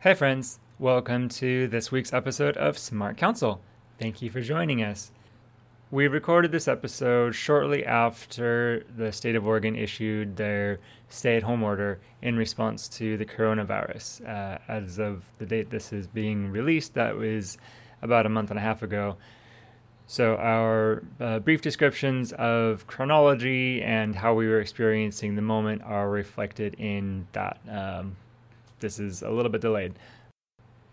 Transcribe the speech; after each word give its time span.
Hey, 0.00 0.14
friends. 0.14 0.60
Welcome 0.78 1.28
to 1.30 1.66
this 1.66 1.90
week's 1.90 2.12
episode 2.12 2.56
of 2.56 2.78
Smart 2.78 3.16
Counsel. 3.16 3.60
Thank 3.98 4.22
you 4.22 4.30
for 4.30 4.40
joining 4.40 4.80
us. 4.80 5.10
We 5.90 6.06
recorded 6.06 6.52
this 6.52 6.68
episode 6.68 7.34
shortly 7.34 7.84
after 7.84 8.84
the 8.96 9.10
state 9.10 9.34
of 9.34 9.44
Oregon 9.44 9.74
issued 9.74 10.36
their 10.36 10.78
stay 11.08 11.36
at 11.36 11.42
home 11.42 11.64
order 11.64 11.98
in 12.22 12.36
response 12.36 12.86
to 12.90 13.16
the 13.16 13.24
coronavirus. 13.24 14.24
Uh, 14.24 14.58
as 14.68 15.00
of 15.00 15.24
the 15.38 15.46
date 15.46 15.68
this 15.70 15.92
is 15.92 16.06
being 16.06 16.52
released, 16.52 16.94
that 16.94 17.16
was 17.16 17.58
about 18.00 18.24
a 18.24 18.28
month 18.28 18.50
and 18.50 18.58
a 18.60 18.62
half 18.62 18.84
ago. 18.84 19.16
So, 20.06 20.36
our 20.36 21.02
uh, 21.18 21.40
brief 21.40 21.60
descriptions 21.60 22.32
of 22.34 22.86
chronology 22.86 23.82
and 23.82 24.14
how 24.14 24.34
we 24.34 24.46
were 24.46 24.60
experiencing 24.60 25.34
the 25.34 25.42
moment 25.42 25.82
are 25.82 26.08
reflected 26.08 26.74
in 26.78 27.26
that. 27.32 27.58
Um, 27.68 28.16
this 28.80 28.98
is 28.98 29.22
a 29.22 29.30
little 29.30 29.50
bit 29.50 29.60
delayed. 29.60 29.94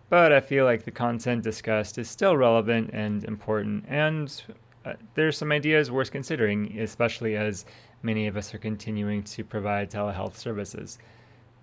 But 0.09 0.31
I 0.31 0.39
feel 0.39 0.65
like 0.65 0.83
the 0.83 0.91
content 0.91 1.43
discussed 1.43 1.97
is 1.97 2.09
still 2.09 2.37
relevant 2.37 2.91
and 2.93 3.23
important, 3.23 3.85
and 3.87 4.43
uh, 4.85 4.93
there's 5.15 5.37
some 5.37 5.51
ideas 5.51 5.89
worth 5.89 6.11
considering, 6.11 6.79
especially 6.79 7.35
as 7.35 7.65
many 8.03 8.27
of 8.27 8.37
us 8.37 8.53
are 8.53 8.59
continuing 8.59 9.23
to 9.23 9.43
provide 9.43 9.89
telehealth 9.89 10.35
services. 10.35 10.99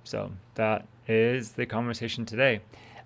So, 0.04 0.32
that 0.56 0.86
is 1.06 1.52
the 1.52 1.66
conversation 1.66 2.26
today. 2.26 2.60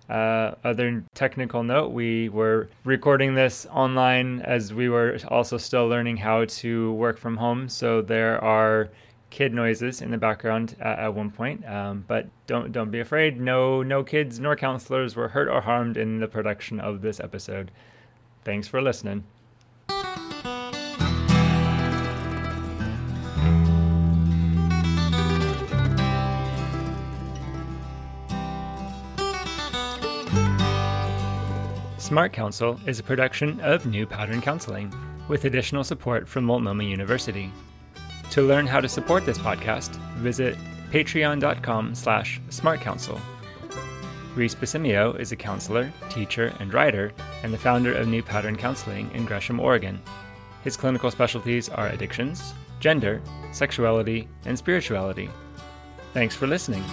Uh, 0.09 0.55
other 0.63 1.03
technical 1.13 1.63
note, 1.63 1.91
we 1.91 2.29
were 2.29 2.69
recording 2.85 3.35
this 3.35 3.67
online 3.71 4.41
as 4.41 4.73
we 4.73 4.87
were 4.87 5.17
also 5.27 5.57
still 5.57 5.87
learning 5.87 6.17
how 6.17 6.45
to 6.45 6.93
work 6.93 7.17
from 7.17 7.37
home. 7.37 7.67
So 7.67 8.01
there 8.01 8.41
are 8.41 8.89
kid 9.29 9.53
noises 9.53 10.01
in 10.01 10.11
the 10.11 10.17
background 10.17 10.75
at, 10.79 10.99
at 10.99 11.13
one 11.13 11.31
point. 11.31 11.67
Um, 11.67 12.05
but 12.07 12.27
don't 12.47 12.71
don't 12.71 12.91
be 12.91 12.99
afraid. 12.99 13.39
No 13.39 13.83
no 13.83 14.03
kids 14.03 14.39
nor 14.39 14.55
counselors 14.55 15.15
were 15.15 15.29
hurt 15.29 15.47
or 15.47 15.61
harmed 15.61 15.97
in 15.97 16.19
the 16.19 16.27
production 16.27 16.79
of 16.79 17.01
this 17.01 17.19
episode. 17.19 17.71
Thanks 18.43 18.67
for 18.67 18.81
listening. 18.81 19.23
Smart 32.07 32.31
Counsel 32.31 32.79
is 32.85 32.99
a 32.99 33.03
production 33.03 33.59
of 33.59 33.85
New 33.85 34.05
Pattern 34.05 34.39
Counseling, 34.39 34.93
with 35.27 35.43
additional 35.43 35.83
support 35.83 36.25
from 36.25 36.45
Multnomah 36.45 36.85
University. 36.85 37.51
To 38.31 38.41
learn 38.41 38.67
how 38.67 38.79
to 38.79 38.89
support 38.89 39.25
this 39.25 39.37
podcast, 39.37 39.95
visit 40.17 40.57
patreon.com 40.91 41.95
slash 41.95 42.41
smartcounsel. 42.49 43.19
Reese 44.35 44.55
Basimio 44.55 45.19
is 45.19 45.31
a 45.31 45.35
counselor, 45.35 45.91
teacher, 46.09 46.53
and 46.59 46.73
writer, 46.73 47.11
and 47.43 47.51
the 47.51 47.57
founder 47.57 47.93
of 47.93 48.07
New 48.07 48.21
Pattern 48.21 48.55
Counseling 48.55 49.09
in 49.13 49.25
Gresham, 49.25 49.59
Oregon. 49.59 49.99
His 50.63 50.77
clinical 50.77 51.09
specialties 51.09 51.69
are 51.69 51.87
addictions, 51.87 52.53
gender, 52.79 53.21
sexuality, 53.51 54.27
and 54.45 54.57
spirituality. 54.57 55.29
Thanks 56.13 56.35
for 56.35 56.45
listening. 56.45 56.83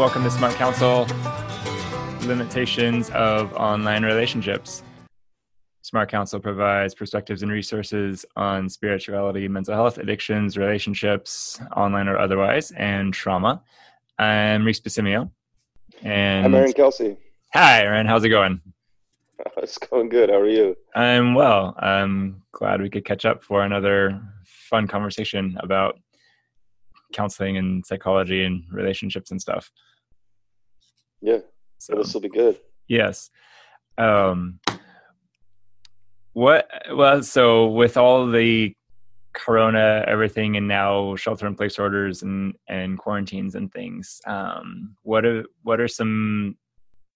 Welcome 0.00 0.24
to 0.24 0.30
Smart 0.30 0.54
Counsel 0.54 1.06
Limitations 2.26 3.10
of 3.10 3.52
Online 3.52 4.02
Relationships. 4.02 4.82
Smart 5.82 6.10
Counsel 6.10 6.40
provides 6.40 6.94
perspectives 6.94 7.42
and 7.42 7.52
resources 7.52 8.24
on 8.34 8.70
spirituality, 8.70 9.46
mental 9.46 9.74
health, 9.74 9.98
addictions, 9.98 10.56
relationships, 10.56 11.60
online 11.76 12.08
or 12.08 12.16
otherwise, 12.16 12.70
and 12.78 13.12
trauma. 13.12 13.62
I'm 14.18 14.64
Reese 14.64 14.80
Basimio. 14.80 15.30
And 16.02 16.46
I'm 16.46 16.54
Aaron 16.54 16.72
Kelsey. 16.72 17.18
Hi, 17.52 17.82
Aaron. 17.82 18.06
How's 18.06 18.24
it 18.24 18.30
going? 18.30 18.62
It's 19.58 19.76
going 19.76 20.08
good. 20.08 20.30
How 20.30 20.36
are 20.36 20.48
you? 20.48 20.78
I'm 20.94 21.34
well. 21.34 21.74
I'm 21.78 22.42
glad 22.52 22.80
we 22.80 22.88
could 22.88 23.04
catch 23.04 23.26
up 23.26 23.42
for 23.42 23.64
another 23.64 24.18
fun 24.46 24.88
conversation 24.88 25.58
about 25.60 25.98
counseling 27.12 27.58
and 27.58 27.84
psychology 27.84 28.44
and 28.44 28.64
relationships 28.72 29.30
and 29.30 29.38
stuff. 29.40 29.70
Yeah. 31.20 31.38
So 31.78 31.96
this 31.96 32.12
will 32.12 32.20
be 32.20 32.28
good. 32.28 32.58
Yes. 32.88 33.30
Um, 33.98 34.60
what? 36.32 36.68
Well, 36.92 37.22
so 37.22 37.68
with 37.68 37.96
all 37.96 38.30
the 38.30 38.74
corona 39.32 40.04
everything 40.08 40.56
and 40.56 40.66
now 40.66 41.14
shelter 41.14 41.46
in 41.46 41.54
place 41.54 41.78
orders 41.78 42.22
and 42.22 42.54
and 42.68 42.98
quarantines 42.98 43.54
and 43.54 43.72
things 43.72 44.20
um 44.26 44.96
what 45.02 45.24
are 45.24 45.44
what 45.62 45.80
are 45.80 45.86
some 45.86 46.56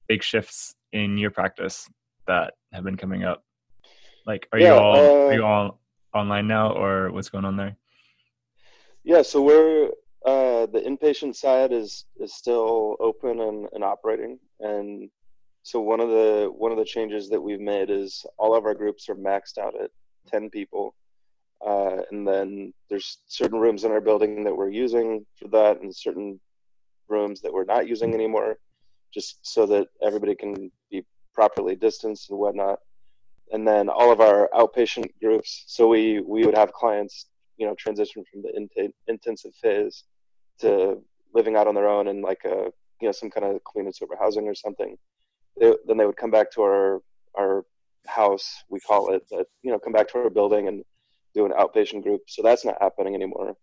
big 0.07 0.23
shifts 0.23 0.77
in 0.93 1.19
your 1.19 1.31
practice 1.31 1.89
that 2.27 2.55
have 2.73 2.85
been 2.85 2.97
coming 2.97 3.25
up 3.25 3.45
like 4.27 4.47
are 4.53 4.61
yeah, 4.61 4.69
you 4.69 4.75
all 4.75 4.97
uh, 4.97 5.27
are 5.27 5.35
you 5.35 5.45
all 5.45 5.81
online 6.15 6.47
now 6.47 6.71
or 6.71 7.11
what's 7.11 7.31
going 7.31 7.45
on 7.45 7.57
there 7.57 7.77
yeah 9.03 9.23
so 9.23 9.43
we're 9.43 9.91
uh, 10.65 10.67
the 10.73 10.81
inpatient 10.81 11.35
side 11.37 11.73
is 11.73 12.07
is 12.17 12.35
still 12.35 12.97
open 13.01 13.41
and, 13.41 13.67
and 13.73 13.85
operating, 13.85 14.39
and 14.61 15.11
so 15.63 15.81
one 15.81 16.01
of 16.01 16.09
the 16.09 16.51
one 16.57 16.73
of 16.73 16.79
the 16.79 16.85
changes 16.85 17.29
that 17.29 17.41
we've 17.41 17.61
made 17.61 17.91
is 17.91 18.25
all 18.39 18.55
of 18.55 18.65
our 18.65 18.75
groups 18.75 19.09
are 19.09 19.15
maxed 19.15 19.59
out 19.59 19.75
at 19.81 19.91
ten 20.27 20.51
people, 20.51 20.95
uh, 21.67 21.99
and 22.11 22.27
then 22.27 22.73
there's 22.89 23.19
certain 23.27 23.59
rooms 23.59 23.85
in 23.85 23.91
our 23.91 24.01
building 24.01 24.45
that 24.45 24.57
we're 24.57 24.71
using 24.71 25.25
for 25.39 25.49
that, 25.49 25.81
and 25.81 25.95
certain 25.95 26.41
rooms 27.09 27.41
that 27.41 27.53
we're 27.53 27.65
not 27.65 27.89
using 27.89 28.15
anymore, 28.15 28.57
just 29.13 29.39
so 29.43 29.67
that 29.67 29.87
everybody 30.03 30.35
can 30.35 30.71
be 30.91 31.05
properly 31.35 31.77
distanced 31.77 32.31
and 32.31 32.39
whatnot. 32.39 32.79
And 33.53 33.69
then 33.69 33.89
all 33.89 34.11
of 34.11 34.21
our 34.21 34.49
outpatient 34.55 35.11
groups, 35.21 35.65
so 35.67 35.89
we 35.89 36.21
we 36.21 36.47
would 36.47 36.57
have 36.57 36.73
clients, 36.73 37.27
you 37.59 37.67
know, 37.67 37.75
transition 37.75 38.25
from 38.31 38.43
the 38.43 38.57
int- 38.57 38.95
intensive 39.07 39.55
phase 39.57 40.05
to 40.61 41.03
living 41.35 41.57
out 41.57 41.67
on 41.67 41.75
their 41.75 41.89
own 41.89 42.09
in 42.09 42.23
like 42.23 42.45
a 42.45 42.71
you 43.01 43.09
know 43.09 43.13
some 43.13 43.31
kind 43.31 43.47
of 43.47 43.63
clean 43.65 43.87
and 43.87 43.95
sober 43.95 44.17
housing 44.19 44.49
or 44.49 44.55
something 44.55 44.97
they, 45.61 45.73
then 45.87 45.97
they 45.97 46.07
would 46.07 46.17
come 46.17 46.31
back 46.31 46.51
to 46.51 46.63
our 46.63 47.03
our 47.37 47.65
house 48.07 48.63
we 48.69 48.81
call 48.81 49.13
it 49.13 49.23
that 49.31 49.47
you 49.63 49.71
know 49.71 49.79
come 49.79 49.93
back 49.93 50.09
to 50.09 50.19
our 50.19 50.31
building 50.31 50.69
and 50.69 50.85
do 51.35 51.45
an 51.45 51.53
outpatient 51.53 52.03
group. 52.03 52.23
So 52.29 52.43
that's 52.43 52.65
not 52.65 52.81
happening 52.81 53.15
anymore. 53.15 53.57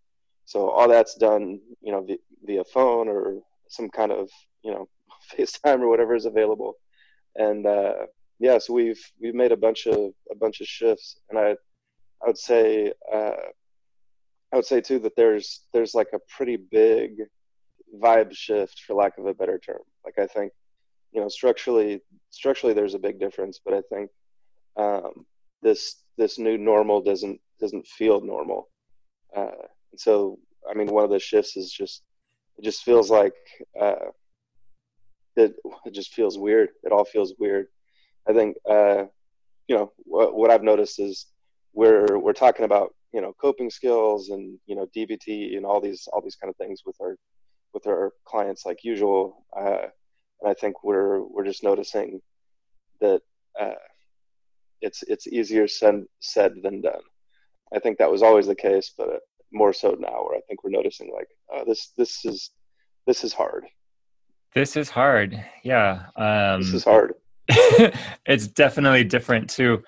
So 0.44 0.68
all 0.68 0.88
that's 0.88 1.14
done 1.14 1.60
you 1.80 1.92
know 1.92 2.02
via, 2.02 2.16
via 2.44 2.64
phone 2.64 3.08
or 3.08 3.40
some 3.68 3.88
kind 3.88 4.12
of 4.12 4.28
you 4.62 4.72
know 4.72 4.88
facetime 5.32 5.80
or 5.80 5.88
whatever 5.88 6.14
is 6.14 6.26
available. 6.26 6.74
And 7.36 7.66
uh 7.66 8.06
yeah 8.38 8.58
so 8.58 8.72
we've 8.74 9.00
we've 9.20 9.34
made 9.34 9.52
a 9.52 9.56
bunch 9.56 9.86
of 9.86 10.12
a 10.30 10.34
bunch 10.34 10.60
of 10.60 10.66
shifts. 10.66 11.18
And 11.30 11.38
i 11.38 11.50
i 12.22 12.26
would 12.26 12.38
say 12.38 12.92
uh 13.12 13.32
I 14.52 14.56
would 14.56 14.66
say 14.66 14.80
too 14.80 14.98
that 15.00 15.16
there's 15.16 15.62
there's 15.72 15.94
like 15.94 16.08
a 16.12 16.20
pretty 16.36 16.56
big 16.56 17.12
vibe 18.00 18.34
shift, 18.34 18.80
for 18.86 18.94
lack 18.94 19.18
of 19.18 19.26
a 19.26 19.34
better 19.34 19.58
term. 19.58 19.80
Like 20.04 20.18
I 20.18 20.26
think, 20.26 20.52
you 21.12 21.20
know, 21.20 21.28
structurally 21.28 22.02
structurally 22.30 22.74
there's 22.74 22.94
a 22.94 22.98
big 22.98 23.18
difference, 23.18 23.60
but 23.64 23.74
I 23.74 23.82
think 23.90 24.10
um, 24.76 25.26
this 25.62 26.02
this 26.18 26.38
new 26.38 26.58
normal 26.58 27.00
doesn't 27.00 27.40
doesn't 27.60 27.86
feel 27.86 28.20
normal. 28.20 28.68
Uh, 29.34 29.66
and 29.90 30.00
so, 30.00 30.38
I 30.68 30.74
mean, 30.74 30.88
one 30.88 31.04
of 31.04 31.10
the 31.10 31.18
shifts 31.18 31.56
is 31.56 31.72
just 31.72 32.02
it 32.58 32.64
just 32.64 32.82
feels 32.84 33.10
like 33.10 33.34
uh, 33.80 34.10
it, 35.36 35.54
it 35.86 35.94
just 35.94 36.12
feels 36.12 36.38
weird. 36.38 36.70
It 36.82 36.92
all 36.92 37.04
feels 37.04 37.34
weird. 37.38 37.68
I 38.28 38.32
think 38.32 38.56
uh, 38.68 39.04
you 39.66 39.76
know 39.76 39.92
what, 40.04 40.34
what 40.34 40.50
I've 40.50 40.62
noticed 40.62 41.00
is 41.00 41.26
we're 41.72 42.18
we're 42.18 42.34
talking 42.34 42.66
about 42.66 42.94
you 43.12 43.20
know 43.20 43.32
coping 43.40 43.70
skills 43.70 44.30
and 44.30 44.58
you 44.66 44.74
know 44.74 44.86
DBT 44.96 45.56
and 45.56 45.66
all 45.66 45.80
these 45.80 46.08
all 46.12 46.22
these 46.22 46.36
kind 46.36 46.50
of 46.50 46.56
things 46.56 46.82
with 46.86 46.96
our 47.00 47.16
with 47.74 47.86
our 47.86 48.12
clients 48.24 48.66
like 48.66 48.84
usual. 48.84 49.44
Uh, 49.56 49.86
and 50.40 50.50
I 50.50 50.54
think 50.54 50.82
we're 50.82 51.22
we're 51.22 51.44
just 51.44 51.62
noticing 51.62 52.20
that 53.00 53.20
uh, 53.60 53.74
it's 54.80 55.02
it's 55.04 55.26
easier 55.26 55.68
said 55.68 56.04
said 56.20 56.54
than 56.62 56.80
done. 56.80 57.02
I 57.74 57.78
think 57.78 57.98
that 57.98 58.10
was 58.10 58.22
always 58.22 58.46
the 58.46 58.54
case, 58.54 58.92
but 58.96 59.20
more 59.52 59.72
so 59.72 59.96
now, 59.98 60.24
where 60.24 60.36
I 60.36 60.40
think 60.48 60.64
we're 60.64 60.70
noticing 60.70 61.12
like 61.14 61.28
uh, 61.54 61.64
this 61.64 61.92
this 61.96 62.24
is 62.24 62.50
this 63.06 63.24
is 63.24 63.32
hard. 63.32 63.64
This 64.54 64.76
is 64.76 64.90
hard. 64.90 65.42
Yeah. 65.62 66.06
Um, 66.16 66.60
this 66.60 66.74
is 66.74 66.84
hard. 66.84 67.14
it's 68.26 68.46
definitely 68.48 69.04
different 69.04 69.48
too. 69.48 69.82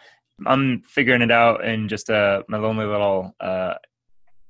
I'm 0.46 0.82
figuring 0.82 1.22
it 1.22 1.30
out 1.30 1.64
in 1.64 1.88
just 1.88 2.10
a 2.10 2.44
my 2.48 2.58
lonely 2.58 2.86
little 2.86 3.34
uh, 3.40 3.74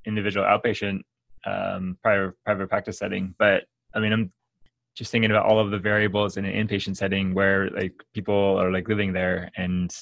individual 0.05 0.45
outpatient 0.45 1.01
um, 1.45 1.97
private 2.01 2.33
private 2.43 2.69
practice 2.69 2.97
setting. 2.97 3.35
But 3.37 3.65
I 3.93 3.99
mean, 3.99 4.11
I'm 4.11 4.31
just 4.95 5.11
thinking 5.11 5.29
about 5.29 5.45
all 5.45 5.59
of 5.59 5.71
the 5.71 5.77
variables 5.77 6.37
in 6.37 6.45
an 6.45 6.67
inpatient 6.67 6.95
setting 6.95 7.33
where 7.33 7.69
like 7.71 7.93
people 8.13 8.57
are 8.59 8.71
like 8.71 8.87
living 8.87 9.13
there 9.13 9.51
and 9.57 9.95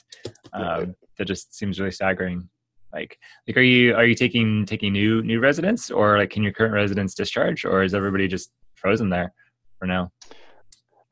um, 0.53 0.95
that 1.17 1.25
just 1.25 1.53
seems 1.53 1.79
really 1.79 1.91
staggering. 1.91 2.47
Like 2.93 3.17
like 3.47 3.57
are 3.57 3.61
you 3.61 3.95
are 3.95 4.05
you 4.05 4.15
taking 4.15 4.65
taking 4.65 4.93
new 4.93 5.23
new 5.23 5.39
residents 5.39 5.89
or 5.89 6.17
like 6.17 6.29
can 6.29 6.43
your 6.43 6.53
current 6.53 6.73
residents 6.73 7.15
discharge 7.15 7.65
or 7.65 7.83
is 7.83 7.95
everybody 7.95 8.27
just 8.27 8.51
frozen 8.75 9.09
there 9.09 9.33
for 9.79 9.87
now? 9.87 10.11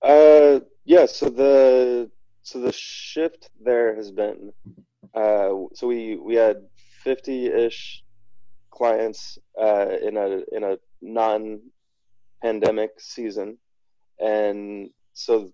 Uh 0.04 0.60
yeah 0.86 1.06
so 1.08 1.30
the 1.30 2.10
so 2.44 2.60
the 2.60 2.72
shift 2.72 3.50
there 3.64 3.96
has 3.96 4.12
been 4.12 4.52
uh 5.14 5.50
so 5.74 5.88
we 5.88 6.16
we 6.18 6.36
had 6.36 6.58
50-ish 7.06 8.04
clients 8.72 9.38
uh 9.60 9.88
in 10.02 10.18
a 10.18 10.42
in 10.56 10.64
a 10.64 10.78
non 11.02 11.60
pandemic 12.42 12.92
season. 13.00 13.58
And 14.20 14.90
so 15.14 15.52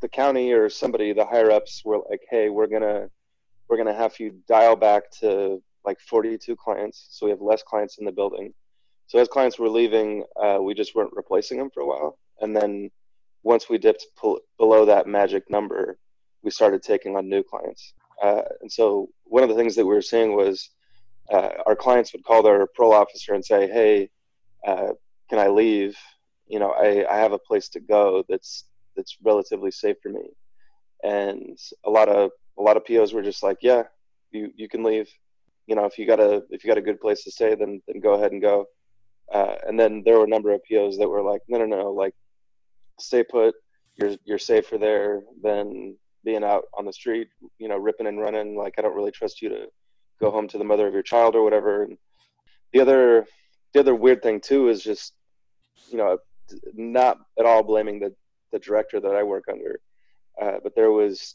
the 0.00 0.08
county 0.08 0.52
or 0.52 0.68
somebody 0.68 1.12
the 1.12 1.24
higher 1.24 1.50
ups 1.50 1.82
were 1.84 2.00
like 2.10 2.22
hey 2.28 2.48
we're 2.50 2.66
gonna 2.66 3.08
we're 3.68 3.76
gonna 3.76 3.94
have 3.94 4.18
you 4.18 4.40
dial 4.48 4.76
back 4.76 5.10
to 5.20 5.62
like 5.84 6.00
42 6.00 6.56
clients. 6.56 7.06
So 7.10 7.26
we 7.26 7.30
have 7.30 7.40
less 7.40 7.62
clients 7.62 7.98
in 7.98 8.04
the 8.04 8.12
building. 8.12 8.54
So 9.06 9.18
as 9.18 9.28
clients 9.28 9.58
were 9.58 9.68
leaving 9.68 10.24
uh, 10.42 10.58
we 10.60 10.74
just 10.74 10.94
weren't 10.94 11.12
replacing 11.14 11.58
them 11.58 11.70
for 11.72 11.80
a 11.82 11.86
while. 11.86 12.18
And 12.40 12.56
then 12.56 12.90
once 13.42 13.68
we 13.68 13.78
dipped 13.78 14.06
below 14.58 14.86
that 14.86 15.06
magic 15.06 15.50
number 15.50 15.98
we 16.44 16.50
started 16.50 16.82
taking 16.82 17.16
on 17.16 17.28
new 17.28 17.42
clients 17.42 17.94
uh, 18.22 18.42
and 18.60 18.70
so 18.70 19.08
one 19.24 19.42
of 19.42 19.48
the 19.48 19.54
things 19.54 19.74
that 19.74 19.84
we 19.84 19.94
were 19.94 20.02
seeing 20.02 20.36
was 20.36 20.70
uh, 21.32 21.50
our 21.66 21.74
clients 21.74 22.12
would 22.12 22.24
call 22.24 22.42
their 22.42 22.66
parole 22.66 22.92
officer 22.92 23.34
and 23.34 23.44
say 23.44 23.66
hey 23.66 24.08
uh, 24.66 24.92
can 25.28 25.38
i 25.38 25.48
leave 25.48 25.96
you 26.46 26.58
know, 26.58 26.70
I, 26.70 27.06
I 27.10 27.18
have 27.18 27.32
a 27.32 27.38
place 27.38 27.68
to 27.70 27.80
go 27.80 28.24
that's 28.28 28.64
that's 28.96 29.16
relatively 29.22 29.70
safe 29.70 29.96
for 30.02 30.10
me. 30.10 30.30
And 31.02 31.58
a 31.84 31.90
lot 31.90 32.08
of 32.08 32.30
a 32.58 32.62
lot 32.62 32.76
of 32.76 32.84
POs 32.84 33.12
were 33.12 33.22
just 33.22 33.42
like, 33.42 33.58
yeah, 33.60 33.84
you 34.30 34.52
you 34.56 34.68
can 34.68 34.82
leave. 34.82 35.08
You 35.66 35.74
know, 35.74 35.84
if 35.86 35.98
you 35.98 36.06
got 36.06 36.20
a 36.20 36.42
if 36.50 36.64
you 36.64 36.68
got 36.68 36.78
a 36.78 36.82
good 36.82 37.00
place 37.00 37.24
to 37.24 37.30
stay, 37.30 37.54
then 37.54 37.82
then 37.86 38.00
go 38.00 38.14
ahead 38.14 38.32
and 38.32 38.42
go. 38.42 38.66
Uh, 39.32 39.56
and 39.66 39.80
then 39.80 40.02
there 40.04 40.18
were 40.18 40.24
a 40.24 40.28
number 40.28 40.52
of 40.52 40.62
POs 40.64 40.98
that 40.98 41.08
were 41.08 41.22
like, 41.22 41.40
no, 41.48 41.58
no, 41.58 41.64
no, 41.64 41.90
like 41.90 42.14
stay 43.00 43.24
put. 43.24 43.54
You're 43.96 44.16
you're 44.24 44.38
safer 44.38 44.76
there 44.76 45.22
than 45.42 45.96
being 46.24 46.44
out 46.44 46.64
on 46.76 46.84
the 46.84 46.92
street, 46.92 47.28
you 47.58 47.68
know, 47.68 47.76
ripping 47.76 48.06
and 48.06 48.20
running. 48.20 48.56
Like 48.56 48.74
I 48.78 48.82
don't 48.82 48.96
really 48.96 49.10
trust 49.12 49.42
you 49.42 49.48
to 49.50 49.66
go 50.20 50.30
home 50.30 50.48
to 50.48 50.58
the 50.58 50.64
mother 50.64 50.86
of 50.86 50.94
your 50.94 51.02
child 51.02 51.34
or 51.34 51.42
whatever. 51.42 51.84
And 51.84 51.98
the 52.72 52.80
other 52.80 53.26
the 53.72 53.80
other 53.80 53.94
weird 53.94 54.22
thing 54.22 54.40
too 54.40 54.68
is 54.68 54.82
just, 54.82 55.14
you 55.90 55.98
know, 55.98 56.18
not 56.74 57.18
at 57.38 57.46
all 57.46 57.62
blaming 57.62 58.00
the 58.00 58.14
the 58.52 58.58
director 58.58 59.00
that 59.00 59.14
I 59.14 59.22
work 59.22 59.44
under, 59.50 59.80
uh, 60.40 60.58
but 60.62 60.74
there 60.76 60.92
was 60.92 61.34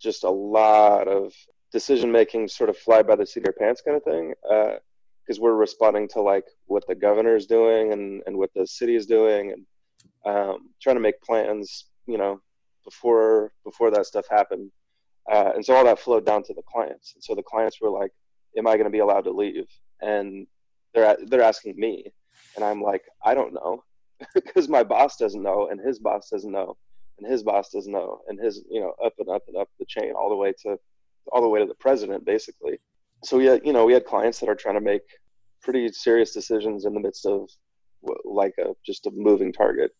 just 0.00 0.24
a 0.24 0.30
lot 0.30 1.08
of 1.08 1.32
decision 1.72 2.12
making, 2.12 2.48
sort 2.48 2.70
of 2.70 2.76
fly 2.76 3.02
by 3.02 3.16
the 3.16 3.26
seat 3.26 3.40
of 3.40 3.46
your 3.46 3.54
pants 3.54 3.82
kind 3.84 3.96
of 3.96 4.04
thing, 4.04 4.34
because 4.42 5.38
uh, 5.38 5.42
we're 5.42 5.54
responding 5.54 6.06
to 6.08 6.20
like 6.20 6.44
what 6.66 6.86
the 6.86 6.94
governor 6.94 7.34
is 7.34 7.46
doing 7.46 7.92
and 7.92 8.22
and 8.26 8.36
what 8.36 8.50
the 8.54 8.66
city 8.66 8.94
is 8.94 9.06
doing, 9.06 9.52
and 9.52 9.66
um, 10.24 10.70
trying 10.80 10.96
to 10.96 11.00
make 11.00 11.20
plans, 11.22 11.86
you 12.06 12.18
know, 12.18 12.40
before 12.84 13.52
before 13.64 13.90
that 13.90 14.06
stuff 14.06 14.26
happened, 14.30 14.70
uh, 15.30 15.52
and 15.54 15.64
so 15.64 15.74
all 15.74 15.84
that 15.84 15.98
flowed 15.98 16.26
down 16.26 16.42
to 16.44 16.54
the 16.54 16.62
clients, 16.62 17.12
and 17.14 17.22
so 17.22 17.34
the 17.34 17.42
clients 17.42 17.80
were 17.80 17.90
like, 17.90 18.10
"Am 18.56 18.66
I 18.66 18.74
going 18.74 18.84
to 18.84 18.90
be 18.90 19.00
allowed 19.00 19.24
to 19.24 19.32
leave?" 19.32 19.66
and 20.00 20.46
they're 20.94 21.16
they're 21.26 21.42
asking 21.42 21.78
me, 21.78 22.12
and 22.56 22.64
I'm 22.64 22.82
like, 22.82 23.02
"I 23.24 23.34
don't 23.34 23.54
know." 23.54 23.84
because 24.34 24.68
my 24.68 24.82
boss 24.82 25.16
doesn't 25.16 25.42
know 25.42 25.68
and 25.70 25.80
his 25.80 25.98
boss 25.98 26.28
doesn't 26.30 26.52
know 26.52 26.76
and 27.18 27.30
his 27.30 27.42
boss 27.42 27.70
doesn't 27.70 27.92
know 27.92 28.20
and 28.28 28.38
his 28.38 28.62
you 28.70 28.80
know 28.80 28.94
up 29.04 29.14
and 29.18 29.28
up 29.28 29.42
and 29.48 29.56
up 29.56 29.68
the 29.78 29.86
chain 29.86 30.12
all 30.12 30.28
the 30.28 30.36
way 30.36 30.52
to 30.62 30.76
all 31.32 31.42
the 31.42 31.48
way 31.48 31.60
to 31.60 31.66
the 31.66 31.74
president 31.74 32.24
basically. 32.24 32.78
So 33.24 33.36
we 33.38 33.46
had 33.46 33.62
you 33.64 33.72
know 33.72 33.84
we 33.84 33.92
had 33.92 34.04
clients 34.04 34.38
that 34.40 34.48
are 34.48 34.54
trying 34.54 34.74
to 34.74 34.80
make 34.80 35.02
pretty 35.62 35.88
serious 35.92 36.32
decisions 36.32 36.84
in 36.84 36.94
the 36.94 37.00
midst 37.00 37.26
of 37.26 37.48
like 38.24 38.54
a 38.58 38.74
just 38.84 39.06
a 39.06 39.10
moving 39.12 39.52
target. 39.52 39.92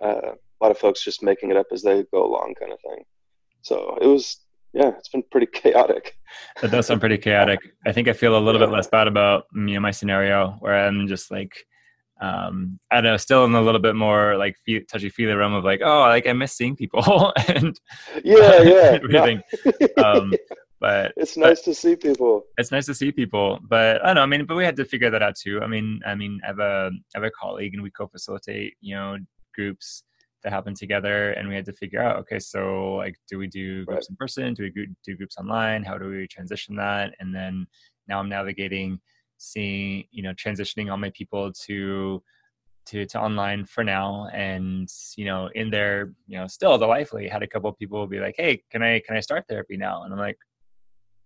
Uh, 0.00 0.32
a 0.60 0.64
lot 0.64 0.70
of 0.70 0.78
folks 0.78 1.04
just 1.04 1.22
making 1.22 1.50
it 1.50 1.56
up 1.56 1.66
as 1.72 1.82
they 1.82 2.04
go 2.12 2.24
along 2.24 2.54
kind 2.58 2.72
of 2.72 2.78
thing 2.80 3.04
so 3.62 3.96
it 4.00 4.06
was 4.06 4.40
yeah 4.72 4.90
it's 4.98 5.08
been 5.08 5.24
pretty 5.30 5.46
chaotic 5.52 6.16
that 6.60 6.70
does 6.70 6.86
sound 6.86 7.00
pretty 7.00 7.18
chaotic 7.18 7.60
i 7.86 7.92
think 7.92 8.08
i 8.08 8.12
feel 8.12 8.36
a 8.36 8.40
little 8.40 8.60
yeah. 8.60 8.66
bit 8.66 8.72
less 8.72 8.88
bad 8.88 9.08
about 9.08 9.44
you 9.54 9.74
know 9.74 9.80
my 9.80 9.90
scenario 9.90 10.56
where 10.60 10.86
i'm 10.86 11.06
just 11.06 11.30
like 11.30 11.52
um, 12.20 12.78
I 12.90 12.96
don't 12.96 13.12
know, 13.12 13.16
still 13.16 13.44
in 13.44 13.54
a 13.54 13.60
little 13.60 13.80
bit 13.80 13.94
more 13.94 14.36
like 14.36 14.56
touchy 14.90 15.08
feely 15.08 15.34
realm 15.34 15.54
of 15.54 15.64
like, 15.64 15.80
oh, 15.84 16.00
like 16.00 16.26
I 16.26 16.32
miss 16.32 16.52
seeing 16.52 16.74
people 16.74 17.32
and 17.48 17.78
yeah, 18.24 18.62
yeah, 18.62 18.98
everything. 19.02 19.42
um, 20.02 20.32
but 20.80 21.12
it's 21.16 21.36
nice 21.36 21.60
but, 21.60 21.64
to 21.66 21.74
see 21.74 21.96
people. 21.96 22.44
It's 22.56 22.70
nice 22.70 22.86
to 22.86 22.94
see 22.94 23.12
people, 23.12 23.58
but 23.68 24.02
I 24.02 24.08
don't 24.08 24.16
know. 24.16 24.22
I 24.22 24.26
mean, 24.26 24.46
but 24.46 24.56
we 24.56 24.64
had 24.64 24.76
to 24.76 24.84
figure 24.84 25.10
that 25.10 25.22
out 25.22 25.36
too. 25.36 25.60
I 25.62 25.66
mean, 25.66 26.00
I 26.06 26.14
mean, 26.14 26.40
I 26.44 26.48
have 26.48 26.58
a 26.58 26.90
I 27.14 27.18
have 27.18 27.24
a 27.24 27.30
colleague 27.30 27.74
and 27.74 27.82
we 27.82 27.90
co-facilitate, 27.90 28.74
you 28.80 28.94
know, 28.94 29.18
groups 29.54 30.02
that 30.42 30.52
happen 30.52 30.74
together, 30.74 31.32
and 31.32 31.48
we 31.48 31.54
had 31.54 31.64
to 31.66 31.72
figure 31.72 32.02
out, 32.02 32.16
okay, 32.18 32.38
so 32.38 32.94
like, 32.94 33.16
do 33.28 33.38
we 33.38 33.46
do 33.46 33.84
groups 33.84 34.06
right. 34.06 34.10
in 34.10 34.16
person? 34.16 34.54
Do 34.54 34.62
we 34.64 34.86
do 35.04 35.16
groups 35.16 35.36
online? 35.38 35.82
How 35.84 35.98
do 35.98 36.08
we 36.08 36.26
transition 36.26 36.76
that? 36.76 37.14
And 37.20 37.34
then 37.34 37.66
now 38.08 38.18
I'm 38.20 38.28
navigating 38.28 39.00
seeing 39.38 40.04
you 40.10 40.22
know 40.22 40.34
transitioning 40.34 40.90
all 40.90 40.96
my 40.96 41.10
people 41.10 41.52
to 41.52 42.22
to, 42.86 43.04
to 43.06 43.20
online 43.20 43.64
for 43.66 43.84
now 43.84 44.26
and 44.32 44.88
you 45.16 45.24
know 45.24 45.48
in 45.54 45.70
there 45.70 46.12
you 46.26 46.38
know 46.38 46.46
still 46.46 46.76
delightfully 46.76 47.28
had 47.28 47.42
a 47.42 47.46
couple 47.46 47.72
people 47.72 48.06
be 48.06 48.18
like 48.18 48.34
hey 48.36 48.62
can 48.70 48.82
i 48.82 49.00
can 49.00 49.16
i 49.16 49.20
start 49.20 49.44
therapy 49.48 49.76
now 49.76 50.02
and 50.02 50.12
i'm 50.12 50.18
like 50.18 50.38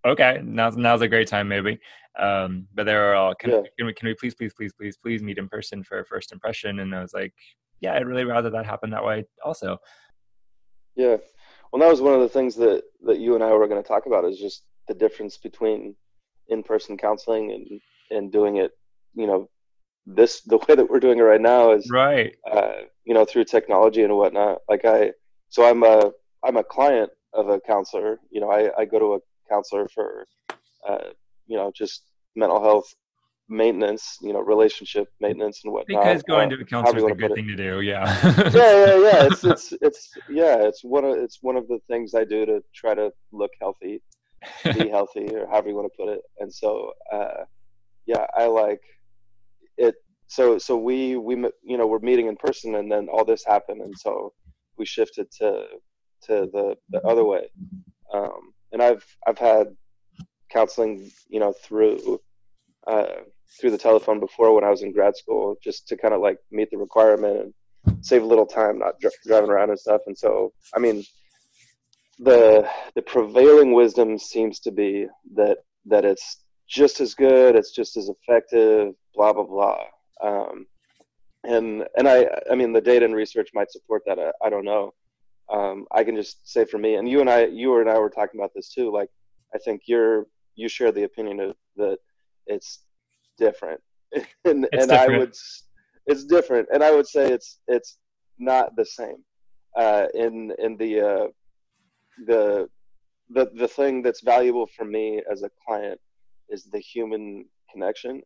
okay 0.05 0.41
now's 0.45 0.77
now's 0.77 1.01
a 1.01 1.09
great 1.09 1.29
time 1.29 1.49
maybe 1.49 1.79
um 2.19 2.67
but 2.75 2.85
they 2.85 2.95
were 2.95 3.15
all 3.15 3.35
can, 3.35 3.51
yeah. 3.51 3.63
can 3.79 3.87
we 3.87 3.95
can 3.95 4.09
we 4.09 4.15
please 4.15 4.35
please 4.35 4.53
please 4.53 4.73
please 4.73 4.97
please 4.97 5.23
meet 5.23 5.39
in 5.39 5.49
person 5.49 5.83
for 5.83 6.01
a 6.01 6.05
first 6.05 6.33
impression 6.33 6.81
and 6.81 6.95
i 6.95 7.01
was 7.01 7.15
like 7.15 7.33
yeah 7.83 7.95
i'd 7.95 8.07
really 8.07 8.25
rather 8.25 8.49
that 8.49 8.65
happen 8.65 8.89
that 8.91 9.05
way 9.05 9.25
also 9.45 9.77
yeah 10.97 11.17
well 11.71 11.81
that 11.81 11.91
was 11.91 12.01
one 12.01 12.15
of 12.15 12.21
the 12.21 12.29
things 12.29 12.55
that 12.57 12.83
that 13.05 13.19
you 13.19 13.35
and 13.35 13.45
i 13.45 13.53
were 13.53 13.69
going 13.69 13.83
to 13.83 13.87
talk 13.87 14.07
about 14.07 14.25
is 14.25 14.39
just 14.39 14.65
the 14.89 14.95
difference 14.95 15.37
between 15.37 15.95
in-person 16.49 16.97
counseling 16.97 17.53
and 17.53 17.81
and 18.11 18.31
doing 18.31 18.57
it, 18.57 18.73
you 19.15 19.27
know, 19.27 19.49
this 20.07 20.43
the 20.43 20.59
way 20.59 20.75
that 20.75 20.89
we're 20.89 21.01
doing 21.01 21.19
it 21.19 21.23
right 21.23 21.41
now 21.41 21.73
is 21.73 21.89
right. 21.91 22.35
Uh, 22.51 22.83
you 23.05 23.15
know, 23.15 23.25
through 23.25 23.45
technology 23.45 24.03
and 24.03 24.17
whatnot. 24.17 24.59
Like 24.69 24.85
I, 24.85 25.13
so 25.49 25.69
I'm 25.69 25.83
a 25.83 26.13
I'm 26.45 26.57
a 26.57 26.65
client 26.65 27.11
of 27.33 27.49
a 27.49 27.61
counselor. 27.61 28.21
You 28.31 28.41
know, 28.41 28.51
I 28.51 28.71
I 28.79 28.85
go 28.85 28.99
to 28.99 29.15
a 29.15 29.19
counselor 29.49 29.89
for, 29.89 30.27
uh, 30.89 31.11
you 31.47 31.57
know, 31.57 31.73
just 31.75 32.05
mental 32.37 32.63
health 32.63 32.93
maintenance, 33.53 34.19
you 34.21 34.33
know, 34.33 34.41
relationship 34.41 35.09
maintenance 35.21 35.61
and 35.65 35.73
whatnot. 35.73 36.03
Because 36.03 36.23
going 36.23 36.53
uh, 36.53 36.57
to 36.57 36.63
a 36.63 36.65
counselor 36.65 36.99
is 36.99 37.05
a 37.05 37.15
good 37.15 37.35
thing 37.35 37.47
to 37.47 37.57
do. 37.57 37.81
Yeah. 37.81 38.05
yeah, 38.53 38.87
yeah, 38.87 38.97
yeah. 38.99 39.27
It's 39.31 39.45
it's 39.45 39.73
it's 39.81 40.11
yeah. 40.29 40.57
It's 40.57 40.83
one 40.83 41.05
of 41.05 41.17
it's 41.17 41.39
one 41.43 41.57
of 41.57 41.69
the 41.69 41.79
things 41.89 42.15
I 42.15 42.25
do 42.25 42.47
to 42.47 42.63
try 42.75 42.95
to 42.95 43.13
look 43.33 43.51
healthy, 43.61 44.03
be 44.65 44.89
healthy, 44.97 45.35
or 45.35 45.47
however 45.47 45.69
you 45.69 45.75
want 45.75 45.91
to 45.93 46.05
put 46.05 46.13
it. 46.13 46.23
And 46.39 46.53
so, 46.53 46.93
uh, 47.13 47.45
yeah, 48.07 48.27
I 48.37 48.47
like 48.47 48.83
it. 49.77 49.95
So 50.27 50.59
so 50.59 50.77
we 50.77 51.17
we 51.17 51.37
you 51.63 51.79
know 51.79 51.87
we're 51.87 51.99
meeting 52.01 52.27
in 52.27 52.37
person, 52.37 52.75
and 52.77 52.91
then 52.91 53.09
all 53.09 53.25
this 53.25 53.45
happened, 53.45 53.83
and 53.83 53.95
so 53.97 54.33
we 54.79 54.87
shifted 54.87 55.31
to 55.39 55.67
to 56.25 56.49
the 56.53 56.77
the 56.91 57.01
other 57.07 57.25
way. 57.25 57.51
Um, 58.13 58.53
and 58.73 58.83
I've 58.83 59.05
I've 59.27 59.39
had 59.39 59.77
counseling, 60.53 61.11
you 61.29 61.41
know, 61.41 61.53
through 61.53 62.21
uh, 62.87 63.07
through 63.61 63.71
the 63.71 63.79
telephone 63.79 64.21
before 64.21 64.55
when 64.55 64.65
I 64.65 64.71
was 64.71 64.83
in 64.83 64.93
grad 64.93 65.17
school, 65.17 65.57
just 65.63 65.89
to 65.89 65.97
kind 65.97 66.15
of 66.15 66.21
like 66.21 66.39
meet 66.51 66.71
the 66.71 66.79
requirement 66.79 67.55
and 67.87 68.05
save 68.05 68.23
a 68.23 68.27
little 68.27 68.47
time, 68.47 68.79
not 68.79 68.99
dr- 69.01 69.13
driving 69.27 69.51
around 69.51 69.71
and 69.71 69.79
stuff. 69.79 70.03
And 70.07 70.17
so, 70.17 70.53
I 70.75 70.79
mean, 70.79 71.05
the 72.19 72.69
the 72.95 73.03
prevailing 73.03 73.73
wisdom 73.73 74.19
seems 74.19 74.61
to 74.61 74.71
be 74.71 75.07
that 75.35 75.59
that 75.87 76.05
it's 76.05 76.45
just 76.69 77.01
as 77.01 77.15
good. 77.15 77.57
It's 77.57 77.73
just 77.73 77.97
as 77.97 78.09
effective. 78.09 78.95
Blah 79.15 79.33
blah 79.33 79.45
blah. 79.45 79.85
Um, 80.23 80.67
and 81.45 81.85
and 81.97 82.09
I 82.09 82.29
I 82.51 82.55
mean 82.55 82.73
the 82.73 82.81
data 82.81 83.05
and 83.05 83.15
research 83.15 83.51
might 83.55 83.71
support 83.71 84.03
that. 84.07 84.19
I, 84.19 84.31
I 84.45 84.51
don't 84.51 84.65
know. 84.65 84.93
Um, 85.53 85.87
I 85.93 86.05
can 86.05 86.17
just 86.17 86.51
say 86.51 86.65
for 86.65 86.79
me, 86.79 86.95
and 86.95 87.09
you 87.09 87.21
and 87.21 87.29
I, 87.29 87.47
you 87.47 87.79
and 87.79 87.91
I 87.91 87.99
were 87.99 88.11
talking 88.11 88.41
about 88.41 88.53
this 88.55 88.73
too. 88.73 88.93
Like 88.93 89.09
I 89.55 89.59
think 89.59 89.83
you're 89.87 90.27
you 90.55 90.69
share 90.69 90.93
the 90.93 91.05
opinion 91.05 91.41
of 91.41 91.57
that 91.77 91.99
it's 92.47 92.81
different, 93.39 93.81
and 94.15 94.25
it's 94.73 94.83
and 94.83 94.91
different. 94.91 94.93
I 94.93 95.19
would 95.19 95.35
it's 96.07 96.25
different, 96.25 96.69
and 96.73 96.83
I 96.83 96.95
would 96.95 97.07
say 97.07 97.33
it's 97.33 97.59
it's 97.69 97.99
not 98.39 98.75
the 98.77 98.85
same. 98.85 99.25
Uh, 99.77 100.07
in 100.15 100.53
in 100.59 100.77
the 100.77 101.01
uh, 101.01 101.27
the 102.27 102.69
the 103.31 103.51
the 103.55 103.69
thing 103.69 104.03
that's 104.03 104.21
valuable 104.21 104.67
for 104.67 104.85
me 104.85 105.23
as 105.31 105.43
a 105.43 105.51
client 105.67 106.01
is 106.49 106.65
the 106.65 106.79
human 106.79 107.47
connection 107.71 108.23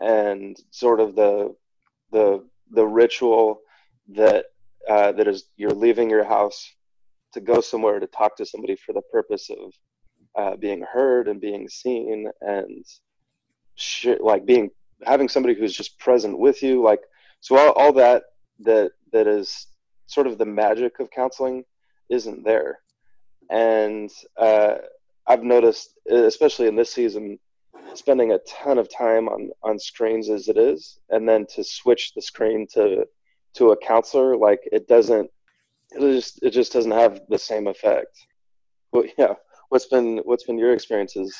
and 0.00 0.56
sort 0.70 1.00
of 1.00 1.14
the 1.14 1.54
the 2.10 2.44
the 2.72 2.86
ritual 2.86 3.60
that 4.08 4.46
uh, 4.88 5.12
that 5.12 5.28
is 5.28 5.44
you're 5.56 5.70
leaving 5.70 6.10
your 6.10 6.24
house 6.24 6.74
to 7.32 7.40
go 7.40 7.60
somewhere 7.60 8.00
to 8.00 8.06
talk 8.08 8.36
to 8.36 8.46
somebody 8.46 8.76
for 8.76 8.92
the 8.92 9.02
purpose 9.12 9.48
of 9.50 9.72
uh, 10.36 10.56
being 10.56 10.82
heard 10.82 11.28
and 11.28 11.40
being 11.40 11.68
seen 11.68 12.28
and 12.40 12.84
like 14.20 14.46
being 14.46 14.70
having 15.04 15.28
somebody 15.28 15.54
who's 15.54 15.74
just 15.74 15.98
present 15.98 16.38
with 16.38 16.62
you 16.62 16.82
like 16.82 17.00
so 17.40 17.56
all, 17.56 17.72
all 17.72 17.92
that 17.92 18.24
that 18.60 18.92
that 19.12 19.26
is 19.26 19.66
sort 20.06 20.26
of 20.26 20.38
the 20.38 20.46
magic 20.46 21.00
of 21.00 21.10
counseling 21.10 21.64
isn't 22.08 22.44
there. 22.44 22.80
And 23.50 24.10
uh, 24.36 24.74
i've 25.26 25.42
noticed 25.42 25.98
especially 26.10 26.66
in 26.66 26.76
this 26.76 26.92
season 26.92 27.38
spending 27.94 28.32
a 28.32 28.38
ton 28.38 28.78
of 28.78 28.88
time 28.88 29.28
on 29.28 29.50
on 29.62 29.78
screens 29.78 30.30
as 30.30 30.48
it 30.48 30.56
is 30.56 30.98
and 31.10 31.28
then 31.28 31.46
to 31.46 31.62
switch 31.62 32.14
the 32.14 32.22
screen 32.22 32.66
to 32.72 33.06
to 33.54 33.70
a 33.70 33.76
counselor 33.76 34.36
like 34.36 34.60
it 34.72 34.88
doesn't 34.88 35.30
it 35.92 36.00
just 36.00 36.42
it 36.42 36.50
just 36.50 36.72
doesn't 36.72 36.92
have 36.92 37.20
the 37.28 37.38
same 37.38 37.66
effect. 37.66 38.16
Well 38.92 39.04
yeah 39.18 39.34
what's 39.68 39.86
been 39.86 40.18
what's 40.24 40.44
been 40.44 40.58
your 40.58 40.72
experiences? 40.72 41.36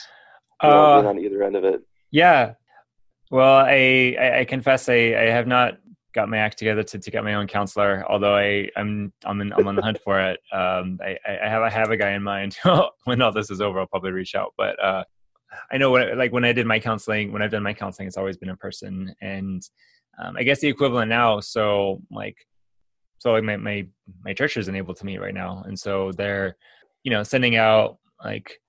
Uh, 0.63 1.03
on 1.07 1.19
either 1.19 1.43
end 1.43 1.57
of 1.57 1.65
it 1.65 1.81
yeah. 2.11 2.55
Well 3.31 3.59
i 3.59 4.17
i, 4.19 4.41
I 4.41 4.45
confess 4.45 4.89
I, 4.89 4.95
I 4.95 5.31
have 5.31 5.47
not 5.47 5.79
got 6.15 6.29
my 6.29 6.39
act 6.39 6.59
together 6.59 6.83
to, 6.83 6.99
to 6.99 7.11
get 7.11 7.23
my 7.23 7.35
own 7.35 7.47
counselor 7.47 8.05
although 8.09 8.35
i 8.37 8.69
i'm 8.77 9.13
i'm, 9.25 9.41
in, 9.41 9.53
I'm 9.53 9.69
on 9.69 9.77
the 9.77 9.83
hunt 9.83 10.01
for 10.03 10.21
it. 10.21 10.41
Um 10.53 10.99
I, 11.01 11.17
I 11.27 11.49
have 11.49 11.63
i 11.63 11.71
have 11.71 11.91
a 11.91 11.97
guy 11.97 12.11
in 12.11 12.23
mind 12.23 12.59
when 13.05 13.23
all 13.23 13.33
this 13.33 13.51
is 13.51 13.61
over 13.61 13.79
i'll 13.79 13.87
probably 13.87 14.11
reach 14.11 14.35
out 14.35 14.53
but 14.57 14.83
uh 14.83 15.05
i 15.71 15.79
know 15.79 15.93
when 15.93 16.19
like 16.19 16.33
when 16.33 16.45
i 16.45 16.53
did 16.53 16.67
my 16.67 16.81
counseling 16.81 17.33
when 17.33 17.43
i've 17.43 17.53
done 17.53 17.63
my 17.63 17.75
counseling 17.75 18.09
it's 18.09 18.17
always 18.17 18.37
been 18.37 18.49
in 18.51 18.57
person 18.57 19.15
and 19.21 19.63
um, 20.21 20.37
i 20.37 20.43
guess 20.43 20.59
the 20.61 20.69
equivalent 20.69 21.09
now 21.09 21.39
so 21.39 22.03
like 22.11 22.37
so 23.19 23.33
like 23.33 23.45
my, 23.45 23.57
my 23.57 23.87
my 24.25 24.33
church 24.33 24.57
isn't 24.57 24.75
able 24.75 24.95
to 24.95 25.07
meet 25.07 25.21
right 25.21 25.35
now 25.35 25.63
and 25.67 25.79
so 25.79 26.11
they're 26.13 26.57
you 27.05 27.11
know 27.11 27.23
sending 27.23 27.55
out 27.55 27.99
like 28.25 28.61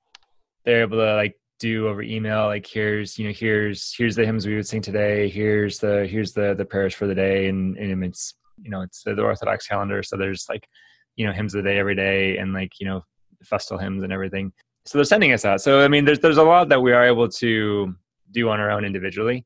they're 0.66 0.82
able 0.82 0.98
to 0.98 1.16
like 1.16 1.36
do 1.62 1.88
over 1.88 2.02
email 2.02 2.48
like 2.48 2.66
here's 2.66 3.18
you 3.20 3.28
know 3.28 3.34
here's 3.34 3.94
here's 3.96 4.16
the 4.16 4.26
hymns 4.26 4.46
we 4.46 4.56
would 4.56 4.68
sing 4.68 4.82
today 4.82 5.30
here's 5.30 5.78
the 5.78 6.08
here's 6.08 6.34
the 6.34 6.56
the 6.56 6.66
prayers 6.66 6.94
for 6.94 7.08
the 7.08 7.16
day 7.16 7.48
and, 7.48 7.78
and 7.78 8.04
it's 8.04 8.34
you 8.62 8.70
know 8.70 8.82
it's 8.82 9.04
the, 9.04 9.14
the 9.14 9.22
orthodox 9.22 9.68
calendar 9.68 10.02
so 10.02 10.18
there's 10.18 10.46
like 10.50 10.68
you 11.16 11.26
know 11.26 11.32
hymns 11.32 11.54
of 11.54 11.64
the 11.64 11.70
day 11.70 11.78
every 11.78 11.96
day 11.96 12.38
and 12.38 12.54
like 12.54 12.80
you 12.80 12.88
know 12.88 13.04
festal 13.44 13.78
hymns 13.78 14.04
and 14.04 14.14
everything. 14.14 14.52
So 14.86 14.98
they're 14.98 15.06
sending 15.06 15.32
us 15.34 15.46
out. 15.46 15.62
So 15.62 15.84
i 15.84 15.88
mean 15.88 16.06
there's 16.06 16.20
there's 16.20 16.38
a 16.38 16.44
lot 16.44 16.70
that 16.70 16.82
we 16.82 16.94
are 16.94 17.06
able 17.06 17.30
to 17.30 17.96
do 18.32 18.50
on 18.50 18.60
our 18.60 18.72
own 18.72 18.86
individually 18.86 19.46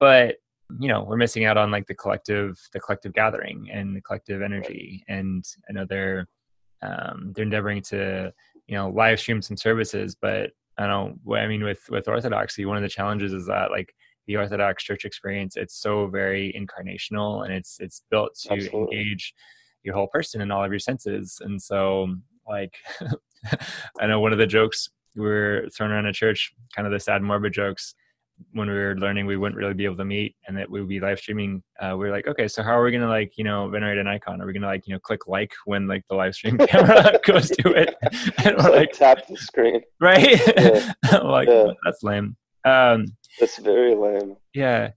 but 0.00 0.36
you 0.80 0.88
know 0.88 1.04
we're 1.04 1.16
missing 1.16 1.44
out 1.44 1.56
on 1.56 1.70
like 1.70 1.86
the 1.86 1.94
collective 1.94 2.58
the 2.72 2.80
collective 2.80 3.12
gathering 3.12 3.68
and 3.72 3.96
the 3.96 4.00
collective 4.00 4.42
energy. 4.42 5.04
And 5.08 5.44
i 5.68 5.72
know 5.72 5.86
they're 5.88 6.26
um, 6.82 7.32
they're 7.34 7.44
endeavoring 7.44 7.80
to 7.82 8.32
you 8.66 8.74
know 8.74 8.90
live 8.90 9.20
stream 9.20 9.40
some 9.40 9.56
services 9.56 10.16
but 10.20 10.50
i 10.78 10.86
don't 10.86 11.18
i 11.34 11.46
mean 11.46 11.62
with 11.62 11.80
with 11.90 12.08
orthodoxy 12.08 12.64
one 12.64 12.76
of 12.76 12.82
the 12.82 12.88
challenges 12.88 13.32
is 13.32 13.46
that 13.46 13.70
like 13.70 13.94
the 14.26 14.36
orthodox 14.36 14.82
church 14.82 15.04
experience 15.04 15.56
it's 15.56 15.80
so 15.80 16.06
very 16.06 16.52
incarnational 16.58 17.44
and 17.44 17.52
it's 17.52 17.78
it's 17.80 18.02
built 18.10 18.34
to 18.34 18.52
Absolutely. 18.52 18.98
engage 18.98 19.34
your 19.82 19.94
whole 19.94 20.08
person 20.08 20.40
in 20.40 20.50
all 20.50 20.64
of 20.64 20.72
your 20.72 20.78
senses 20.78 21.38
and 21.42 21.60
so 21.60 22.14
like 22.48 22.74
i 24.00 24.06
know 24.06 24.20
one 24.20 24.32
of 24.32 24.38
the 24.38 24.46
jokes 24.46 24.88
we 25.14 25.26
are 25.26 25.68
throwing 25.68 25.92
around 25.92 26.06
a 26.06 26.12
church 26.12 26.52
kind 26.74 26.86
of 26.86 26.92
the 26.92 27.00
sad 27.00 27.22
morbid 27.22 27.52
jokes 27.52 27.94
when 28.52 28.68
we 28.68 28.74
were 28.74 28.96
learning 28.96 29.26
we 29.26 29.36
wouldn't 29.36 29.56
really 29.56 29.74
be 29.74 29.84
able 29.84 29.96
to 29.96 30.04
meet 30.04 30.34
and 30.46 30.56
that 30.56 30.68
we 30.68 30.80
would 30.80 30.88
be 30.88 31.00
live 31.00 31.18
streaming 31.18 31.62
uh, 31.80 31.96
we 31.96 32.08
are 32.08 32.10
like 32.10 32.26
okay 32.26 32.48
so 32.48 32.62
how 32.62 32.76
are 32.76 32.84
we 32.84 32.90
gonna 32.90 33.08
like 33.08 33.32
you 33.36 33.44
know 33.44 33.68
venerate 33.68 33.98
an 33.98 34.06
icon? 34.06 34.40
Are 34.40 34.46
we 34.46 34.52
gonna 34.52 34.66
like 34.66 34.86
you 34.86 34.94
know 34.94 35.00
click 35.00 35.26
like 35.26 35.52
when 35.64 35.86
like 35.86 36.04
the 36.08 36.16
live 36.16 36.34
stream 36.34 36.58
camera 36.68 37.18
goes 37.26 37.48
to 37.50 37.68
it? 37.72 37.94
And 38.44 38.56
we're 38.56 38.70
like 38.70 38.92
tap 38.92 39.26
the 39.26 39.36
screen. 39.36 39.80
Right? 40.00 40.40
Yeah. 40.56 41.18
like 41.22 41.48
yeah. 41.48 41.72
that's 41.84 42.02
lame. 42.02 42.36
Um 42.64 43.06
that's 43.40 43.58
very 43.58 43.94
lame. 43.94 44.36
yeah. 44.52 44.90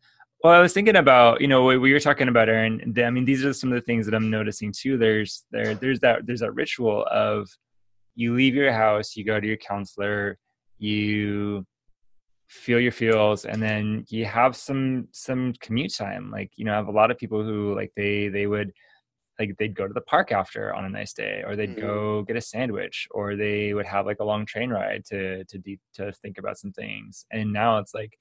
Well 0.44 0.54
i 0.54 0.60
was 0.60 0.74
thinking 0.74 0.96
about 0.96 1.42
you 1.42 1.48
know 1.48 1.64
we, 1.66 1.78
we 1.78 1.94
were 1.94 2.00
talking 2.00 2.28
about 2.28 2.48
aaron 2.48 2.94
i 3.04 3.10
mean 3.10 3.26
these 3.26 3.44
are 3.44 3.54
some 3.54 3.72
of 3.72 3.76
the 3.76 3.82
things 3.82 4.06
that 4.06 4.14
i'm 4.16 4.30
noticing 4.30 4.72
too. 4.72 4.98
There's 4.98 5.46
there 5.52 5.74
there's 5.76 6.00
that 6.02 6.26
there's 6.26 6.42
that 6.42 6.54
ritual 6.54 7.06
of 7.12 7.50
you 8.16 8.36
leave 8.36 8.56
your 8.56 8.72
house 8.72 9.16
you 9.16 9.24
go 9.24 9.40
to 9.40 9.48
your 9.48 9.58
counselor 9.58 10.38
you 10.80 11.66
feel 12.48 12.80
your 12.80 12.92
feels 12.92 13.46
and 13.46 13.62
then 13.62 14.06
you 14.08 14.26
have 14.26 14.56
some 14.56 15.08
some 15.12 15.54
commute 15.60 15.94
time. 15.94 16.32
Like 16.32 16.52
you 16.56 16.66
know 16.66 16.74
i 16.74 16.76
have 16.76 16.88
a 16.88 16.92
lot 16.92 17.12
of 17.12 17.18
people 17.18 17.44
who 17.44 17.76
like 17.76 17.92
they 17.96 18.30
they 18.30 18.48
would 18.48 18.72
like 19.38 19.56
they'd 19.58 19.76
go 19.76 19.88
to 19.88 19.94
the 19.94 20.02
park 20.02 20.32
after 20.32 20.74
on 20.74 20.86
a 20.86 20.90
nice 20.90 21.14
day 21.14 21.44
or 21.46 21.56
they'd 21.56 21.72
mm-hmm. 21.72 21.82
go 21.82 22.22
get 22.24 22.36
a 22.36 22.42
sandwich 22.42 23.08
or 23.12 23.36
they 23.36 23.74
would 23.74 23.86
have 23.86 24.06
like 24.06 24.20
a 24.20 24.24
long 24.24 24.46
train 24.46 24.70
ride 24.70 25.04
to 25.06 25.44
to 25.46 25.58
deep 25.58 25.80
to 25.94 26.12
think 26.14 26.38
about 26.38 26.58
some 26.58 26.72
things. 26.72 27.26
And 27.32 27.52
now 27.52 27.80
it's 27.80 27.94
like 27.94 28.18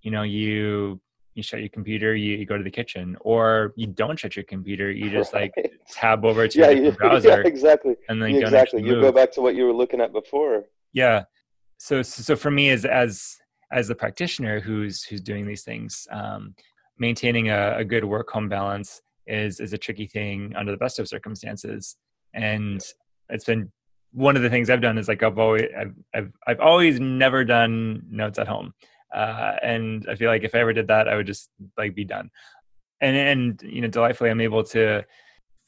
you 0.00 0.10
know 0.10 0.22
you 0.22 1.00
you 1.34 1.42
shut 1.42 1.60
your 1.60 1.68
computer 1.68 2.14
you, 2.14 2.36
you 2.36 2.46
go 2.46 2.56
to 2.56 2.64
the 2.64 2.70
kitchen 2.70 3.16
or 3.20 3.72
you 3.76 3.88
don't 3.88 4.18
shut 4.18 4.36
your 4.36 4.44
computer 4.44 4.90
you 4.90 5.10
just 5.10 5.32
right. 5.34 5.52
like 5.56 5.72
tab 5.90 6.24
over 6.24 6.46
to 6.46 6.58
yeah, 6.58 6.70
your 6.70 6.92
browser 7.00 7.28
yeah, 7.28 7.42
exactly. 7.44 7.96
and 8.08 8.22
then 8.22 8.36
exactly. 8.36 8.82
You 8.82 9.00
go 9.00 9.10
back 9.10 9.32
to 9.32 9.40
what 9.40 9.56
you 9.56 9.64
were 9.64 9.72
looking 9.72 10.00
at 10.00 10.12
before. 10.12 10.64
Yeah 10.92 11.24
so 11.84 12.02
so 12.02 12.34
for 12.34 12.50
me 12.50 12.70
as 12.70 12.84
as 12.84 13.36
as 13.72 13.88
the 13.88 13.94
practitioner 13.94 14.60
who's 14.60 15.02
who's 15.04 15.20
doing 15.20 15.46
these 15.46 15.64
things 15.64 16.06
um, 16.10 16.54
maintaining 16.98 17.50
a, 17.50 17.78
a, 17.78 17.84
good 17.84 18.04
work 18.04 18.30
home 18.30 18.48
balance 18.48 19.02
is 19.26 19.60
is 19.60 19.72
a 19.72 19.78
tricky 19.78 20.06
thing 20.06 20.54
under 20.56 20.72
the 20.72 20.78
best 20.78 20.98
of 20.98 21.08
circumstances. 21.08 21.96
And 22.34 22.80
it's 23.28 23.44
been 23.44 23.70
one 24.12 24.36
of 24.36 24.42
the 24.42 24.50
things 24.50 24.70
i've 24.70 24.80
done 24.80 24.96
is 24.96 25.08
like 25.08 25.22
i've 25.22 25.38
always 25.38 25.66
i've 25.76 25.94
i've, 26.14 26.32
I've 26.46 26.60
always 26.60 27.00
never 27.00 27.44
done 27.44 28.02
notes 28.08 28.38
at 28.38 28.48
home. 28.48 28.72
Uh, 29.14 29.56
and 29.62 30.06
i 30.08 30.14
feel 30.14 30.28
like 30.28 30.42
if 30.42 30.54
i 30.54 30.58
ever 30.58 30.72
did 30.72 30.88
that 30.88 31.08
i 31.08 31.16
would 31.16 31.26
just 31.26 31.50
like 31.76 31.94
be 31.94 32.04
done. 32.04 32.30
And 33.00 33.16
and 33.16 33.62
you 33.62 33.80
know 33.80 33.88
delightfully 33.88 34.30
i'm 34.30 34.40
able 34.40 34.64
to 34.64 35.04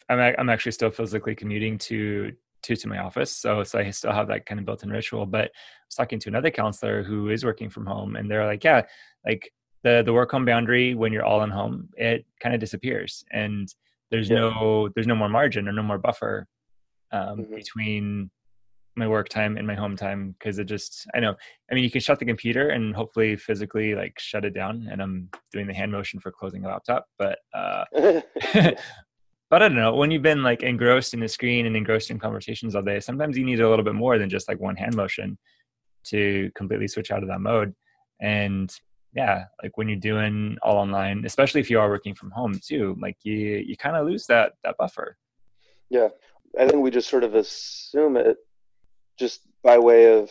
i'm, 0.08 0.34
I'm 0.38 0.48
actually 0.48 0.72
still 0.72 0.90
physically 0.90 1.34
commuting 1.34 1.78
to 1.90 2.32
to 2.66 2.76
to 2.76 2.88
my 2.88 2.98
office. 2.98 3.30
So 3.30 3.62
so 3.64 3.78
I 3.78 3.90
still 3.90 4.12
have 4.12 4.28
that 4.28 4.46
kind 4.46 4.58
of 4.58 4.66
built-in 4.66 4.90
ritual. 4.90 5.26
But 5.26 5.46
I 5.46 5.86
was 5.88 5.94
talking 5.94 6.18
to 6.20 6.28
another 6.28 6.50
counselor 6.50 7.02
who 7.02 7.30
is 7.30 7.44
working 7.44 7.70
from 7.70 7.86
home, 7.86 8.16
and 8.16 8.30
they're 8.30 8.46
like, 8.46 8.64
yeah, 8.64 8.82
like 9.24 9.52
the 9.82 10.02
the 10.04 10.12
work 10.12 10.30
home 10.30 10.44
boundary 10.44 10.94
when 10.94 11.12
you're 11.12 11.24
all 11.24 11.42
in 11.42 11.50
home, 11.50 11.88
it 11.96 12.26
kind 12.40 12.54
of 12.54 12.60
disappears, 12.60 13.24
and 13.32 13.72
there's 14.10 14.30
yeah. 14.30 14.38
no 14.38 14.88
there's 14.94 15.06
no 15.06 15.14
more 15.14 15.28
margin 15.28 15.68
or 15.68 15.72
no 15.72 15.82
more 15.82 15.98
buffer 15.98 16.46
um, 17.12 17.38
mm-hmm. 17.38 17.54
between 17.54 18.30
my 18.98 19.06
work 19.06 19.28
time 19.28 19.58
and 19.58 19.66
my 19.66 19.74
home 19.74 19.94
time 19.94 20.34
because 20.38 20.58
it 20.58 20.64
just 20.64 21.06
i 21.14 21.20
know 21.20 21.34
i 21.70 21.74
mean 21.74 21.84
you 21.84 21.90
can 21.90 22.00
shut 22.00 22.18
the 22.18 22.24
computer 22.24 22.70
and 22.70 22.96
hopefully 22.96 23.36
physically 23.36 23.94
like 23.94 24.18
shut 24.18 24.42
it 24.42 24.54
down 24.54 24.88
and 24.90 25.02
i'm 25.02 25.28
doing 25.52 25.66
the 25.66 25.74
hand 25.74 25.92
motion 25.92 26.18
for 26.18 26.32
closing 26.32 26.62
the 26.62 26.68
laptop 26.68 27.06
but 27.18 27.38
uh 27.52 27.84
but 29.48 29.62
I 29.62 29.68
don't 29.68 29.76
know, 29.76 29.94
when 29.94 30.10
you've 30.10 30.22
been 30.22 30.42
like 30.42 30.62
engrossed 30.62 31.14
in 31.14 31.20
the 31.20 31.28
screen 31.28 31.66
and 31.66 31.76
engrossed 31.76 32.10
in 32.10 32.18
conversations 32.18 32.74
all 32.74 32.82
day, 32.82 33.00
sometimes 33.00 33.38
you 33.38 33.44
need 33.44 33.60
a 33.60 33.68
little 33.68 33.84
bit 33.84 33.94
more 33.94 34.18
than 34.18 34.28
just 34.28 34.48
like 34.48 34.58
one 34.58 34.76
hand 34.76 34.96
motion 34.96 35.38
to 36.04 36.50
completely 36.54 36.88
switch 36.88 37.10
out 37.10 37.22
of 37.22 37.28
that 37.28 37.40
mode. 37.40 37.74
And 38.20 38.72
yeah, 39.14 39.44
like 39.62 39.76
when 39.78 39.88
you're 39.88 39.98
doing 39.98 40.58
all 40.62 40.76
online, 40.76 41.24
especially 41.24 41.60
if 41.60 41.70
you 41.70 41.78
are 41.80 41.88
working 41.88 42.14
from 42.14 42.30
home 42.30 42.60
too, 42.64 42.96
like 43.00 43.16
you 43.22 43.34
you 43.34 43.76
kind 43.76 43.96
of 43.96 44.06
lose 44.06 44.26
that 44.26 44.52
that 44.64 44.76
buffer. 44.78 45.16
Yeah. 45.90 46.08
I 46.58 46.66
think 46.66 46.82
we 46.82 46.90
just 46.90 47.08
sort 47.08 47.24
of 47.24 47.34
assume 47.34 48.16
it 48.16 48.38
just 49.18 49.42
by 49.62 49.78
way 49.78 50.18
of 50.18 50.30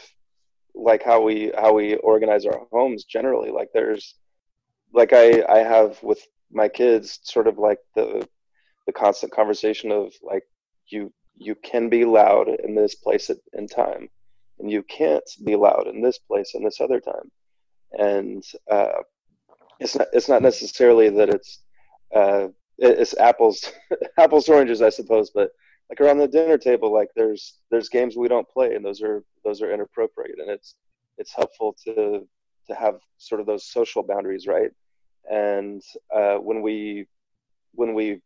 like 0.74 1.04
how 1.04 1.22
we 1.22 1.52
how 1.58 1.74
we 1.74 1.96
organize 1.96 2.46
our 2.46 2.62
homes 2.72 3.06
generally. 3.06 3.50
Like 3.50 3.70
there's 3.74 4.16
like 4.94 5.14
I 5.14 5.44
I 5.48 5.60
have 5.60 6.02
with 6.04 6.22
my 6.52 6.68
kids 6.68 7.20
sort 7.24 7.48
of 7.48 7.58
like 7.58 7.80
the 7.96 8.28
the 8.86 8.94
constant 8.94 9.32
conversation 9.32 9.92
of 9.92 10.14
like 10.22 10.44
you 10.88 11.12
you 11.36 11.56
can 11.56 11.90
be 11.90 12.06
loud 12.06 12.48
in 12.64 12.76
this 12.76 12.96
place 12.96 13.30
in 13.54 13.68
time 13.68 14.10
and 14.60 14.72
you 14.72 14.84
can't 14.84 15.30
be 15.44 15.56
loud 15.56 15.88
in 15.88 16.02
this 16.02 16.18
place 16.18 16.56
in 16.56 16.64
this 16.64 16.80
other 16.80 17.02
time. 17.02 17.30
And 17.92 18.44
uh, 18.72 19.02
it's 19.80 19.96
not 19.96 20.08
it's 20.14 20.30
not 20.30 20.42
necessarily 20.42 21.10
that 21.10 21.30
it's 21.30 21.60
uh, 22.16 22.48
it's 22.78 23.18
apples 23.18 23.72
apples 24.18 24.50
oranges 24.50 24.82
i 24.82 24.90
suppose 24.90 25.32
but 25.34 25.50
like 25.90 26.02
around 26.02 26.18
the 26.18 26.28
dinner 26.28 26.58
table 26.58 26.94
like 26.94 27.10
there's 27.16 27.60
there's 27.72 27.90
games 27.90 28.16
we 28.18 28.28
don't 28.28 28.50
play 28.50 28.76
and 28.76 28.84
those 28.84 29.02
are 29.02 29.24
those 29.44 29.62
are 29.62 29.72
inappropriate 29.72 30.40
and 30.40 30.50
it's 30.50 30.76
it's 31.18 31.34
helpful 31.34 31.76
to 31.86 32.28
to 32.68 32.76
have 32.76 33.00
sort 33.18 33.42
of 33.42 33.48
those 33.48 33.66
social 33.66 34.04
boundaries 34.04 34.48
right? 34.48 34.72
And 35.30 35.82
uh, 36.14 36.36
when 36.36 36.62
we 36.62 37.08
when 37.74 37.94
we 37.94 38.22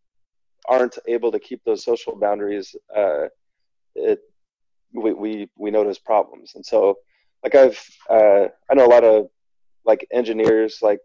aren't 0.70 0.98
able 1.08 1.32
to 1.32 1.40
keep 1.40 1.64
those 1.64 1.84
social 1.84 2.16
boundaries, 2.16 2.76
uh, 2.96 3.26
it 3.96 4.20
we, 4.94 5.14
we 5.14 5.50
we 5.58 5.72
notice 5.72 6.00
problems. 6.00 6.54
And 6.56 6.66
so, 6.66 6.98
like 7.44 7.56
I've 7.56 7.80
uh, 8.10 8.46
I 8.70 8.74
know 8.76 8.86
a 8.86 8.96
lot 8.96 9.04
of 9.04 9.30
like 9.86 10.08
engineers, 10.12 10.80
like 10.82 11.00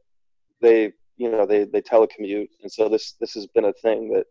they 0.60 0.92
you 1.16 1.30
know 1.30 1.46
they 1.46 1.64
they 1.64 1.82
telecommute, 1.82 2.48
and 2.62 2.70
so 2.70 2.88
this 2.88 3.12
this 3.20 3.34
has 3.34 3.46
been 3.46 3.66
a 3.66 3.72
thing 3.72 4.12
that 4.12 4.26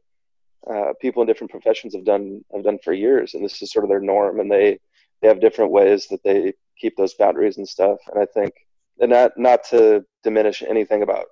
uh, 0.71 0.93
people 1.01 1.21
in 1.21 1.27
different 1.27 1.51
professions 1.51 1.93
have 1.95 2.05
done 2.05 2.43
have 2.53 2.63
done 2.63 2.79
for 2.83 2.93
years, 2.93 3.33
and 3.33 3.43
this 3.43 3.61
is 3.61 3.71
sort 3.71 3.85
of 3.85 3.89
their 3.89 3.99
norm, 3.99 4.39
and 4.39 4.51
they 4.51 4.79
they 5.21 5.27
have 5.27 5.41
different 5.41 5.71
ways 5.71 6.07
that 6.07 6.23
they 6.23 6.53
keep 6.79 6.95
those 6.95 7.13
boundaries 7.15 7.57
and 7.57 7.67
stuff. 7.67 7.97
And 8.11 8.21
I 8.21 8.25
think, 8.25 8.53
and 8.99 9.11
not 9.11 9.37
not 9.37 9.63
to 9.65 10.05
diminish 10.23 10.61
anything 10.61 11.03
about 11.03 11.25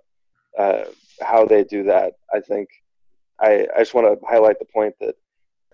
uh, 0.58 0.86
how 1.22 1.46
they 1.46 1.64
do 1.64 1.84
that. 1.84 2.14
I 2.34 2.40
think 2.40 2.70
I 3.42 3.68
I 3.76 3.80
just 3.80 3.94
want 3.94 4.08
to 4.08 4.26
highlight 4.28 4.60
the 4.60 4.66
point 4.66 4.96
that 5.00 5.16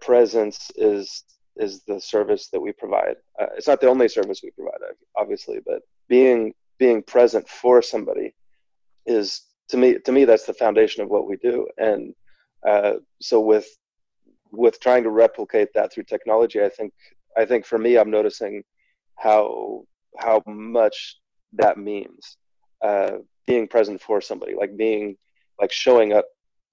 presence 0.02 0.72
is 0.76 1.24
is 1.56 1.84
the 1.84 2.00
service 2.00 2.50
that 2.50 2.60
we 2.60 2.72
provide. 2.72 3.16
Uh, 3.40 3.48
it's 3.58 3.68
not 3.68 3.82
the 3.82 3.90
only 3.90 4.08
service 4.08 4.42
we 4.44 4.52
provide, 4.52 4.80
obviously, 5.16 5.60
but 5.66 5.82
being 6.08 6.54
being 6.78 7.02
present 7.02 7.48
for 7.48 7.82
somebody 7.82 8.34
is 9.06 9.42
to 9.70 9.78
me 9.78 9.98
to 10.00 10.12
me 10.12 10.26
that's 10.26 10.46
the 10.46 10.54
foundation 10.54 11.04
of 11.04 11.10
what 11.10 11.28
we 11.28 11.36
do. 11.38 11.68
And 11.78 12.14
uh, 12.68 12.94
so 13.22 13.40
with 13.40 13.68
with 14.52 14.80
trying 14.80 15.04
to 15.04 15.10
replicate 15.10 15.70
that 15.74 15.92
through 15.92 16.04
technology, 16.04 16.62
I 16.64 16.70
think 16.70 16.94
I 17.36 17.46
think 17.46 17.66
for 17.66 17.78
me, 17.78 17.98
I'm 17.98 18.12
noticing 18.12 18.64
how 19.16 19.84
how 20.18 20.42
much 20.46 21.18
that 21.54 21.78
means 21.78 22.38
uh, 22.82 23.18
being 23.46 23.68
present 23.68 24.02
for 24.02 24.22
somebody, 24.22 24.56
like 24.56 24.78
being 24.78 25.18
like 25.60 25.72
showing 25.72 26.14
up 26.14 26.26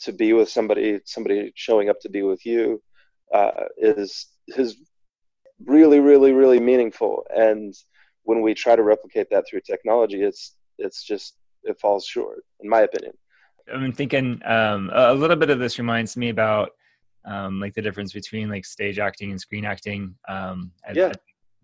to 0.04 0.12
be 0.12 0.32
with 0.32 0.48
somebody, 0.48 1.00
somebody 1.04 1.52
showing 1.54 1.88
up 1.88 2.00
to 2.00 2.08
be 2.08 2.22
with 2.22 2.44
you, 2.46 2.82
uh, 3.32 3.64
is 3.76 4.26
is 4.48 4.76
really, 5.64 6.00
really, 6.00 6.32
really 6.32 6.60
meaningful. 6.60 7.24
And 7.34 7.74
when 8.24 8.42
we 8.42 8.54
try 8.54 8.76
to 8.76 8.82
replicate 8.82 9.28
that 9.30 9.44
through 9.48 9.60
technology, 9.60 10.22
it's 10.22 10.56
it's 10.78 11.02
just 11.02 11.36
it 11.62 11.78
falls 11.80 12.06
short, 12.06 12.44
in 12.60 12.68
my 12.68 12.80
opinion. 12.80 13.12
I'm 13.72 13.92
thinking 13.92 14.42
um, 14.44 14.90
a 14.92 15.14
little 15.14 15.36
bit 15.36 15.50
of 15.50 15.58
this 15.58 15.78
reminds 15.78 16.16
me 16.16 16.28
about 16.28 16.70
um, 17.24 17.60
like 17.60 17.74
the 17.74 17.80
difference 17.80 18.12
between 18.12 18.50
like 18.50 18.64
stage 18.64 18.98
acting 18.98 19.30
and 19.30 19.40
screen 19.40 19.64
acting. 19.64 20.14
Um, 20.28 20.72
yeah. 20.92 21.12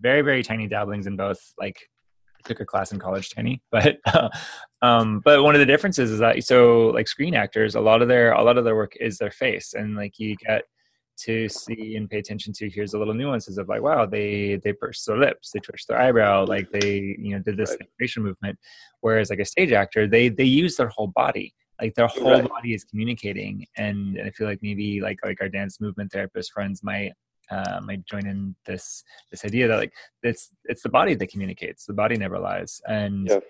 very 0.00 0.22
very 0.22 0.42
tiny 0.42 0.66
dabblings 0.66 1.06
in 1.06 1.16
both. 1.16 1.52
Like 1.58 1.78
I 2.42 2.48
took 2.48 2.60
a 2.60 2.64
class 2.64 2.92
in 2.92 2.98
college, 2.98 3.30
tiny, 3.30 3.62
but 3.70 3.98
um, 4.82 5.20
but 5.24 5.42
one 5.42 5.54
of 5.54 5.60
the 5.60 5.66
differences 5.66 6.10
is 6.10 6.18
that 6.20 6.42
so 6.44 6.88
like 6.88 7.08
screen 7.08 7.34
actors, 7.34 7.74
a 7.74 7.80
lot 7.80 8.02
of 8.02 8.08
their 8.08 8.32
a 8.32 8.42
lot 8.42 8.58
of 8.58 8.64
their 8.64 8.76
work 8.76 8.96
is 9.00 9.18
their 9.18 9.30
face, 9.30 9.74
and 9.74 9.96
like 9.96 10.18
you 10.18 10.36
get 10.36 10.62
to 11.24 11.48
see 11.48 11.96
and 11.96 12.08
pay 12.08 12.18
attention 12.18 12.52
to 12.52 12.70
here's 12.70 12.92
the 12.92 12.98
little 12.98 13.12
nuances 13.12 13.58
of 13.58 13.68
like 13.68 13.82
wow 13.82 14.06
they 14.06 14.58
they 14.64 14.72
pursed 14.72 15.06
their 15.06 15.18
lips 15.18 15.50
they 15.50 15.60
twitched 15.60 15.86
their 15.86 16.00
eyebrow 16.00 16.44
like 16.46 16.70
they 16.70 17.14
you 17.18 17.32
know 17.32 17.38
did 17.40 17.56
this 17.56 17.76
right. 17.78 17.88
facial 17.98 18.22
movement 18.22 18.58
whereas 19.00 19.28
like 19.28 19.38
a 19.38 19.44
stage 19.44 19.72
actor 19.72 20.06
they 20.06 20.28
they 20.28 20.44
use 20.44 20.76
their 20.76 20.88
whole 20.88 21.08
body 21.08 21.52
like 21.80 21.94
their 21.94 22.06
whole 22.06 22.32
right. 22.32 22.48
body 22.48 22.74
is 22.74 22.84
communicating 22.84 23.66
and, 23.76 24.16
and 24.16 24.26
i 24.26 24.30
feel 24.30 24.46
like 24.46 24.60
maybe 24.62 25.00
like 25.00 25.18
like 25.22 25.40
our 25.42 25.48
dance 25.48 25.80
movement 25.80 26.10
therapist 26.10 26.52
friends 26.52 26.82
might 26.82 27.12
uh, 27.50 27.80
might 27.82 28.04
join 28.06 28.26
in 28.26 28.54
this 28.64 29.02
this 29.30 29.44
idea 29.44 29.68
that 29.68 29.76
like 29.76 29.92
it's 30.22 30.50
it's 30.64 30.82
the 30.82 30.88
body 30.88 31.14
that 31.14 31.30
communicates 31.30 31.84
the 31.84 31.92
body 31.92 32.16
never 32.16 32.38
lies. 32.38 32.80
And 32.86 33.28
yeah. 33.28 33.40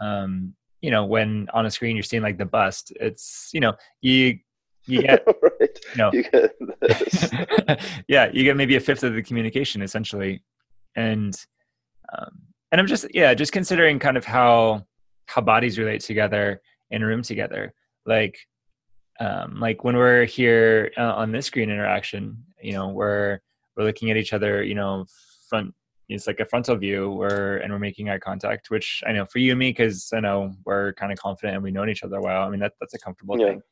um 0.00 0.54
you 0.80 0.90
know 0.90 1.04
when 1.04 1.48
on 1.52 1.66
a 1.66 1.70
screen 1.70 1.96
you're 1.96 2.02
seeing 2.04 2.22
like 2.22 2.38
the 2.38 2.44
bust 2.46 2.92
it's 3.00 3.50
you 3.52 3.60
know 3.60 3.74
you 4.00 4.38
you 4.86 5.02
get 5.02 5.24
right. 5.60 5.78
you 5.92 5.96
know. 5.96 6.10
You 6.12 6.22
get 6.22 7.82
yeah 8.08 8.30
you 8.32 8.44
get 8.44 8.56
maybe 8.56 8.76
a 8.76 8.80
fifth 8.80 9.02
of 9.02 9.14
the 9.14 9.22
communication 9.22 9.82
essentially. 9.82 10.42
And 10.96 11.34
um 12.16 12.42
and 12.70 12.80
i'm 12.80 12.86
just 12.86 13.06
yeah 13.14 13.34
just 13.34 13.52
considering 13.52 13.98
kind 13.98 14.16
of 14.16 14.24
how 14.24 14.84
how 15.26 15.42
bodies 15.42 15.78
relate 15.78 16.00
together 16.00 16.60
in 16.90 17.02
a 17.02 17.06
room 17.06 17.22
together. 17.22 17.74
Like 18.06 18.38
um, 19.20 19.58
like 19.58 19.82
when 19.82 19.96
we're 19.96 20.26
here 20.26 20.92
uh, 20.96 21.14
on 21.14 21.32
this 21.32 21.46
screen 21.46 21.70
interaction 21.70 22.44
you 22.62 22.72
know 22.72 22.88
we're 22.88 23.40
we're 23.78 23.84
looking 23.84 24.10
at 24.10 24.16
each 24.16 24.32
other 24.32 24.62
you 24.62 24.74
know 24.74 25.06
front 25.48 25.72
it's 26.08 26.26
like 26.26 26.40
a 26.40 26.44
frontal 26.46 26.76
view 26.76 27.10
where 27.10 27.58
and 27.58 27.72
we're 27.72 27.78
making 27.78 28.10
eye 28.10 28.18
contact 28.18 28.70
which 28.70 29.02
i 29.06 29.12
know 29.12 29.24
for 29.26 29.38
you 29.38 29.52
and 29.52 29.58
me 29.58 29.70
because 29.70 30.10
i 30.14 30.20
know 30.20 30.52
we're 30.64 30.92
kind 30.94 31.12
of 31.12 31.18
confident 31.18 31.54
and 31.54 31.62
we 31.62 31.70
know 31.70 31.86
each 31.86 32.02
other 32.02 32.20
well 32.20 32.42
i 32.42 32.50
mean 32.50 32.60
that, 32.60 32.72
that's 32.80 32.94
a 32.94 32.98
comfortable 32.98 33.38
yeah. 33.38 33.46
thing 33.46 33.62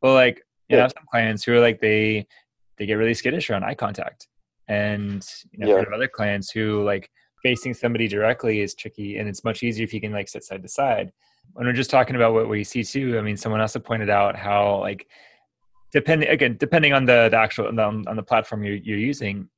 but 0.00 0.14
like 0.14 0.36
you 0.68 0.76
yeah. 0.76 0.82
have 0.82 0.92
some 0.96 1.06
clients 1.10 1.42
who 1.42 1.52
are 1.52 1.60
like 1.60 1.80
they 1.80 2.26
they 2.78 2.86
get 2.86 2.94
really 2.94 3.14
skittish 3.14 3.50
around 3.50 3.64
eye 3.64 3.74
contact 3.74 4.28
and 4.68 5.26
you 5.52 5.58
know 5.58 5.76
yeah. 5.76 5.84
other 5.94 6.08
clients 6.08 6.50
who 6.50 6.82
like 6.84 7.10
facing 7.42 7.74
somebody 7.74 8.08
directly 8.08 8.60
is 8.60 8.74
tricky 8.74 9.18
and 9.18 9.28
it's 9.28 9.44
much 9.44 9.62
easier 9.62 9.84
if 9.84 9.92
you 9.92 10.00
can 10.00 10.12
like 10.12 10.28
sit 10.28 10.42
side 10.42 10.62
to 10.62 10.68
side 10.68 11.12
when 11.52 11.66
we're 11.66 11.72
just 11.72 11.90
talking 11.90 12.16
about 12.16 12.32
what 12.32 12.48
we 12.48 12.64
see 12.64 12.82
too, 12.82 13.18
I 13.18 13.22
mean, 13.22 13.36
someone 13.36 13.60
also 13.60 13.78
pointed 13.78 14.10
out 14.10 14.36
how 14.36 14.80
like 14.80 15.06
depending 15.92 16.28
again 16.28 16.56
depending 16.58 16.92
on 16.92 17.04
the, 17.04 17.28
the 17.30 17.36
actual 17.36 17.68
on 17.68 17.76
the, 17.76 18.10
on 18.10 18.16
the 18.16 18.22
platform 18.22 18.64
you're, 18.64 18.76
you're 18.76 18.98
using, 18.98 19.48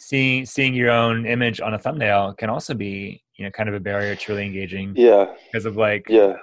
seeing 0.00 0.46
seeing 0.46 0.74
your 0.74 0.90
own 0.90 1.26
image 1.26 1.60
on 1.60 1.74
a 1.74 1.78
thumbnail 1.78 2.34
can 2.34 2.50
also 2.50 2.74
be 2.74 3.22
you 3.36 3.44
know 3.44 3.50
kind 3.50 3.68
of 3.68 3.74
a 3.74 3.80
barrier 3.80 4.16
to 4.16 4.32
really 4.32 4.46
engaging. 4.46 4.94
Yeah, 4.96 5.34
because 5.46 5.66
of 5.66 5.76
like 5.76 6.06
yeah 6.08 6.34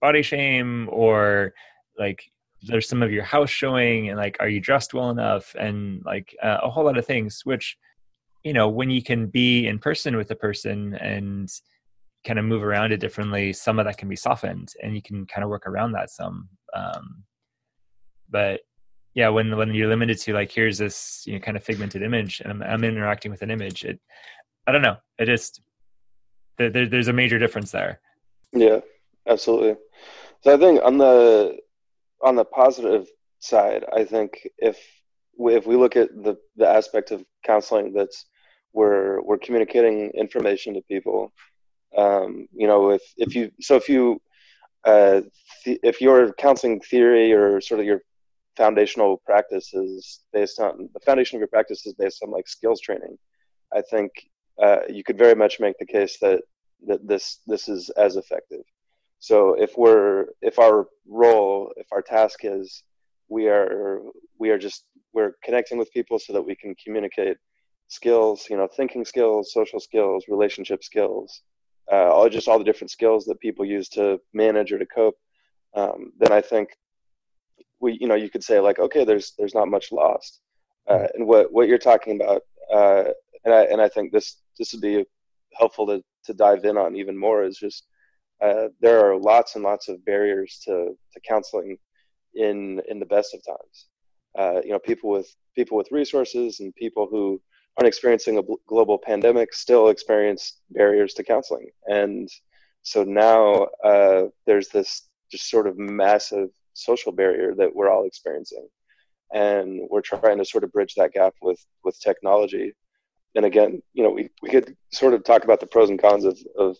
body 0.00 0.22
shame 0.22 0.88
or 0.90 1.52
like 1.98 2.22
there's 2.62 2.88
some 2.88 3.02
of 3.02 3.12
your 3.12 3.24
house 3.24 3.50
showing 3.50 4.08
and 4.08 4.18
like 4.18 4.36
are 4.40 4.48
you 4.48 4.60
dressed 4.60 4.94
well 4.94 5.10
enough 5.10 5.54
and 5.58 6.02
like 6.04 6.34
uh, 6.42 6.58
a 6.62 6.70
whole 6.70 6.84
lot 6.84 6.96
of 6.96 7.06
things 7.06 7.42
which 7.44 7.76
you 8.44 8.52
know 8.52 8.68
when 8.68 8.88
you 8.90 9.02
can 9.02 9.26
be 9.26 9.66
in 9.66 9.78
person 9.78 10.16
with 10.16 10.30
a 10.30 10.34
person 10.34 10.94
and 10.94 11.50
kind 12.26 12.38
of 12.38 12.44
move 12.44 12.62
around 12.62 12.92
it 12.92 12.98
differently, 12.98 13.52
some 13.52 13.78
of 13.78 13.86
that 13.86 13.98
can 13.98 14.08
be 14.08 14.16
softened, 14.16 14.72
and 14.82 14.94
you 14.94 15.02
can 15.02 15.26
kind 15.26 15.42
of 15.42 15.50
work 15.50 15.66
around 15.66 15.92
that 15.92 16.10
some. 16.10 16.48
Um, 16.74 17.24
but 18.28 18.60
yeah, 19.14 19.28
when 19.28 19.56
when 19.56 19.74
you're 19.74 19.88
limited 19.88 20.18
to 20.18 20.32
like 20.32 20.50
here's 20.50 20.78
this 20.78 21.24
you 21.26 21.34
know 21.34 21.40
kind 21.40 21.56
of 21.56 21.64
figmented 21.64 22.02
image, 22.02 22.40
and 22.40 22.52
I'm, 22.52 22.62
I'm 22.62 22.84
interacting 22.84 23.30
with 23.30 23.42
an 23.42 23.50
image, 23.50 23.84
it 23.84 24.00
I 24.66 24.72
don't 24.72 24.82
know, 24.82 24.96
it 25.18 25.26
just 25.26 25.60
there, 26.58 26.70
there's 26.70 27.08
a 27.08 27.12
major 27.12 27.38
difference 27.38 27.70
there. 27.70 28.00
Yeah, 28.52 28.80
absolutely. 29.26 29.76
So 30.42 30.54
I 30.54 30.56
think 30.56 30.80
on 30.82 30.98
the 30.98 31.58
on 32.22 32.36
the 32.36 32.44
positive 32.44 33.08
side, 33.38 33.84
I 33.94 34.04
think 34.04 34.48
if 34.58 34.78
we, 35.38 35.54
if 35.54 35.66
we 35.66 35.76
look 35.76 35.96
at 35.96 36.10
the 36.22 36.36
the 36.56 36.68
aspect 36.68 37.10
of 37.10 37.24
counseling 37.44 37.92
that's 37.92 38.26
we're 38.72 39.20
we're 39.22 39.38
communicating 39.38 40.10
information 40.10 40.74
to 40.74 40.82
people 40.82 41.32
um, 41.96 42.46
you 42.52 42.66
know, 42.66 42.90
if 42.90 43.02
if 43.16 43.34
you 43.34 43.50
so 43.60 43.76
if 43.76 43.88
you 43.88 44.20
uh, 44.84 45.22
th- 45.64 45.80
if 45.82 46.00
your 46.00 46.32
counseling 46.34 46.80
theory 46.80 47.32
or 47.32 47.60
sort 47.60 47.80
of 47.80 47.86
your 47.86 48.00
foundational 48.62 49.12
practice 49.30 49.68
is 49.72 50.20
based 50.38 50.60
on 50.60 50.72
the 50.94 51.00
foundation 51.08 51.36
of 51.36 51.40
your 51.40 51.54
practice 51.56 51.86
is 51.86 51.94
based 52.04 52.22
on 52.22 52.30
like 52.30 52.46
skills 52.46 52.80
training, 52.86 53.16
I 53.78 53.82
think 53.92 54.10
uh, 54.64 54.80
you 54.96 55.02
could 55.06 55.18
very 55.24 55.36
much 55.42 55.54
make 55.60 55.76
the 55.78 55.92
case 55.96 56.14
that 56.24 56.40
that 56.88 57.00
this 57.10 57.24
this 57.52 57.64
is 57.74 57.82
as 58.06 58.12
effective. 58.22 58.64
So 59.28 59.36
if 59.66 59.70
we're 59.82 60.26
if 60.50 60.58
our 60.58 60.78
role 61.22 61.72
if 61.82 61.88
our 61.94 62.02
task 62.02 62.38
is 62.58 62.82
we 63.28 63.42
are 63.48 64.00
we 64.42 64.50
are 64.52 64.60
just 64.66 64.80
we're 65.14 65.34
connecting 65.46 65.78
with 65.78 65.96
people 65.98 66.18
so 66.18 66.30
that 66.34 66.46
we 66.50 66.54
can 66.62 66.72
communicate 66.84 67.38
skills, 67.88 68.46
you 68.50 68.56
know, 68.58 68.68
thinking 68.78 69.04
skills, 69.12 69.52
social 69.58 69.80
skills, 69.88 70.20
relationship 70.28 70.80
skills, 70.90 71.28
uh, 71.92 72.08
all 72.14 72.28
just 72.28 72.48
all 72.48 72.58
the 72.58 72.70
different 72.70 72.90
skills 72.98 73.24
that 73.24 73.40
people 73.46 73.64
use 73.78 73.88
to 73.96 74.04
manage 74.42 74.70
or 74.72 74.78
to 74.78 74.90
cope, 74.98 75.18
um, 75.80 76.12
then 76.20 76.32
I 76.40 76.42
think 76.52 76.66
we 77.80 77.98
you 78.00 78.06
know 78.06 78.14
you 78.14 78.30
could 78.30 78.44
say 78.44 78.60
like 78.60 78.78
okay 78.78 79.04
there's 79.04 79.32
there's 79.38 79.54
not 79.54 79.68
much 79.68 79.92
lost, 79.92 80.40
uh, 80.88 81.06
and 81.14 81.26
what 81.26 81.52
what 81.52 81.68
you're 81.68 81.78
talking 81.78 82.20
about 82.20 82.42
uh, 82.72 83.04
and 83.44 83.54
I 83.54 83.62
and 83.64 83.80
I 83.80 83.88
think 83.88 84.12
this 84.12 84.36
this 84.58 84.72
would 84.72 84.82
be 84.82 85.04
helpful 85.54 85.86
to 85.86 86.02
to 86.24 86.34
dive 86.34 86.64
in 86.64 86.76
on 86.76 86.96
even 86.96 87.16
more 87.16 87.44
is 87.44 87.58
just 87.58 87.86
uh, 88.42 88.68
there 88.80 89.04
are 89.04 89.16
lots 89.16 89.54
and 89.54 89.64
lots 89.64 89.88
of 89.88 90.04
barriers 90.04 90.60
to 90.64 90.96
to 91.12 91.20
counseling 91.26 91.76
in 92.34 92.80
in 92.88 92.98
the 92.98 93.06
best 93.06 93.34
of 93.34 93.44
times. 93.44 93.86
Uh, 94.38 94.60
you 94.62 94.70
know 94.70 94.78
people 94.78 95.10
with 95.10 95.34
people 95.56 95.76
with 95.76 95.90
resources 95.90 96.60
and 96.60 96.74
people 96.76 97.06
who 97.10 97.40
aren't 97.76 97.88
experiencing 97.88 98.38
a 98.38 98.42
global 98.66 98.98
pandemic 98.98 99.52
still 99.54 99.88
experience 99.88 100.58
barriers 100.70 101.14
to 101.14 101.22
counseling. 101.22 101.70
And 101.86 102.28
so 102.82 103.04
now 103.04 103.68
uh, 103.84 104.24
there's 104.46 104.68
this 104.68 105.08
just 105.30 105.48
sort 105.50 105.66
of 105.66 105.78
massive 105.78 106.50
social 106.80 107.12
barrier 107.12 107.54
that 107.56 107.74
we're 107.74 107.90
all 107.90 108.06
experiencing. 108.06 108.66
And 109.32 109.80
we're 109.90 110.00
trying 110.00 110.38
to 110.38 110.44
sort 110.44 110.64
of 110.64 110.72
bridge 110.72 110.94
that 110.96 111.12
gap 111.12 111.34
with, 111.40 111.64
with 111.84 112.00
technology. 112.00 112.72
And 113.36 113.44
again, 113.44 113.80
you 113.92 114.02
know, 114.02 114.10
we, 114.10 114.30
we 114.42 114.50
could 114.50 114.76
sort 114.92 115.14
of 115.14 115.22
talk 115.24 115.44
about 115.44 115.60
the 115.60 115.66
pros 115.66 115.90
and 115.90 116.00
cons 116.00 116.24
of, 116.24 116.38
of 116.58 116.76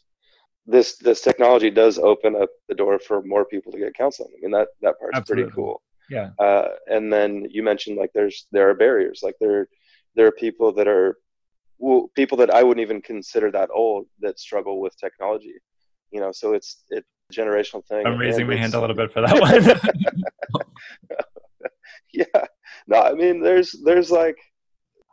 this 0.66 0.96
this 0.98 1.20
technology 1.20 1.70
does 1.70 1.98
open 1.98 2.36
up 2.36 2.50
the 2.68 2.74
door 2.74 2.98
for 2.98 3.22
more 3.22 3.44
people 3.44 3.72
to 3.72 3.78
get 3.78 3.94
counseling. 3.94 4.30
I 4.36 4.40
mean 4.40 4.50
that 4.52 4.68
that 4.82 4.98
part's 4.98 5.16
Absolutely. 5.16 5.44
pretty 5.44 5.54
cool. 5.54 5.82
Yeah. 6.08 6.30
Uh, 6.38 6.68
and 6.86 7.12
then 7.12 7.46
you 7.50 7.62
mentioned 7.62 7.96
like 7.96 8.10
there's 8.14 8.46
there 8.52 8.68
are 8.68 8.74
barriers. 8.74 9.20
Like 9.22 9.36
there 9.40 9.68
there 10.14 10.26
are 10.26 10.32
people 10.32 10.72
that 10.74 10.88
are 10.88 11.16
well, 11.78 12.10
people 12.14 12.36
that 12.38 12.50
I 12.50 12.62
wouldn't 12.62 12.82
even 12.82 13.00
consider 13.00 13.50
that 13.52 13.70
old 13.74 14.06
that 14.20 14.38
struggle 14.38 14.80
with 14.80 14.98
technology. 14.98 15.54
You 16.10 16.20
know, 16.20 16.32
so 16.32 16.52
it's 16.52 16.82
a 16.92 17.02
generational 17.30 17.84
thing. 17.86 18.06
I'm 18.06 18.18
raising 18.18 18.46
my 18.46 18.56
hand 18.56 18.74
a 18.74 18.80
little 18.80 18.96
bit 18.96 19.12
for 19.12 19.20
that 19.22 19.40
one. 19.40 20.64
yeah, 22.12 22.44
no, 22.86 23.00
I 23.00 23.12
mean, 23.14 23.40
there's 23.40 23.74
there's 23.84 24.10
like 24.10 24.36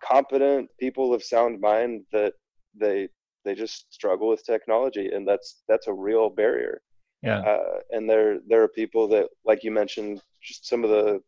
competent 0.03 0.69
people 0.79 1.13
of 1.13 1.23
sound 1.23 1.59
mind 1.59 2.03
that 2.11 2.33
they 2.75 3.09
they 3.45 3.55
just 3.55 3.91
struggle 3.93 4.27
with 4.27 4.45
technology, 4.45 5.09
and 5.13 5.27
that's 5.27 5.63
that's 5.67 5.87
a 5.87 5.93
real 5.93 6.29
barrier. 6.29 6.81
Yeah. 7.23 7.39
Uh, 7.39 7.79
and 7.91 8.09
there 8.09 8.39
there 8.47 8.61
are 8.61 8.67
people 8.67 9.07
that, 9.09 9.27
like 9.45 9.63
you 9.63 9.71
mentioned, 9.71 10.21
just 10.41 10.67
some 10.67 10.83
of 10.83 10.89
the 10.89 11.21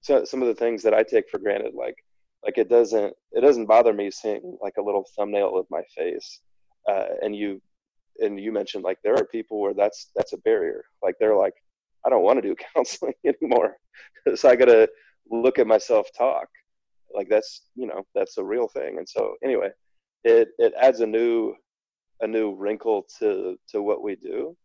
so, 0.00 0.24
some 0.24 0.42
of 0.42 0.48
the 0.48 0.54
things 0.54 0.82
that 0.82 0.94
I 0.94 1.02
take 1.02 1.28
for 1.28 1.38
granted, 1.38 1.74
like 1.74 1.96
like 2.44 2.58
it 2.58 2.68
doesn't 2.68 3.14
it 3.32 3.40
doesn't 3.40 3.66
bother 3.66 3.92
me 3.92 4.10
seeing 4.10 4.56
like 4.62 4.74
a 4.78 4.82
little 4.82 5.06
thumbnail 5.16 5.58
of 5.58 5.66
my 5.70 5.82
face, 5.96 6.40
uh, 6.88 7.06
and 7.22 7.36
you 7.36 7.60
and 8.20 8.38
you 8.38 8.52
mentioned 8.52 8.84
like 8.84 8.98
there 9.02 9.14
are 9.14 9.24
people 9.24 9.60
where 9.60 9.74
that's 9.74 10.10
that's 10.16 10.32
a 10.32 10.38
barrier. 10.38 10.84
Like 11.02 11.16
they're 11.18 11.36
like, 11.36 11.54
I 12.04 12.10
don't 12.10 12.22
want 12.22 12.42
to 12.42 12.48
do 12.48 12.56
counseling 12.74 13.14
anymore, 13.24 13.76
so 14.34 14.48
I 14.48 14.56
got 14.56 14.66
to 14.66 14.88
look 15.30 15.58
at 15.58 15.66
myself 15.66 16.08
talk. 16.16 16.48
Like 17.14 17.28
that's 17.28 17.62
you 17.74 17.86
know 17.86 18.04
that's 18.14 18.38
a 18.38 18.44
real 18.44 18.68
thing. 18.68 18.98
And 18.98 19.08
so 19.08 19.34
anyway, 19.44 19.70
it 20.24 20.48
it 20.58 20.72
adds 20.80 21.00
a 21.00 21.06
new 21.06 21.54
a 22.20 22.26
new 22.26 22.54
wrinkle 22.54 23.06
to 23.18 23.56
to 23.70 23.82
what 23.82 24.02
we 24.02 24.16
do, 24.16 24.56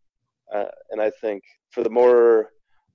uh, 0.54 0.66
and 0.92 1.02
I 1.02 1.10
think 1.22 1.44
for 1.72 1.84
the 1.84 1.90
more 1.90 2.52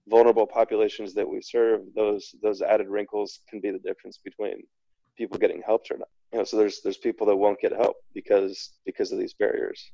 vulnerable 0.09 0.46
populations 0.46 1.14
that 1.14 1.29
we 1.29 1.40
serve, 1.40 1.83
those 1.94 2.35
those 2.42 2.62
added 2.62 2.88
wrinkles 2.88 3.40
can 3.49 3.61
be 3.61 3.70
the 3.70 3.79
difference 3.79 4.18
between 4.23 4.62
people 5.16 5.38
getting 5.38 5.62
helped 5.64 5.90
or 5.90 5.99
not. 5.99 6.09
You 6.33 6.38
know, 6.38 6.44
so 6.44 6.57
there's 6.57 6.81
there's 6.83 6.99
people 6.99 7.27
that 7.27 7.37
won't 7.37 7.61
get 7.61 7.73
help 7.73 7.96
because 8.14 8.73
because 8.85 9.12
of 9.12 9.18
these 9.18 9.35
barriers. 9.35 9.90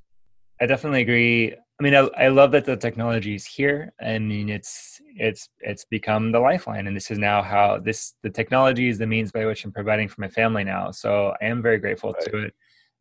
I 0.61 0.66
definitely 0.66 1.03
agree. 1.03 1.53
I 1.53 1.83
mean, 1.83 1.95
I, 1.95 2.09
I 2.16 2.29
love 2.29 2.53
that 2.53 2.64
the 2.64 2.77
technology 2.77 3.35
is 3.35 3.45
here. 3.45 3.92
I 4.01 4.19
mean, 4.19 4.49
it's 4.49 5.01
it's 5.16 5.51
it's 5.61 5.85
become 5.85 6.33
the 6.33 6.40
lifeline, 6.40 6.87
and 6.87 6.97
this 6.97 7.11
is 7.11 7.19
now 7.19 7.42
how 7.42 7.79
this 7.79 8.14
the 8.23 8.31
technology 8.31 8.88
is 8.88 8.99
the 8.99 9.07
means 9.07 9.31
by 9.31 9.45
which 9.45 9.64
I'm 9.64 9.73
providing 9.73 10.09
for 10.09 10.21
my 10.23 10.29
family 10.29 10.64
now. 10.64 10.90
So 10.90 11.35
I 11.40 11.47
am 11.47 11.61
very 11.61 11.79
grateful 11.79 12.12
right. 12.12 12.25
to 12.25 12.45
it, 12.45 12.55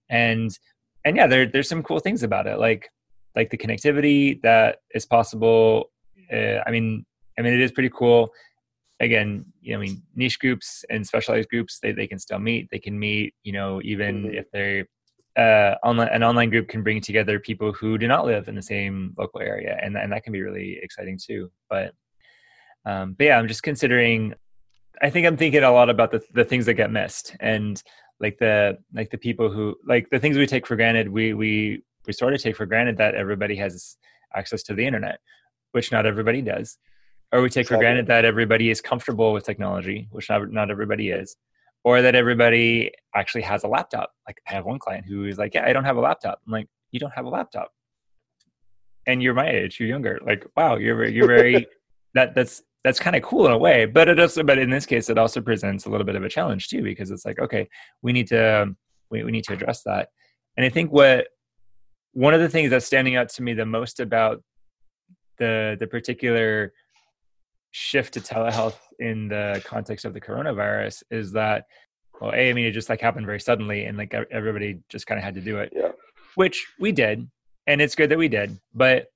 and 0.10 0.58
and 1.06 1.16
yeah, 1.16 1.28
there 1.28 1.46
there's 1.46 1.70
some 1.70 1.84
cool 1.84 2.00
things 2.00 2.24
about 2.24 2.48
it, 2.48 2.60
like 2.60 2.90
like 3.36 3.50
the 3.50 3.58
connectivity 3.58 4.42
that 4.42 4.80
is 4.94 5.06
possible. 5.06 5.92
Uh, 6.32 6.60
I 6.66 6.72
mean, 6.72 7.06
I 7.40 7.42
mean, 7.42 7.54
it 7.54 7.62
is 7.62 7.72
pretty 7.72 7.92
cool. 7.94 8.34
Again, 9.00 9.46
you 9.62 9.74
know, 9.74 9.80
I 9.80 9.84
mean, 9.84 10.02
niche 10.16 10.40
groups 10.40 10.84
and 10.90 11.06
specialized 11.06 11.50
groups, 11.50 11.80
they, 11.80 11.92
they 11.92 12.08
can 12.08 12.18
still 12.18 12.40
meet. 12.40 12.70
They 12.72 12.80
can 12.80 12.98
meet, 12.98 13.36
you 13.44 13.52
know, 13.52 13.82
even 13.84 14.24
mm-hmm. 14.24 14.36
if 14.36 14.50
they're 14.52 14.88
uh, 15.38 15.76
online, 15.84 16.08
an 16.10 16.24
online 16.24 16.50
group 16.50 16.68
can 16.70 16.82
bring 16.84 17.02
together 17.02 17.40
people 17.40 17.74
who 17.74 17.98
do 17.98 18.08
not 18.08 18.26
live 18.26 18.48
in 18.48 18.56
the 18.56 18.62
same 18.62 19.14
local 19.18 19.42
area, 19.42 19.78
and 19.82 19.98
and 19.98 20.12
that 20.12 20.24
can 20.24 20.34
be 20.34 20.42
really 20.42 20.80
exciting 20.82 21.20
too. 21.22 21.52
But 21.70 21.94
um, 22.86 23.14
but 23.14 23.26
yeah, 23.26 23.38
I'm 23.38 23.48
just 23.48 23.64
considering. 23.64 24.34
I 25.02 25.10
think 25.10 25.28
I'm 25.28 25.36
thinking 25.36 25.64
a 25.64 25.72
lot 25.72 25.90
about 25.90 26.12
the 26.12 26.22
the 26.34 26.46
things 26.46 26.66
that 26.68 26.76
get 26.76 26.92
missed, 26.92 27.36
and 27.40 27.82
like 28.20 28.38
the 28.38 28.78
like 28.94 29.10
the 29.10 29.18
people 29.18 29.50
who 29.50 29.76
like 29.86 30.10
the 30.10 30.20
things 30.20 30.38
we 30.38 30.48
take 30.48 30.66
for 30.66 30.78
granted. 30.78 31.10
We 31.10 31.34
we 31.34 31.84
we 32.08 32.14
sort 32.14 32.34
of 32.34 32.42
take 32.42 32.56
for 32.56 32.66
granted 32.66 32.98
that 32.98 33.16
everybody 33.16 33.58
has 33.58 33.98
access 34.34 34.64
to 34.64 34.74
the 34.74 34.86
internet, 34.86 35.20
which 35.74 35.92
not 35.92 36.06
everybody 36.06 36.42
does, 36.42 36.78
or 37.34 37.42
we 37.42 37.50
take 37.50 37.64
exactly. 37.64 37.76
for 37.76 37.80
granted 37.82 38.08
that 38.08 38.24
everybody 38.24 38.70
is 38.70 38.80
comfortable 38.80 39.34
with 39.34 39.44
technology, 39.44 40.08
which 40.12 40.30
not 40.30 40.50
not 40.50 40.72
everybody 40.72 41.10
is 41.10 41.36
or 41.86 42.02
that 42.02 42.16
everybody 42.16 42.92
actually 43.14 43.44
has 43.44 43.64
a 43.64 43.68
laptop. 43.68 44.12
Like 44.28 44.42
I 44.50 44.54
have 44.54 44.66
one 44.66 44.80
client 44.80 45.06
who 45.08 45.26
is 45.26 45.38
like, 45.38 45.54
"Yeah, 45.54 45.66
I 45.66 45.72
don't 45.72 45.86
have 45.86 45.98
a 45.98 46.02
laptop." 46.02 46.42
I'm 46.46 46.52
like, 46.52 46.68
"You 46.92 47.00
don't 47.00 47.14
have 47.14 47.26
a 47.26 47.30
laptop." 47.30 47.72
And 49.06 49.22
you're 49.22 49.36
my 49.36 49.48
age, 49.48 49.80
you're 49.80 49.88
younger. 49.88 50.20
Like, 50.26 50.48
wow, 50.58 50.78
you're 50.78 51.06
you're 51.06 51.28
very 51.28 51.68
that 52.16 52.34
that's 52.34 52.64
that's 52.84 53.00
kind 53.00 53.16
of 53.16 53.22
cool 53.22 53.46
in 53.46 53.52
a 53.52 53.58
way, 53.58 53.86
but 53.86 54.10
it 54.10 54.20
also 54.20 54.44
but 54.44 54.58
in 54.58 54.72
this 54.72 54.88
case 54.88 55.10
it 55.10 55.20
also 55.20 55.40
presents 55.42 55.86
a 55.86 55.90
little 55.90 56.06
bit 56.06 56.16
of 56.16 56.24
a 56.24 56.30
challenge 56.30 56.70
too 56.70 56.82
because 56.82 57.12
it's 57.12 57.24
like, 57.24 57.40
okay, 57.40 57.70
we 58.02 58.12
need 58.12 58.28
to 58.28 58.76
we, 59.12 59.24
we 59.24 59.32
need 59.32 59.44
to 59.46 59.54
address 59.54 59.84
that. 59.84 60.10
And 60.58 60.66
I 60.66 60.70
think 60.70 60.92
what 60.92 61.28
one 62.14 62.34
of 62.34 62.42
the 62.42 62.50
things 62.50 62.72
that's 62.72 62.86
standing 62.86 63.16
out 63.16 63.30
to 63.30 63.44
me 63.44 63.54
the 63.54 63.66
most 63.66 64.00
about 64.00 64.42
the 65.38 65.78
the 65.80 65.86
particular 65.86 66.74
shift 67.78 68.14
to 68.14 68.22
telehealth 68.22 68.78
in 69.00 69.28
the 69.28 69.62
context 69.66 70.06
of 70.06 70.14
the 70.14 70.22
coronavirus 70.22 71.04
is 71.12 71.34
that 71.34 71.66
well 72.22 72.32
a 72.34 72.50
i 72.50 72.54
mean 72.54 72.64
it 72.64 72.72
just 72.72 72.88
like 72.88 73.02
happened 73.02 73.26
very 73.26 73.40
suddenly 73.40 73.84
and 73.84 73.98
like 73.98 74.14
everybody 74.32 74.80
just 74.88 75.06
kind 75.06 75.18
of 75.18 75.26
had 75.26 75.36
to 75.36 75.42
do 75.42 75.58
it 75.58 75.74
yeah 75.76 75.92
which 76.36 76.68
we 76.80 76.94
did 76.94 77.30
and 77.68 77.82
it's 77.82 77.94
good 77.94 78.10
that 78.10 78.18
we 78.18 78.30
did 78.30 78.58
but 78.74 79.08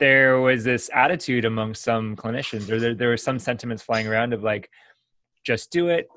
there 0.00 0.38
was 0.38 0.64
this 0.64 0.90
attitude 0.92 1.46
among 1.46 1.74
some 1.74 2.14
clinicians 2.14 2.68
or 2.68 2.78
there, 2.78 2.94
there 2.94 3.08
were 3.08 3.16
some 3.16 3.38
sentiments 3.38 3.82
flying 3.82 4.06
around 4.06 4.34
of 4.34 4.42
like 4.42 4.68
just 5.42 5.72
do 5.72 5.88
it 5.88 6.08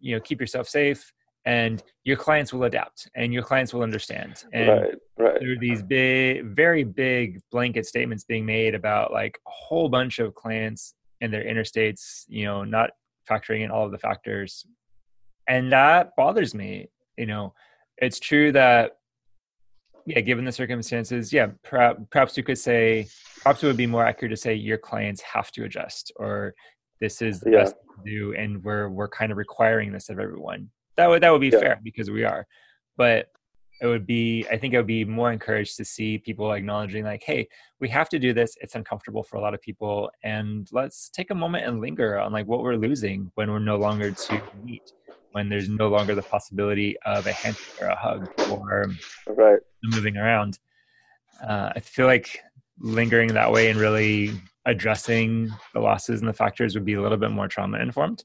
you 0.00 0.14
know 0.14 0.20
keep 0.20 0.38
yourself 0.38 0.68
safe 0.68 1.10
and 1.46 1.82
your 2.04 2.18
clients 2.18 2.52
will 2.52 2.64
adapt 2.64 3.08
and 3.16 3.32
your 3.32 3.42
clients 3.42 3.72
will 3.72 3.82
understand 3.82 4.44
and 4.52 4.68
right, 4.68 4.94
right. 5.16 5.40
there 5.40 5.52
are 5.52 5.58
these 5.58 5.82
big 5.82 6.44
very 6.54 6.84
big 6.84 7.40
blanket 7.50 7.86
statements 7.86 8.24
being 8.24 8.44
made 8.44 8.74
about 8.74 9.10
like 9.10 9.38
a 9.46 9.50
whole 9.50 9.88
bunch 9.88 10.18
of 10.18 10.34
clients 10.34 10.92
and 11.24 11.32
their 11.32 11.42
interstates, 11.42 12.24
you 12.28 12.44
know, 12.44 12.64
not 12.64 12.90
factoring 13.28 13.64
in 13.64 13.70
all 13.70 13.86
of 13.86 13.92
the 13.92 13.98
factors. 13.98 14.66
And 15.48 15.72
that 15.72 16.14
bothers 16.16 16.54
me. 16.54 16.88
You 17.16 17.26
know, 17.26 17.54
it's 17.96 18.20
true 18.20 18.52
that, 18.52 18.98
yeah, 20.06 20.20
given 20.20 20.44
the 20.44 20.52
circumstances, 20.52 21.32
yeah, 21.32 21.48
perhaps, 21.62 22.00
perhaps 22.10 22.36
you 22.36 22.42
could 22.42 22.58
say, 22.58 23.08
perhaps 23.42 23.62
it 23.62 23.66
would 23.66 23.76
be 23.76 23.86
more 23.86 24.04
accurate 24.04 24.32
to 24.32 24.36
say 24.36 24.54
your 24.54 24.76
clients 24.76 25.22
have 25.22 25.50
to 25.52 25.64
adjust 25.64 26.12
or 26.16 26.54
this 27.00 27.22
is 27.22 27.40
the 27.40 27.50
yeah. 27.50 27.58
best 27.58 27.74
to 27.74 28.10
do 28.10 28.34
and 28.34 28.62
we're 28.62 28.88
we're 28.88 29.08
kind 29.08 29.32
of 29.32 29.38
requiring 29.38 29.92
this 29.92 30.10
of 30.10 30.18
everyone. 30.18 30.68
That 30.96 31.08
would 31.08 31.22
that 31.22 31.30
would 31.30 31.40
be 31.40 31.48
yeah. 31.48 31.60
fair 31.60 31.80
because 31.82 32.10
we 32.10 32.24
are. 32.24 32.46
But 32.96 33.28
it 33.84 33.88
would 33.88 34.06
be 34.06 34.46
i 34.50 34.56
think 34.56 34.74
i 34.74 34.78
would 34.78 34.86
be 34.86 35.04
more 35.04 35.30
encouraged 35.30 35.76
to 35.76 35.84
see 35.84 36.18
people 36.18 36.52
acknowledging 36.52 37.04
like 37.04 37.22
hey 37.22 37.46
we 37.84 37.90
have 37.90 38.08
to 38.08 38.18
do 38.18 38.32
this. 38.32 38.56
It's 38.62 38.76
uncomfortable 38.76 39.22
for 39.22 39.36
a 39.36 39.42
lot 39.42 39.52
of 39.52 39.60
people 39.60 40.10
and 40.22 40.66
let's 40.72 41.10
take 41.10 41.30
a 41.30 41.34
moment 41.34 41.66
and 41.66 41.82
linger 41.82 42.18
on 42.18 42.32
like 42.32 42.46
what 42.46 42.62
we're 42.62 42.76
losing 42.76 43.30
when 43.34 43.50
we're 43.50 43.58
no 43.58 43.76
longer 43.76 44.10
to 44.10 44.42
meet 44.64 44.90
when 45.32 45.50
there's 45.50 45.68
no 45.68 45.88
longer 45.88 46.14
the 46.14 46.22
possibility 46.22 46.96
of 47.04 47.26
a 47.26 47.32
handshake 47.32 47.82
or 47.82 47.88
a 47.88 47.96
hug 47.96 48.32
or 48.50 48.86
right. 49.26 49.58
moving 49.82 50.16
around. 50.16 50.58
Uh, 51.46 51.68
i 51.76 51.80
feel 51.80 52.06
like 52.06 52.40
lingering 52.78 53.34
that 53.34 53.52
way 53.52 53.68
and 53.68 53.78
really 53.78 54.30
addressing 54.64 55.50
the 55.74 55.80
losses 55.80 56.20
and 56.20 56.28
the 56.28 56.32
factors 56.32 56.74
would 56.74 56.86
be 56.86 56.94
a 56.94 57.02
little 57.02 57.18
bit 57.18 57.32
more 57.32 57.48
trauma 57.48 57.78
informed 57.80 58.24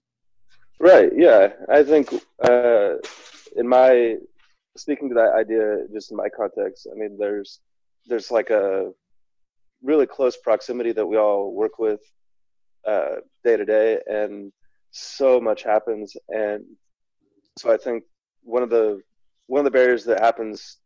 right 0.79 1.11
yeah. 1.13 1.49
I 1.67 1.83
think 1.83 2.13
uh, 2.41 2.93
in 3.57 3.67
my 3.67 4.15
speaking 4.81 5.09
to 5.09 5.15
that 5.15 5.33
idea, 5.33 5.87
just 5.93 6.11
in 6.11 6.17
my 6.17 6.29
context, 6.29 6.87
I 6.91 6.95
mean, 6.97 7.17
there's 7.17 7.59
there's 8.07 8.31
like 8.31 8.49
a 8.49 8.91
really 9.83 10.05
close 10.07 10.37
proximity 10.37 10.91
that 10.91 11.05
we 11.05 11.17
all 11.17 11.53
work 11.53 11.79
with 11.79 12.01
uh, 12.87 13.15
day 13.43 13.57
to 13.57 13.65
day, 13.65 13.99
and 14.07 14.51
so 14.91 15.39
much 15.39 15.63
happens. 15.63 16.15
And 16.29 16.63
so 17.57 17.71
I 17.71 17.77
think 17.77 18.03
one 18.43 18.63
of 18.63 18.69
the 18.69 19.01
one 19.47 19.59
of 19.59 19.65
the 19.65 19.71
barriers 19.71 20.05
that 20.05 20.19
happens 20.19 20.77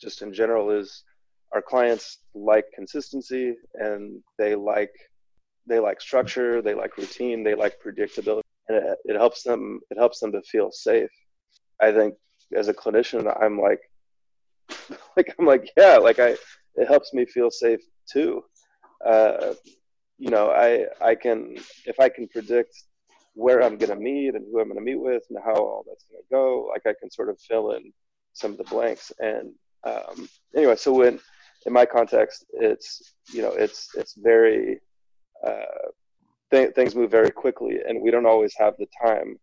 just 0.00 0.22
in 0.22 0.32
general 0.32 0.70
is 0.70 1.04
our 1.52 1.62
clients 1.62 2.18
like 2.34 2.64
consistency 2.74 3.54
and 3.74 4.22
they 4.38 4.54
like 4.54 4.92
they 5.66 5.78
like 5.78 6.00
structure, 6.00 6.62
they 6.62 6.74
like 6.74 6.96
routine, 6.96 7.44
they 7.44 7.54
like 7.54 7.76
predictability, 7.84 8.42
and 8.68 8.78
it, 8.78 8.98
it 9.04 9.16
helps 9.16 9.42
them 9.42 9.80
it 9.90 9.98
helps 9.98 10.20
them 10.20 10.32
to 10.32 10.42
feel 10.42 10.70
safe. 10.72 11.10
I 11.80 11.92
think 11.92 12.14
as 12.56 12.68
a 12.68 12.74
clinician, 12.74 13.32
I'm 13.40 13.60
like, 13.60 13.80
like 15.16 15.34
I'm 15.38 15.46
like, 15.46 15.70
yeah, 15.76 15.96
like 15.96 16.18
I, 16.18 16.36
it 16.76 16.88
helps 16.88 17.12
me 17.12 17.24
feel 17.26 17.50
safe 17.50 17.80
too. 18.10 18.42
Uh, 19.04 19.54
you 20.18 20.30
know, 20.30 20.50
I 20.50 20.86
I 21.00 21.14
can 21.14 21.56
if 21.86 21.98
I 21.98 22.08
can 22.08 22.28
predict 22.28 22.74
where 23.34 23.62
I'm 23.62 23.78
going 23.78 23.90
to 23.90 23.96
meet 23.96 24.34
and 24.34 24.44
who 24.50 24.60
I'm 24.60 24.68
going 24.68 24.78
to 24.78 24.84
meet 24.84 25.00
with 25.00 25.22
and 25.30 25.38
how 25.42 25.54
all 25.54 25.84
that's 25.86 26.04
going 26.04 26.20
to 26.20 26.28
go, 26.30 26.68
like 26.70 26.82
I 26.86 26.98
can 27.00 27.10
sort 27.10 27.30
of 27.30 27.40
fill 27.40 27.72
in 27.72 27.92
some 28.32 28.52
of 28.52 28.58
the 28.58 28.64
blanks. 28.64 29.12
And 29.20 29.52
um, 29.84 30.28
anyway, 30.54 30.76
so 30.76 30.92
when 30.92 31.20
in 31.66 31.72
my 31.72 31.86
context, 31.86 32.44
it's 32.52 33.14
you 33.32 33.42
know, 33.42 33.52
it's 33.52 33.88
it's 33.94 34.14
very 34.14 34.80
uh, 35.46 35.88
th- 36.50 36.74
things 36.74 36.94
move 36.94 37.10
very 37.10 37.30
quickly, 37.30 37.78
and 37.86 38.00
we 38.00 38.10
don't 38.10 38.26
always 38.26 38.54
have 38.58 38.74
the 38.78 38.86
time 39.02 39.38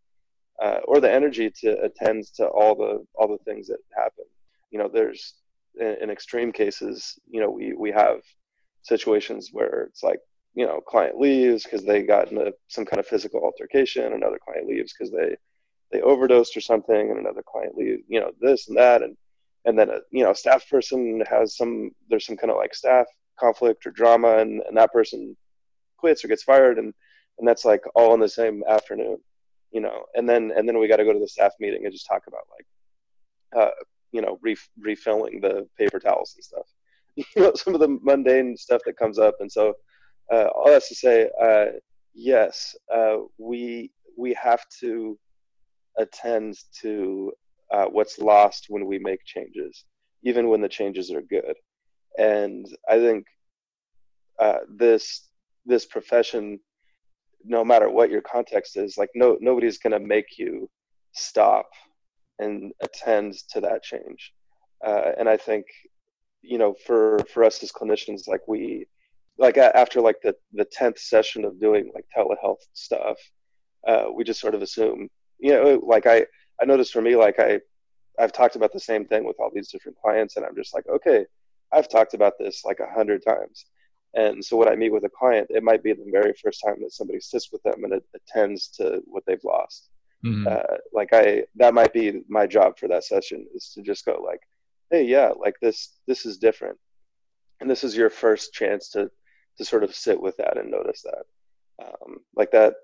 uh, 0.62 0.80
or 0.86 1.00
the 1.00 1.12
energy 1.12 1.52
to 1.62 1.82
attend 1.84 2.26
to 2.36 2.48
all 2.48 2.76
the 2.76 3.06
all 3.16 3.28
the 3.28 3.44
things 3.44 3.68
that 3.68 3.80
happen. 3.96 4.26
You 4.72 4.80
know, 4.80 4.90
there's 4.92 5.36
in, 5.80 5.96
in 6.02 6.10
extreme 6.10 6.52
cases, 6.52 7.20
you 7.30 7.40
know, 7.40 7.50
we 7.50 7.74
we 7.74 7.92
have 7.92 8.22
situations 8.84 9.50
where 9.52 9.84
it's 9.90 10.04
like 10.04 10.20
you 10.58 10.66
know, 10.66 10.82
client 10.82 11.20
leaves 11.20 11.64
because 11.64 11.84
they 11.86 12.02
got 12.02 12.32
into 12.32 12.52
some 12.68 12.84
kind 12.84 13.00
of 13.00 13.06
physical 13.06 13.42
altercation. 13.44 14.14
Another 14.14 14.40
client 14.44 14.68
leaves 14.68 14.92
because 14.92 15.12
they 15.12 15.36
they 15.92 16.02
overdosed 16.02 16.58
or 16.58 16.62
something, 16.62 17.12
and 17.12 17.20
another 17.20 17.44
client 17.46 17.76
leaves. 17.76 18.02
You 18.08 18.22
know, 18.22 18.32
this 18.42 18.68
and 18.68 18.76
that, 18.78 19.04
and 19.04 19.16
and 19.66 19.78
then 19.78 19.92
a 19.92 20.00
you 20.12 20.24
know 20.24 20.34
staff 20.34 20.68
person 20.68 21.22
has 21.30 21.56
some 21.56 21.92
there's 22.10 22.26
some 22.26 22.38
kind 22.38 22.50
of 22.50 22.58
like 22.58 22.74
staff 22.74 23.06
conflict 23.40 23.86
or 23.86 23.92
drama, 23.92 24.38
and 24.38 24.64
and 24.68 24.76
that 24.78 24.92
person 24.92 25.38
quits 25.98 26.26
or 26.26 26.28
gets 26.28 26.42
fired, 26.44 26.80
and 26.80 26.92
and 27.38 27.48
that's 27.48 27.64
like 27.64 27.84
all 27.94 28.16
in 28.16 28.20
the 28.20 28.28
same 28.28 28.64
afternoon 28.68 29.18
you 29.78 29.84
know, 29.84 30.06
and 30.16 30.28
then 30.28 30.52
and 30.56 30.68
then 30.68 30.80
we 30.80 30.88
got 30.88 30.96
to 30.96 31.06
go 31.06 31.14
to 31.14 31.20
the 31.20 31.28
staff 31.28 31.54
meeting 31.60 31.84
and 31.84 31.94
just 31.94 32.08
talk 32.08 32.24
about 32.28 32.46
like, 32.56 32.68
uh, 33.62 33.72
you 34.12 34.22
know, 34.24 34.40
ref- 34.42 34.72
refilling 34.80 35.40
the 35.40 35.68
paper 35.78 36.00
towels 36.00 36.34
and 36.36 36.44
stuff. 36.44 36.68
You 37.36 37.44
know, 37.44 37.54
some 37.56 37.76
of 37.76 37.80
the 37.80 38.00
mundane 38.02 38.58
stuff 38.58 38.82
that 38.86 38.98
comes 38.98 39.20
up, 39.20 39.36
and 39.40 39.52
so 39.52 39.74
uh, 40.34 40.48
all 40.56 40.68
that's 40.72 40.90
to 40.90 40.96
say, 40.96 41.30
uh, 41.48 41.66
yes, 42.16 42.76
uh, 42.98 43.18
we 43.38 43.92
we 44.18 44.34
have 44.48 44.64
to 44.82 45.18
attend 46.04 46.58
to 46.82 47.32
uh, 47.72 47.86
what's 47.86 48.18
lost 48.18 48.66
when 48.70 48.88
we 48.88 48.98
make 48.98 49.24
changes, 49.26 49.86
even 50.24 50.50
when 50.50 50.62
the 50.62 50.76
changes 50.80 51.12
are 51.12 51.22
good. 51.38 51.56
And 52.18 52.66
I 52.90 52.98
think 53.06 53.26
uh, 54.40 54.60
this 54.84 55.04
this 55.68 55.86
profession, 55.86 56.60
no 57.44 57.64
matter 57.64 57.90
what 57.90 58.10
your 58.10 58.22
context 58.22 58.78
is, 58.78 58.98
like 58.98 59.10
no 59.16 59.38
nobody's 59.42 59.78
going 59.78 59.94
to 59.94 60.00
make 60.00 60.38
you 60.38 60.70
stop 61.14 61.70
and 62.40 62.72
attend 62.82 63.34
to 63.52 63.62
that 63.62 63.84
change. 63.84 64.34
Uh, 64.86 65.12
and 65.18 65.28
I 65.28 65.38
think, 65.38 65.66
you 66.42 66.58
know, 66.58 66.76
for 66.86 67.20
for 67.34 67.44
us 67.44 67.62
as 67.64 67.72
clinicians, 67.72 68.28
like 68.28 68.42
we, 68.48 68.86
like 69.38 69.58
after 69.58 70.02
like 70.02 70.22
the 70.22 70.36
the 70.54 70.66
tenth 70.66 71.00
session 71.00 71.46
of 71.46 71.60
doing 71.60 71.92
like 71.94 72.06
telehealth 72.16 72.62
stuff, 72.74 73.18
uh, 73.88 74.06
we 74.14 74.24
just 74.24 74.40
sort 74.40 74.56
of 74.56 74.62
assume, 74.62 75.10
you 75.40 75.54
know, 75.54 75.82
like 75.86 76.06
I 76.06 76.26
I 76.62 76.66
noticed 76.66 76.94
for 76.94 77.02
me, 77.02 77.16
like 77.16 77.40
I 77.40 77.60
I've 78.20 78.34
talked 78.34 78.56
about 78.56 78.74
the 78.74 78.80
same 78.80 79.06
thing 79.06 79.26
with 79.26 79.38
all 79.40 79.52
these 79.54 79.70
different 79.70 79.98
clients, 80.00 80.38
and 80.38 80.46
I'm 80.46 80.56
just 80.56 80.74
like, 80.74 80.88
okay, 80.88 81.26
I've 81.72 81.90
talked 81.90 82.14
about 82.14 82.34
this 82.40 82.64
like 82.66 82.80
a 82.80 82.94
hundred 82.94 83.24
times. 83.26 83.66
And 84.18 84.44
so 84.44 84.58
when 84.58 84.68
I 84.68 84.76
meet 84.76 84.92
with 84.92 85.04
a 85.04 85.10
client, 85.10 85.48
it 85.52 85.64
might 85.64 85.84
be 85.84 85.94
the 85.94 86.10
very 86.12 86.34
first 86.34 86.64
time 86.66 86.78
that 86.82 86.92
somebody 86.92 87.20
sits 87.20 87.52
with 87.52 87.62
them 87.62 87.84
and 87.84 87.94
it 87.94 88.04
attends 88.16 88.68
to 88.70 89.02
what 89.06 89.24
they've 89.28 89.44
lost. 89.44 89.90
Mm-hmm. 90.26 90.48
Uh, 90.48 90.78
like 90.92 91.10
I, 91.14 91.44
that 91.56 91.76
might 91.76 91.94
be 91.94 92.24
my 92.28 92.48
job 92.48 92.80
for 92.80 92.88
that 92.88 93.04
session 93.04 93.46
is 93.54 93.72
to 93.76 93.84
just 93.84 94.06
go 94.06 94.20
like, 94.26 94.42
hey, 94.90 95.04
yeah, 95.04 95.30
like 95.40 95.54
this, 95.62 95.94
this 96.08 96.26
is 96.26 96.38
different, 96.38 96.78
and 97.62 97.70
this 97.70 97.84
is 97.84 97.96
your 97.96 98.10
first 98.10 98.54
chance 98.54 98.90
to 98.90 99.12
to 99.58 99.66
sort 99.66 99.84
of 99.84 99.94
sit 99.94 100.22
with 100.22 100.38
that 100.38 100.58
and 100.58 100.70
notice 100.70 101.04
that. 101.04 101.86
Um, 101.86 102.18
like 102.36 102.52
that, 102.52 102.76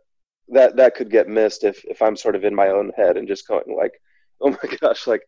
that 0.50 0.76
that 0.76 0.96
could 0.96 1.10
get 1.10 1.28
missed 1.28 1.64
if 1.64 1.84
if 1.86 2.02
I'm 2.02 2.16
sort 2.16 2.36
of 2.36 2.44
in 2.44 2.54
my 2.54 2.70
own 2.70 2.92
head 2.96 3.18
and 3.18 3.28
just 3.28 3.48
going 3.48 3.76
like, 3.76 3.94
oh 4.42 4.52
my 4.52 4.78
gosh, 4.80 5.08
like 5.08 5.24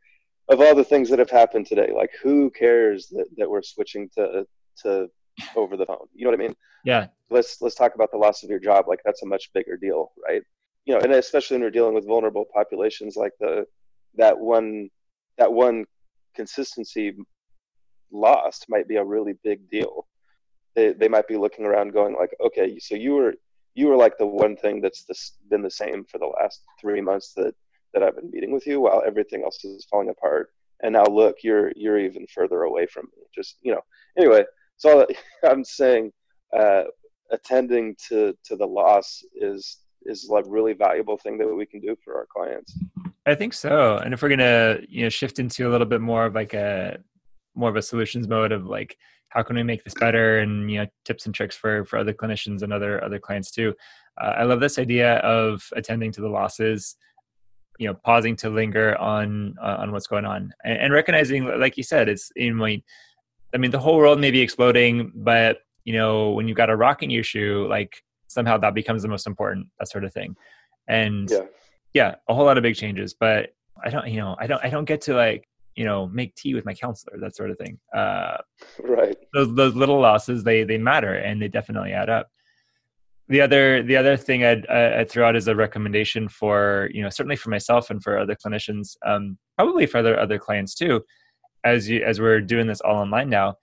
of 0.49 0.61
all 0.61 0.75
the 0.75 0.83
things 0.83 1.09
that 1.09 1.19
have 1.19 1.31
happened 1.31 1.65
today, 1.65 1.91
like 1.95 2.11
who 2.21 2.51
cares 2.51 3.07
that, 3.07 3.25
that 3.37 3.49
we're 3.49 3.63
switching 3.63 4.09
to 4.15 4.45
to 4.83 5.07
over 5.55 5.77
the 5.77 5.85
phone? 5.85 6.07
You 6.13 6.25
know 6.25 6.31
what 6.31 6.39
I 6.39 6.43
mean? 6.43 6.55
Yeah. 6.83 7.07
Let's 7.29 7.61
let's 7.61 7.75
talk 7.75 7.95
about 7.95 8.11
the 8.11 8.17
loss 8.17 8.43
of 8.43 8.49
your 8.49 8.59
job. 8.59 8.85
Like 8.87 8.99
that's 9.03 9.23
a 9.23 9.27
much 9.27 9.51
bigger 9.53 9.77
deal, 9.77 10.11
right? 10.27 10.43
You 10.85 10.93
know, 10.93 11.01
and 11.01 11.11
especially 11.13 11.55
when 11.55 11.61
you're 11.61 11.71
dealing 11.71 11.95
with 11.95 12.05
vulnerable 12.05 12.45
populations, 12.53 13.15
like 13.15 13.33
the 13.39 13.65
that 14.15 14.37
one 14.37 14.89
that 15.37 15.51
one 15.51 15.85
consistency 16.35 17.13
lost 18.11 18.65
might 18.69 18.87
be 18.87 18.97
a 18.97 19.03
really 19.03 19.33
big 19.43 19.69
deal. 19.69 20.07
They 20.75 20.93
they 20.93 21.07
might 21.07 21.27
be 21.27 21.37
looking 21.37 21.65
around, 21.65 21.93
going 21.93 22.15
like, 22.15 22.35
okay, 22.43 22.77
so 22.79 22.95
you 22.95 23.13
were 23.13 23.33
you 23.73 23.87
were 23.87 23.97
like 23.97 24.17
the 24.17 24.27
one 24.27 24.55
thing 24.55 24.81
that's 24.81 25.03
this, 25.03 25.33
been 25.49 25.61
the 25.61 25.71
same 25.71 26.05
for 26.05 26.17
the 26.17 26.31
last 26.41 26.63
three 26.79 27.01
months 27.01 27.33
that 27.35 27.53
that 27.93 28.03
I've 28.03 28.15
been 28.15 28.31
meeting 28.31 28.51
with 28.51 28.67
you 28.67 28.81
while 28.81 29.03
everything 29.05 29.43
else 29.43 29.63
is 29.63 29.87
falling 29.89 30.09
apart. 30.09 30.49
And 30.83 30.93
now 30.93 31.05
look, 31.05 31.37
you're 31.43 31.71
you're 31.75 31.99
even 31.99 32.25
further 32.27 32.63
away 32.63 32.85
from 32.87 33.05
me. 33.15 33.23
Just 33.33 33.57
you 33.61 33.71
know. 33.73 33.81
Anyway, 34.17 34.45
so 34.77 35.07
I'm 35.43 35.63
saying 35.63 36.11
uh, 36.57 36.83
attending 37.31 37.95
to 38.07 38.35
to 38.45 38.55
the 38.55 38.65
loss 38.65 39.23
is 39.35 39.79
is 40.03 40.29
a 40.29 40.43
really 40.47 40.73
valuable 40.73 41.17
thing 41.17 41.37
that 41.39 41.47
we 41.47 41.65
can 41.65 41.79
do 41.79 41.95
for 42.03 42.15
our 42.15 42.27
clients. 42.33 42.77
I 43.25 43.33
think 43.33 43.53
so. 43.53 43.97
And 43.97 44.13
if 44.13 44.21
we're 44.21 44.29
gonna 44.29 44.79
you 44.87 45.03
know 45.03 45.09
shift 45.09 45.39
into 45.39 45.67
a 45.67 45.71
little 45.71 45.87
bit 45.87 46.01
more 46.01 46.25
of 46.25 46.35
like 46.35 46.53
a 46.53 46.99
more 47.55 47.69
of 47.69 47.75
a 47.75 47.81
solutions 47.81 48.27
mode 48.27 48.51
of 48.51 48.65
like 48.67 48.97
how 49.29 49.43
can 49.43 49.55
we 49.55 49.63
make 49.63 49.83
this 49.83 49.93
better 49.93 50.39
and 50.39 50.71
you 50.71 50.79
know 50.79 50.87
tips 51.03 51.25
and 51.25 51.33
tricks 51.33 51.55
for 51.55 51.85
for 51.85 51.97
other 51.97 52.13
clinicians 52.13 52.61
and 52.61 52.71
other 52.71 53.03
other 53.03 53.19
clients 53.19 53.51
too 53.51 53.73
uh, 54.21 54.33
i 54.37 54.43
love 54.43 54.59
this 54.59 54.77
idea 54.77 55.15
of 55.17 55.67
attending 55.75 56.11
to 56.11 56.21
the 56.21 56.27
losses 56.27 56.95
you 57.79 57.87
know 57.87 57.93
pausing 57.93 58.35
to 58.35 58.49
linger 58.49 58.97
on 58.97 59.55
uh, 59.61 59.77
on 59.79 59.91
what's 59.91 60.07
going 60.07 60.25
on 60.25 60.53
and, 60.63 60.77
and, 60.79 60.93
recognizing 60.93 61.43
like 61.59 61.77
you 61.77 61.83
said 61.83 62.07
it's 62.07 62.31
in 62.35 62.55
my 62.55 62.81
i 63.55 63.57
mean 63.57 63.71
the 63.71 63.79
whole 63.79 63.97
world 63.97 64.19
may 64.19 64.29
be 64.29 64.41
exploding 64.41 65.11
but 65.15 65.59
you 65.85 65.93
know 65.93 66.31
when 66.31 66.47
you've 66.47 66.57
got 66.57 66.69
a 66.69 66.75
rock 66.75 67.01
in 67.01 67.09
your 67.09 67.23
shoe 67.23 67.65
like 67.67 68.03
somehow 68.27 68.57
that 68.57 68.75
becomes 68.75 69.01
the 69.01 69.07
most 69.07 69.25
important 69.25 69.67
that 69.79 69.89
sort 69.89 70.03
of 70.03 70.13
thing. 70.13 70.35
And 70.87 71.29
yeah, 71.31 71.45
yeah 71.93 72.15
a 72.27 72.33
whole 72.35 72.45
lot 72.45 72.57
of 72.57 72.63
big 72.63 72.75
changes 72.75 73.15
but 73.19 73.55
i 73.83 73.89
don't 73.89 74.07
you 74.07 74.19
know 74.19 74.35
i 74.39 74.45
don't 74.45 74.63
i 74.63 74.69
don't 74.69 74.85
get 74.85 75.01
to 75.01 75.15
like 75.15 75.47
you 75.75 75.85
know 75.85 76.07
make 76.07 76.35
tea 76.35 76.53
with 76.53 76.65
my 76.65 76.73
counselor 76.73 77.17
that 77.19 77.35
sort 77.35 77.49
of 77.49 77.57
thing. 77.57 77.79
Uh 77.93 78.37
right. 78.83 79.17
those, 79.33 79.53
those 79.55 79.75
little 79.75 79.99
losses 79.99 80.43
they 80.43 80.63
they 80.63 80.77
matter 80.77 81.15
and 81.15 81.41
they 81.41 81.47
definitely 81.47 81.93
add 81.93 82.09
up. 82.09 82.29
The 83.27 83.41
other 83.41 83.81
the 83.81 83.97
other 83.97 84.15
thing 84.15 84.45
I'd, 84.45 84.67
I'd 84.67 85.09
throw 85.09 85.27
out 85.27 85.35
as 85.35 85.47
a 85.47 85.55
recommendation 85.55 86.29
for 86.29 86.89
you 86.93 87.01
know 87.01 87.09
certainly 87.09 87.35
for 87.35 87.49
myself 87.49 87.89
and 87.89 88.01
for 88.01 88.19
other 88.19 88.35
clinicians, 88.35 88.95
um, 89.05 89.37
probably 89.57 89.87
for 89.87 89.97
other 89.97 90.19
other 90.19 90.37
clients 90.37 90.75
too, 90.75 91.03
as 91.65 91.89
you 91.89 92.03
as 92.03 92.21
we're 92.21 92.41
doing 92.41 92.67
this 92.67 92.81
all 92.81 92.95
online 92.95 93.29
now. 93.29 93.55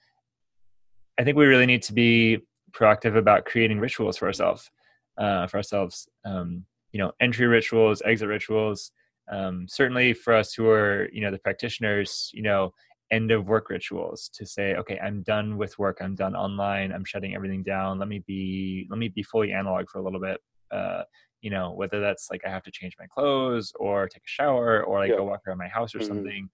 I 1.19 1.25
think 1.25 1.37
we 1.37 1.47
really 1.47 1.67
need 1.67 1.83
to 1.85 1.93
be 1.93 2.41
proactive 2.73 3.17
about 3.17 3.45
creating 3.45 3.79
rituals 3.79 4.17
for 4.17 4.27
ourselves, 4.27 4.71
uh, 5.19 5.47
for 5.47 5.59
ourselves. 5.59 6.09
Um, 6.25 6.67
you 6.91 6.99
know, 6.99 7.13
entry 7.21 7.47
rituals, 7.47 8.03
exit 8.05 8.29
rituals. 8.29 8.91
Um, 9.31 9.67
certainly 9.69 10.13
for 10.13 10.35
us 10.35 10.53
who 10.53 10.69
are 10.69 11.09
you 11.13 11.23
know 11.23 11.31
the 11.31 11.39
practitioners, 11.39 12.31
you 12.35 12.43
know, 12.43 12.75
end 13.13 13.31
of 13.31 13.47
work 13.47 13.69
rituals 13.69 14.31
to 14.33 14.47
say 14.47 14.75
okay 14.75 14.99
i'm 15.01 15.23
done 15.23 15.59
with 15.59 15.79
work 15.79 15.99
i'm 16.01 16.15
done 16.15 16.35
online 16.35 16.91
i'm 16.93 17.05
shutting 17.05 17.35
everything 17.35 17.63
down 17.63 17.99
let 17.99 18.09
me 18.09 18.25
be 18.27 18.87
let 18.91 18.99
me 18.99 19.09
be 19.09 19.23
fully 19.23 19.53
analog 19.53 19.89
for 19.91 19.99
a 19.99 20.03
little 20.03 20.19
bit 20.19 20.41
uh, 20.71 21.03
you 21.43 21.51
know 21.51 21.73
whether 21.73 22.01
that's 22.01 22.29
like 22.31 22.41
i 22.47 22.49
have 22.49 22.63
to 22.63 22.71
change 22.71 22.95
my 22.99 23.07
clothes 23.07 23.73
or 23.79 24.09
take 24.09 24.23
a 24.23 24.29
shower 24.29 24.83
or 24.85 24.99
like 25.01 25.11
yeah. 25.11 25.17
go 25.17 25.25
walk 25.25 25.43
around 25.47 25.59
my 25.59 25.69
house 25.69 25.95
or 25.95 25.99
mm-hmm. 25.99 26.09
something 26.09 26.49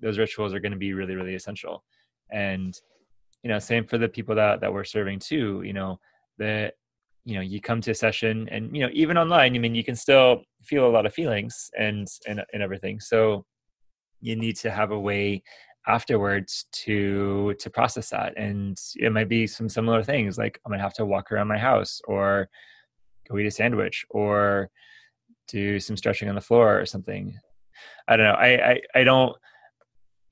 those 0.00 0.18
rituals 0.18 0.54
are 0.54 0.60
going 0.60 0.72
to 0.72 0.78
be 0.78 0.94
really 0.94 1.14
really 1.14 1.34
essential. 1.34 1.84
And 2.32 2.78
you 3.42 3.48
know 3.48 3.58
same 3.58 3.86
for 3.86 3.98
the 3.98 4.08
people 4.08 4.34
that 4.34 4.60
that 4.60 4.70
we're 4.70 4.84
serving 4.84 5.18
too 5.18 5.62
you 5.64 5.72
know 5.72 5.98
that 6.36 6.74
you 7.24 7.34
know 7.34 7.40
you 7.40 7.58
come 7.58 7.80
to 7.80 7.92
a 7.92 7.94
session 7.94 8.46
and 8.50 8.76
you 8.76 8.82
know 8.82 8.90
even 8.92 9.16
online 9.16 9.54
i 9.54 9.58
mean 9.58 9.74
you 9.74 9.82
can 9.82 9.96
still 9.96 10.42
feel 10.62 10.86
a 10.86 10.90
lot 10.90 11.06
of 11.06 11.14
feelings 11.14 11.70
and 11.78 12.06
and, 12.26 12.42
and 12.52 12.62
everything. 12.62 13.00
So 13.00 13.44
you 14.20 14.36
need 14.36 14.56
to 14.56 14.70
have 14.70 14.90
a 14.90 15.00
way 15.00 15.42
afterwards 15.86 16.66
to 16.72 17.54
to 17.58 17.70
process 17.70 18.10
that. 18.10 18.34
And 18.36 18.78
it 18.96 19.12
might 19.12 19.28
be 19.28 19.46
some 19.46 19.68
similar 19.68 20.02
things 20.02 20.36
like 20.38 20.60
i'm 20.64 20.70
gonna 20.70 20.82
have 20.82 20.94
to 20.94 21.06
walk 21.06 21.32
around 21.32 21.48
my 21.48 21.58
house 21.58 22.00
or 22.06 22.48
go 23.28 23.38
eat 23.38 23.46
a 23.46 23.50
sandwich 23.50 24.04
or 24.10 24.70
do 25.48 25.80
some 25.80 25.96
stretching 25.96 26.28
on 26.28 26.34
the 26.34 26.40
floor 26.40 26.78
or 26.78 26.86
something. 26.86 27.38
I 28.08 28.16
don't 28.16 28.26
know. 28.26 28.34
I 28.34 28.70
i, 28.70 28.80
I 28.94 29.04
don't 29.04 29.36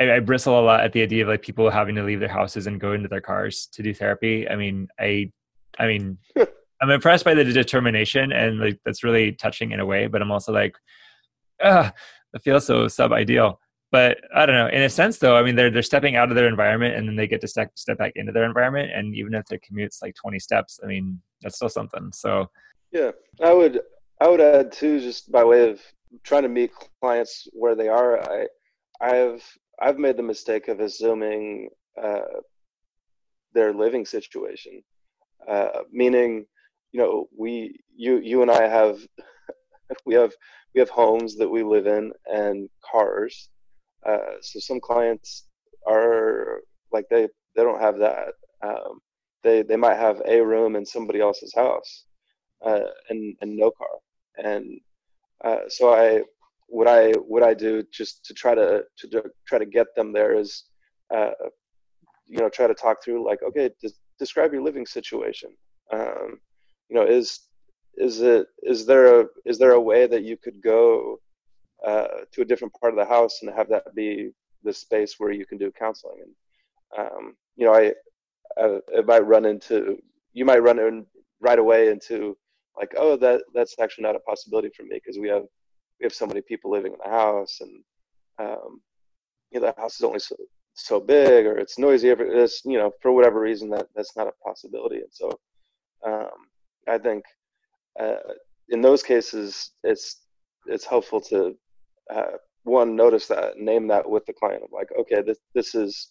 I, 0.01 0.17
I 0.17 0.21
bristle 0.21 0.59
a 0.59 0.63
lot 0.63 0.81
at 0.81 0.93
the 0.93 1.03
idea 1.03 1.23
of 1.23 1.29
like 1.29 1.43
people 1.43 1.71
having 1.71 1.95
to 1.97 2.03
leave 2.03 2.21
their 2.21 2.29
houses 2.29 2.67
and 2.67 2.81
go 2.81 2.93
into 2.93 3.09
their 3.09 3.21
cars 3.21 3.69
to 3.73 3.83
do 3.83 3.95
therapy 3.95 4.49
i 4.49 4.57
mean 4.57 4.89
i 4.99 5.31
i 5.79 5.87
mean 5.87 6.19
i'm 6.83 6.91
impressed 6.91 7.25
by 7.25 7.35
the 7.35 7.45
determination 7.45 8.33
and 8.33 8.59
like 8.59 8.79
that's 8.85 9.05
really 9.05 9.33
touching 9.33 9.73
in 9.73 9.81
a 9.81 9.87
way 9.87 10.07
but 10.07 10.23
i'm 10.23 10.31
also 10.31 10.53
like 10.53 10.77
ah, 11.63 11.93
it 12.35 12.43
feels 12.43 12.67
so 12.67 12.89
sub 12.89 13.13
ideal 13.13 13.61
but 13.91 14.19
I 14.35 14.45
don't 14.45 14.55
know. 14.55 14.69
In 14.69 14.83
a 14.83 14.91
sense, 14.91 15.19
though, 15.19 15.37
I 15.37 15.43
mean, 15.43 15.57
they're 15.57 15.71
they're 15.71 15.83
stepping 15.83 16.17
out 16.17 16.29
of 16.29 16.35
their 16.37 16.49
environment 16.49 16.95
and 16.95 17.09
then 17.09 17.17
they 17.17 17.27
get 17.27 17.41
to 17.41 17.49
step 17.49 17.71
step 17.75 17.99
back 17.99 18.13
into 18.17 18.33
their 18.33 18.45
environment. 18.45 18.91
And 18.93 19.15
even 19.15 19.35
if 19.35 19.47
their 19.47 19.61
commute's 19.67 20.03
like 20.03 20.15
twenty 20.15 20.39
steps, 20.39 20.79
I 20.83 20.87
mean, 20.87 21.21
that's 21.41 21.57
still 21.57 21.71
something. 21.71 22.11
So 22.13 22.51
yeah, 22.93 23.13
I 23.43 23.55
would 23.55 23.81
I 24.21 24.29
would 24.29 24.41
add 24.41 24.73
too, 24.73 25.01
just 25.01 25.33
by 25.33 25.43
way 25.45 25.71
of 25.71 25.81
trying 26.23 26.43
to 26.43 26.49
meet 26.49 26.73
clients 27.01 27.49
where 27.53 27.75
they 27.75 27.89
are. 27.89 28.21
I 28.31 28.47
I've 29.01 29.45
I've 29.81 29.99
made 29.99 30.17
the 30.17 30.23
mistake 30.23 30.69
of 30.69 30.81
assuming 30.81 31.71
uh, 32.01 32.41
their 33.55 33.73
living 33.73 34.05
situation, 34.05 34.83
uh, 35.49 35.83
meaning, 35.93 36.47
you 36.93 37.01
know, 37.01 37.29
we 37.37 37.79
you 37.95 38.19
you 38.19 38.43
and 38.43 38.51
I 38.51 38.67
have 38.69 39.01
we 40.07 40.15
have 40.15 40.33
we 40.75 40.81
have 40.81 40.91
homes 40.91 41.37
that 41.37 41.49
we 41.49 41.63
live 41.63 41.87
in 41.87 42.13
and 42.27 42.69
cars 42.83 43.49
uh, 44.07 44.37
so 44.41 44.61
some 44.61 44.81
clients 44.81 45.45
are 45.87 46.61
like 46.93 47.07
they 47.11 47.29
they 47.57 47.63
don't 47.63 47.81
have 47.81 47.99
that. 47.99 48.29
Um, 48.63 49.01
they 49.43 49.63
they 49.63 49.77
might 49.77 49.97
have 49.97 50.23
a 50.27 50.41
room 50.41 50.77
in 50.77 50.87
somebody 50.87 51.21
else's 51.21 51.55
house 51.55 52.05
uh, 52.65 52.81
and 53.09 53.37
and 53.41 53.57
no 53.57 53.71
car. 53.71 53.89
And 54.37 54.81
uh, 55.45 55.69
so 55.69 55.93
I 55.93 56.23
what 56.69 56.87
I 56.87 57.13
what 57.13 57.43
I 57.43 57.55
do 57.55 57.83
just 57.93 58.25
to 58.27 58.35
try 58.35 58.55
to 58.55 58.85
to 58.99 59.23
try 59.47 59.59
to 59.59 59.67
get 59.67 59.95
them 59.97 60.13
there 60.13 60.39
is 60.39 60.65
uh, 61.15 61.31
you 62.27 62.39
know 62.39 62.49
try 62.49 62.67
to 62.67 62.75
talk 62.75 63.03
through 63.03 63.27
like 63.27 63.43
okay 63.43 63.71
des- 63.83 63.89
describe 64.19 64.53
your 64.53 64.63
living 64.63 64.87
situation. 64.87 65.51
Um, 65.93 66.39
you 66.89 66.97
know 66.97 67.05
is 67.05 67.41
is 67.97 68.21
it 68.21 68.47
is 68.63 68.87
there 68.87 69.21
a 69.21 69.27
is 69.45 69.59
there 69.59 69.73
a 69.73 69.81
way 69.81 70.07
that 70.07 70.25
you 70.25 70.37
could 70.37 70.63
go 70.63 71.19
uh, 71.87 72.09
to 72.33 72.43
a 72.43 72.45
different 72.45 72.75
part 72.81 72.93
of 72.93 72.99
the 72.99 73.05
house 73.05 73.41
and 73.43 73.53
have 73.55 73.69
that 73.69 73.95
be 73.95 74.31
the 74.65 74.73
space 74.73 75.15
where 75.19 75.31
you 75.33 75.47
can 75.47 75.59
do 75.59 75.73
counseling 75.79 76.19
and 76.23 77.07
um, 77.07 77.37
you 77.57 77.65
know 77.65 77.75
I, 77.75 77.93
I 78.59 78.79
it 78.89 79.07
might 79.07 79.27
run 79.27 79.45
into 79.47 79.99
you 80.33 80.45
might 80.45 80.63
run 80.63 80.79
in 80.79 81.07
right 81.41 81.59
away 81.59 81.89
into 81.89 82.37
like 82.77 82.93
oh 82.97 83.17
that 83.17 83.43
that's 83.55 83.77
actually 83.81 84.05
not 84.05 84.17
a 84.17 84.21
possibility 84.21 84.71
for 84.77 84.83
me 84.83 85.01
because 85.03 85.19
we 85.19 85.29
have 85.29 85.45
we 86.01 86.05
have 86.05 86.15
so 86.15 86.27
many 86.27 86.41
people 86.41 86.71
living 86.71 86.93
in 86.93 86.99
the 87.05 87.11
house 87.11 87.61
and 87.61 87.83
um, 88.39 88.81
you 89.51 89.61
know 89.61 89.67
the 89.67 89.81
house 89.81 89.97
is 89.97 90.03
only 90.03 90.19
so 90.19 90.37
so 90.75 91.01
big 91.01 91.45
or 91.47 91.59
it's 91.59 91.79
noisy 91.79 92.07
you 92.07 92.79
know 92.79 92.93
for 93.03 93.13
whatever 93.13 93.41
reason 93.41 93.69
that 93.69 93.89
that's 93.97 94.17
not 94.17 94.29
a 94.29 94.45
possibility. 94.45 94.97
And 94.97 95.11
so 95.11 95.39
um, 96.07 96.31
i 96.89 96.97
think 96.97 97.25
uh, 98.01 98.33
in 98.69 98.81
those 98.81 99.03
cases 99.03 99.73
it's 99.83 100.21
it's 100.67 100.85
helpful 100.85 101.21
to 101.21 101.57
uh, 102.15 102.37
one 102.63 102.95
notice 102.95 103.27
that 103.27 103.59
name 103.59 103.89
that 103.89 104.09
with 104.09 104.25
the 104.27 104.33
client 104.33 104.63
of 104.63 104.71
like 104.73 104.89
okay 104.99 105.23
this 105.23 105.39
this 105.55 105.75
is 105.75 106.11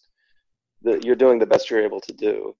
the 0.82 1.00
you're 1.04 1.16
doing 1.16 1.38
the 1.38 1.46
best 1.46 1.70
you're 1.70 1.82
able 1.82 2.00
to 2.00 2.12
do 2.12 2.54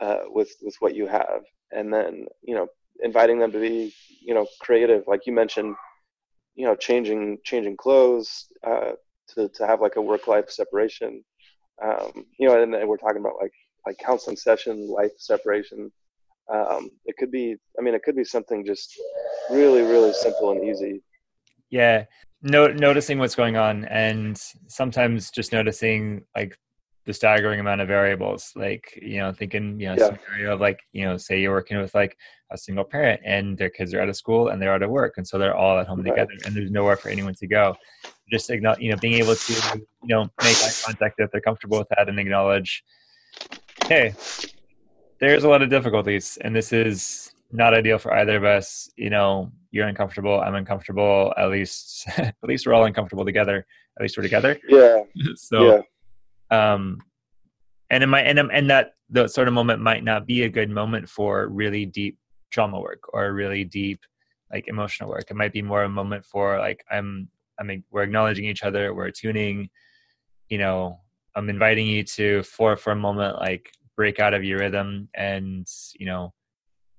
uh, 0.00 0.22
with 0.28 0.50
with 0.62 0.76
what 0.80 0.94
you 0.94 1.06
have. 1.06 1.42
And 1.72 1.92
then 1.92 2.26
you 2.42 2.54
know 2.54 2.68
inviting 3.02 3.38
them 3.38 3.52
to 3.52 3.60
be 3.60 3.94
you 4.20 4.34
know 4.34 4.46
creative. 4.60 5.04
Like 5.06 5.26
you 5.26 5.32
mentioned 5.32 5.74
you 6.56 6.64
know 6.66 6.74
changing 6.74 7.38
changing 7.44 7.76
clothes 7.76 8.46
uh, 8.66 8.92
to 9.34 9.48
to 9.50 9.66
have 9.66 9.80
like 9.80 9.96
a 9.96 10.02
work 10.02 10.26
life 10.26 10.50
separation. 10.50 11.24
Um, 11.82 12.24
you 12.38 12.48
know 12.48 12.60
and, 12.60 12.74
and 12.74 12.88
we're 12.88 12.96
talking 12.96 13.20
about 13.20 13.36
like 13.40 13.52
like 13.86 13.98
counseling 13.98 14.36
session 14.36 14.88
life 14.88 15.12
separation. 15.18 15.92
Um, 16.52 16.90
it 17.04 17.16
could 17.18 17.32
be 17.32 17.56
i 17.78 17.82
mean 17.82 17.94
it 17.94 18.04
could 18.04 18.14
be 18.14 18.24
something 18.24 18.64
just 18.64 18.96
really 19.50 19.82
really 19.82 20.12
simple 20.12 20.50
and 20.52 20.64
easy. 20.64 21.02
Yeah. 21.70 22.04
No, 22.42 22.68
noticing 22.68 23.18
what's 23.18 23.34
going 23.34 23.56
on 23.56 23.86
and 23.86 24.40
sometimes 24.68 25.30
just 25.30 25.52
noticing 25.52 26.24
like 26.36 26.56
the 27.06 27.14
staggering 27.14 27.60
amount 27.60 27.80
of 27.80 27.86
variables 27.86 28.52
like 28.56 28.98
you 29.00 29.18
know 29.18 29.32
thinking 29.32 29.78
you 29.80 29.86
know 29.86 29.94
yeah. 29.96 30.10
scenario 30.24 30.54
of 30.54 30.60
like 30.60 30.80
you 30.92 31.04
know 31.04 31.16
say 31.16 31.40
you're 31.40 31.52
working 31.52 31.78
with 31.78 31.94
like 31.94 32.16
a 32.50 32.58
single 32.58 32.84
parent 32.84 33.20
and 33.24 33.56
their 33.56 33.70
kids 33.70 33.94
are 33.94 34.00
out 34.00 34.08
of 34.08 34.16
school 34.16 34.48
and 34.48 34.60
they're 34.60 34.72
out 34.72 34.82
of 34.82 34.90
work 34.90 35.14
and 35.16 35.26
so 35.26 35.38
they're 35.38 35.56
all 35.56 35.78
at 35.78 35.86
home 35.86 36.00
right. 36.00 36.10
together 36.10 36.32
and 36.44 36.54
there's 36.54 36.70
nowhere 36.70 36.96
for 36.96 37.08
anyone 37.08 37.34
to 37.34 37.46
go. 37.46 37.74
Just 38.30 38.48
you 38.48 38.60
know 38.60 38.96
being 39.00 39.14
able 39.14 39.36
to 39.36 39.52
you 40.02 40.14
know 40.14 40.24
make 40.42 40.56
eye 40.56 40.72
contact 40.84 41.14
if 41.18 41.30
they're 41.30 41.40
comfortable 41.40 41.78
with 41.78 41.88
that 41.96 42.08
and 42.08 42.18
acknowledge 42.18 42.82
hey 43.86 44.14
there's 45.20 45.44
a 45.44 45.48
lot 45.48 45.62
of 45.62 45.70
difficulties 45.70 46.38
and 46.42 46.54
this 46.54 46.72
is 46.72 47.32
not 47.52 47.72
ideal 47.72 47.98
for 47.98 48.12
either 48.14 48.36
of 48.36 48.44
us. 48.44 48.90
You 48.96 49.10
know 49.10 49.52
you're 49.70 49.86
uncomfortable 49.86 50.40
i'm 50.40 50.56
uncomfortable. 50.56 51.32
At 51.36 51.50
least 51.50 52.08
at 52.18 52.34
least 52.42 52.66
we're 52.66 52.74
all 52.74 52.84
uncomfortable 52.84 53.24
together. 53.24 53.64
At 53.96 54.02
least 54.02 54.16
we're 54.16 54.24
together. 54.24 54.58
Yeah. 54.68 55.02
So 55.36 55.76
yeah 55.76 55.82
um 56.50 56.98
and 57.90 58.02
it 58.02 58.06
might 58.06 58.26
and, 58.26 58.38
and 58.38 58.70
that 58.70 58.94
the 59.10 59.28
sort 59.28 59.48
of 59.48 59.54
moment 59.54 59.80
might 59.80 60.04
not 60.04 60.26
be 60.26 60.42
a 60.42 60.48
good 60.48 60.70
moment 60.70 61.08
for 61.08 61.48
really 61.48 61.86
deep 61.86 62.18
trauma 62.50 62.80
work 62.80 63.02
or 63.12 63.32
really 63.32 63.64
deep 63.64 64.00
like 64.52 64.68
emotional 64.68 65.10
work. 65.10 65.30
It 65.30 65.36
might 65.36 65.52
be 65.52 65.62
more 65.62 65.82
a 65.82 65.88
moment 65.88 66.24
for 66.24 66.58
like 66.58 66.84
i'm 66.90 67.28
i 67.58 67.62
mean 67.62 67.82
we're 67.90 68.02
acknowledging 68.02 68.44
each 68.44 68.62
other 68.62 68.94
we're 68.94 69.10
tuning 69.10 69.70
you 70.50 70.58
know 70.58 71.00
i'm 71.34 71.48
inviting 71.48 71.86
you 71.86 72.02
to 72.02 72.42
for 72.42 72.76
for 72.76 72.92
a 72.92 72.96
moment 72.96 73.38
like 73.38 73.72
break 73.96 74.20
out 74.20 74.34
of 74.34 74.44
your 74.44 74.58
rhythm 74.58 75.08
and 75.14 75.66
you 75.98 76.06
know 76.06 76.32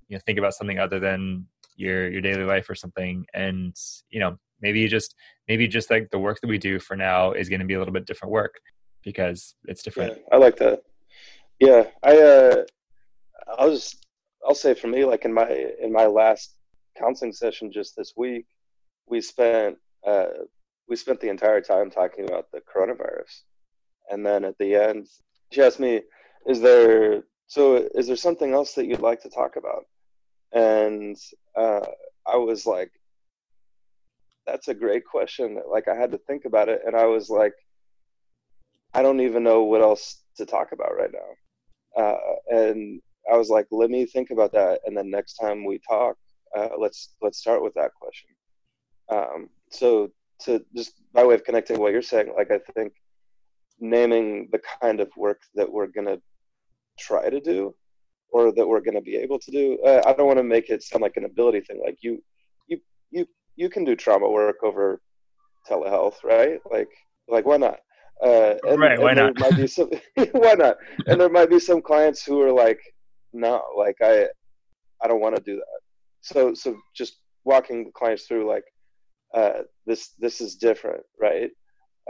you 0.08 0.16
know 0.16 0.22
think 0.26 0.40
about 0.40 0.54
something 0.54 0.80
other 0.80 1.00
than 1.00 1.46
your 1.78 2.10
your 2.10 2.22
daily 2.22 2.44
life 2.44 2.70
or 2.70 2.76
something. 2.76 3.26
And 3.34 3.76
you 4.10 4.20
know 4.20 4.38
maybe 4.62 4.80
you 4.80 4.90
just 4.90 5.16
maybe 5.48 5.68
just 5.68 5.90
like 5.90 6.10
the 6.10 6.20
work 6.20 6.42
that 6.42 6.48
we 6.48 6.58
do 6.58 6.80
for 6.80 6.98
now 6.98 7.32
is 7.32 7.48
going 7.48 7.62
to 7.62 7.66
be 7.66 7.76
a 7.76 7.80
little 7.80 7.94
bit 7.94 8.06
different 8.06 8.32
work 8.32 8.60
because 9.08 9.56
it's 9.64 9.84
different. 9.84 10.18
Yeah, 10.18 10.36
I 10.36 10.38
like 10.38 10.58
that. 10.58 10.82
Yeah, 11.62 11.84
I 12.04 12.18
uh, 12.18 12.64
I'll 13.58 13.72
just 13.72 14.06
I'll 14.46 14.54
say 14.54 14.74
for 14.74 14.88
me, 14.88 15.06
like 15.06 15.24
in 15.24 15.34
my 15.34 15.50
in 15.82 15.94
my 15.94 16.08
last 16.08 16.58
counseling 17.00 17.32
session 17.32 17.72
just 17.72 17.96
this 17.96 18.16
week, 18.18 18.48
we 19.08 19.22
spent 19.22 19.78
uh, 20.06 20.26
we 20.90 20.98
spent 20.98 21.22
the 21.22 21.30
entire 21.30 21.62
time 21.62 21.90
talking 21.90 22.26
about 22.28 22.52
the 22.52 22.60
coronavirus, 22.60 23.44
and 24.12 24.26
then 24.26 24.44
at 24.44 24.58
the 24.58 24.76
end, 24.76 25.08
she 25.54 25.62
asked 25.62 25.80
me, 25.80 26.02
"Is 26.46 26.60
there 26.60 27.24
so? 27.48 27.88
Is 27.96 28.08
there 28.08 28.18
something 28.18 28.52
else 28.52 28.74
that 28.74 28.88
you'd 28.88 29.00
like 29.00 29.22
to 29.22 29.30
talk 29.30 29.56
about?" 29.56 29.86
And 30.52 31.16
uh, 31.56 31.86
I 32.28 32.36
was 32.36 32.66
like, 32.66 32.92
"That's 34.46 34.68
a 34.68 34.74
great 34.74 35.06
question." 35.06 35.62
Like 35.72 35.88
I 35.88 35.96
had 35.96 36.12
to 36.12 36.18
think 36.28 36.44
about 36.44 36.68
it, 36.68 36.82
and 36.86 36.94
I 36.94 37.06
was 37.06 37.30
like, 37.30 37.54
I 38.94 39.02
don't 39.02 39.22
even 39.22 39.44
know 39.44 39.64
what 39.64 39.82
else 39.82 40.24
to 40.38 40.46
talk 40.46 40.72
about 40.72 40.96
right 40.96 41.12
now. 41.12 42.02
Uh, 42.04 42.18
and 42.50 43.02
I 43.32 43.38
was 43.38 43.50
like, 43.50 43.68
let 43.72 43.90
me 43.90 44.06
think 44.06 44.30
about 44.32 44.54
that, 44.54 44.80
and 44.86 44.96
then 44.96 45.10
next 45.10 45.36
time 45.36 45.66
we 45.66 45.80
talk, 45.88 46.16
uh, 46.56 46.70
let's 46.78 47.16
let's 47.22 47.40
start 47.40 47.64
with 47.64 47.74
that 47.74 47.92
question. 48.00 48.30
Um, 49.10 49.50
so 49.72 50.12
to 50.42 50.64
just 50.76 50.94
by 51.14 51.26
way 51.26 51.36
of 51.36 51.44
connecting 51.44 51.80
what 51.80 51.92
you're 51.92 52.02
saying, 52.02 52.34
like 52.36 52.52
I 52.52 52.60
think 52.74 52.94
naming 53.80 54.50
the 54.52 54.62
kind 54.82 55.00
of 55.00 55.10
work 55.18 55.42
that 55.56 55.72
we're 55.72 55.88
gonna 55.88 56.18
try 57.00 57.30
to 57.30 57.40
do 57.40 57.76
or 58.30 58.52
that 58.52 58.68
we're 58.68 58.82
gonna 58.82 59.02
be 59.02 59.16
able 59.16 59.40
to 59.40 59.52
do. 59.52 59.80
Uh, 59.86 60.02
I 60.06 60.14
don't 60.14 60.28
want 60.28 60.40
to 60.40 60.44
make 60.44 60.70
it 60.70 60.84
sound 60.84 61.02
like 61.02 61.18
an 61.18 61.26
ability 61.26 61.62
thing. 61.62 61.82
Like 61.84 61.98
you, 62.02 62.24
you, 62.68 62.80
you, 63.12 63.26
you 63.56 63.70
can 63.70 63.84
do 63.84 63.96
trauma 63.96 64.30
work 64.30 64.58
over 64.64 65.02
telehealth, 65.70 66.24
right? 66.24 66.60
Like, 66.70 66.90
like 67.28 67.46
why 67.46 67.58
not? 67.58 67.80
Uh, 68.24 68.56
and, 68.68 68.80
right, 68.80 69.00
why 69.00 69.14
not? 69.14 69.40
might 69.40 69.56
be 69.56 69.68
some, 69.68 69.90
why 70.32 70.54
not? 70.54 70.78
And 71.06 71.20
there 71.22 71.30
might 71.30 71.50
be 71.50 71.60
some 71.60 71.82
clients 71.82 72.24
who 72.24 72.42
are 72.42 72.52
like, 72.52 72.80
no, 73.34 73.62
like 73.78 73.98
I, 74.02 74.28
I 75.02 75.08
don't 75.08 75.22
want 75.22 75.36
to 75.36 75.42
do 75.42 75.56
that. 75.56 75.80
So, 76.22 76.54
so 76.54 76.76
just 76.96 77.18
walking 77.44 77.86
the 77.86 77.92
clients 77.92 78.24
through 78.24 78.48
like, 78.48 78.64
uh, 79.34 79.62
this, 79.86 80.14
this 80.20 80.42
is 80.42 80.56
different, 80.56 81.04
right? 81.20 81.52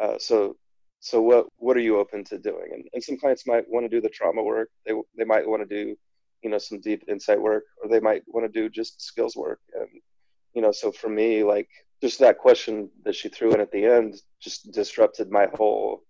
Uh, 0.02 0.18
so, 0.20 0.56
so 1.00 1.22
what, 1.22 1.48
what 1.58 1.76
are 1.76 1.82
you 1.82 2.00
open 2.00 2.24
to 2.26 2.38
doing? 2.38 2.70
And, 2.74 2.88
and 2.94 3.04
some 3.04 3.18
clients 3.18 3.46
might 3.46 3.66
want 3.68 3.84
to 3.86 3.90
do 3.90 4.02
the 4.02 4.10
trauma 4.10 4.44
work. 4.44 4.70
They, 4.86 4.94
they 5.18 5.26
might 5.26 5.48
want 5.48 5.68
to 5.68 5.84
do, 5.84 5.96
you 6.44 6.50
know, 6.50 6.58
some 6.58 6.80
deep 6.80 7.04
insight 7.08 7.42
work, 7.42 7.64
or 7.84 7.90
they 7.90 8.00
might 8.00 8.24
want 8.28 8.52
to 8.52 8.62
do 8.62 8.70
just 8.70 9.02
skills 9.02 9.36
work. 9.36 9.60
And, 9.74 9.88
you 10.54 10.62
know, 10.62 10.72
so 10.72 10.92
for 10.92 11.10
me, 11.10 11.44
like 11.44 11.70
just 12.02 12.20
that 12.20 12.38
question 12.38 12.90
that 13.04 13.16
she 13.16 13.30
threw 13.30 13.54
in 13.54 13.62
at 13.62 13.72
the 13.72 13.86
end 13.86 14.16
just 14.40 14.72
disrupted 14.72 15.32
my 15.32 15.48
whole 15.56 16.04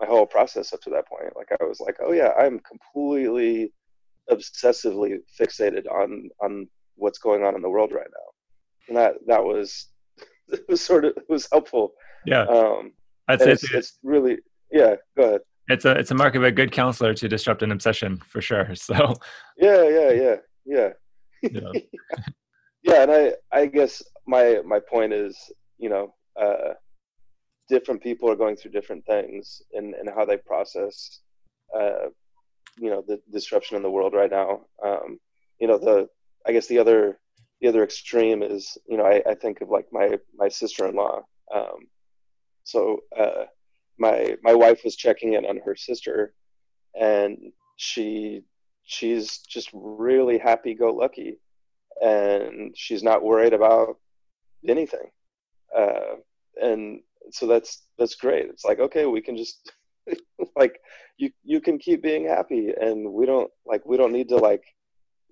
my 0.00 0.06
whole 0.06 0.26
process 0.26 0.72
up 0.72 0.80
to 0.82 0.90
that 0.90 1.06
point. 1.06 1.36
Like 1.36 1.48
i 1.60 1.64
was 1.64 1.80
like 1.80 1.96
oh 2.04 2.12
yeah 2.12 2.32
i'm 2.38 2.60
completely 2.60 3.72
obsessively 4.30 5.18
fixated 5.38 5.90
on 5.90 6.30
on 6.40 6.66
what's 6.96 7.18
going 7.18 7.44
on 7.44 7.54
in 7.54 7.62
the 7.62 7.70
world 7.70 7.92
right 7.92 8.06
now. 8.10 8.88
And 8.88 8.96
that 8.96 9.14
that 9.26 9.44
was 9.44 9.88
it 10.48 10.64
was 10.68 10.80
sort 10.80 11.04
of 11.04 11.16
it 11.16 11.28
was 11.28 11.48
helpful. 11.50 11.92
Yeah. 12.26 12.44
Um 12.44 12.92
I'd 13.28 13.40
say 13.40 13.52
it's, 13.52 13.72
it's 13.72 13.98
really 14.02 14.38
yeah 14.70 14.96
go 15.16 15.24
ahead. 15.24 15.40
It's 15.68 15.84
a 15.84 15.92
it's 15.92 16.10
a 16.10 16.14
mark 16.14 16.34
of 16.34 16.44
a 16.44 16.50
good 16.50 16.72
counselor 16.72 17.14
to 17.14 17.28
disrupt 17.28 17.62
an 17.62 17.72
obsession 17.72 18.20
for 18.26 18.40
sure. 18.40 18.68
So 18.74 19.14
yeah 19.58 19.88
yeah 19.88 20.10
yeah 20.10 20.36
yeah. 20.66 20.88
Yeah, 21.42 21.72
yeah 22.82 23.02
and 23.02 23.10
i 23.12 23.32
i 23.52 23.66
guess 23.66 24.02
my 24.26 24.60
my 24.64 24.80
point 24.80 25.12
is, 25.12 25.52
you 25.78 25.88
know, 25.88 26.14
uh, 26.40 26.74
different 27.68 28.02
people 28.02 28.30
are 28.30 28.36
going 28.36 28.56
through 28.56 28.72
different 28.72 29.04
things 29.06 29.62
and 29.72 29.94
and 29.94 30.08
how 30.14 30.24
they 30.24 30.36
process, 30.36 31.20
uh, 31.78 32.08
you 32.78 32.90
know, 32.90 33.02
the 33.06 33.20
disruption 33.32 33.76
in 33.76 33.82
the 33.82 33.90
world 33.90 34.14
right 34.14 34.30
now. 34.30 34.62
Um, 34.84 35.18
you 35.60 35.66
know, 35.66 35.78
the 35.78 36.08
I 36.46 36.52
guess 36.52 36.66
the 36.66 36.78
other 36.78 37.18
the 37.60 37.68
other 37.68 37.84
extreme 37.84 38.42
is, 38.42 38.76
you 38.86 38.96
know, 38.96 39.04
I, 39.06 39.22
I 39.28 39.34
think 39.34 39.60
of 39.60 39.70
like 39.70 39.86
my 39.92 40.18
my 40.36 40.48
sister 40.48 40.86
in 40.86 40.94
law. 40.94 41.22
Um, 41.54 41.88
so 42.64 43.00
uh, 43.16 43.44
my 43.98 44.36
my 44.42 44.54
wife 44.54 44.82
was 44.84 44.96
checking 44.96 45.34
in 45.34 45.44
on 45.44 45.60
her 45.64 45.76
sister, 45.76 46.34
and 46.98 47.38
she 47.76 48.42
she's 48.84 49.38
just 49.38 49.70
really 49.72 50.38
happy 50.38 50.74
go 50.74 50.92
lucky 50.92 51.38
and 52.02 52.76
she's 52.76 53.02
not 53.02 53.22
worried 53.22 53.52
about 53.52 53.98
anything. 54.70 55.10
Uh, 55.76 56.16
and 56.60 57.00
so 57.30 57.46
that's 57.46 57.82
that's 57.98 58.14
great. 58.14 58.46
It's 58.46 58.64
like 58.64 58.80
okay, 58.80 59.06
we 59.06 59.20
can 59.20 59.36
just 59.36 59.72
like 60.56 60.80
you 61.16 61.30
you 61.42 61.60
can 61.60 61.78
keep 61.78 62.02
being 62.02 62.26
happy, 62.26 62.72
and 62.80 63.12
we 63.12 63.26
don't 63.26 63.50
like 63.66 63.84
we 63.86 63.96
don't 63.96 64.12
need 64.12 64.28
to 64.28 64.36
like 64.36 64.64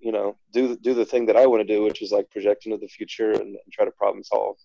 you 0.01 0.13
know 0.13 0.37
do 0.53 0.77
do 0.77 0.95
the 0.95 1.05
thing 1.05 1.27
that 1.27 1.37
I 1.37 1.47
want 1.47 1.67
to 1.67 1.75
do, 1.75 1.83
which 1.83 2.03
is 2.03 2.13
like 2.13 2.31
project 2.31 2.67
into 2.67 2.79
the 2.79 2.89
future 2.89 3.33
and, 3.33 3.41
and 3.43 3.73
try 3.73 3.85
to 3.85 3.93
problem 3.93 4.25
solve 4.25 4.57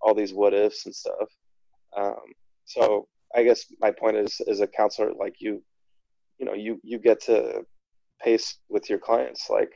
all 0.00 0.14
these 0.14 0.34
what 0.34 0.54
ifs 0.54 0.84
and 0.84 0.94
stuff. 0.94 1.28
Um, 1.96 2.34
so 2.66 3.08
I 3.34 3.42
guess 3.42 3.64
my 3.80 3.90
point 3.90 4.16
is, 4.16 4.40
as 4.48 4.60
a 4.60 4.66
counselor, 4.66 5.12
like 5.18 5.36
you, 5.40 5.62
you 6.38 6.46
know, 6.46 6.54
you 6.54 6.80
you 6.82 6.98
get 6.98 7.22
to 7.22 7.64
pace 8.22 8.58
with 8.68 8.88
your 8.88 8.98
clients, 8.98 9.48
like 9.50 9.72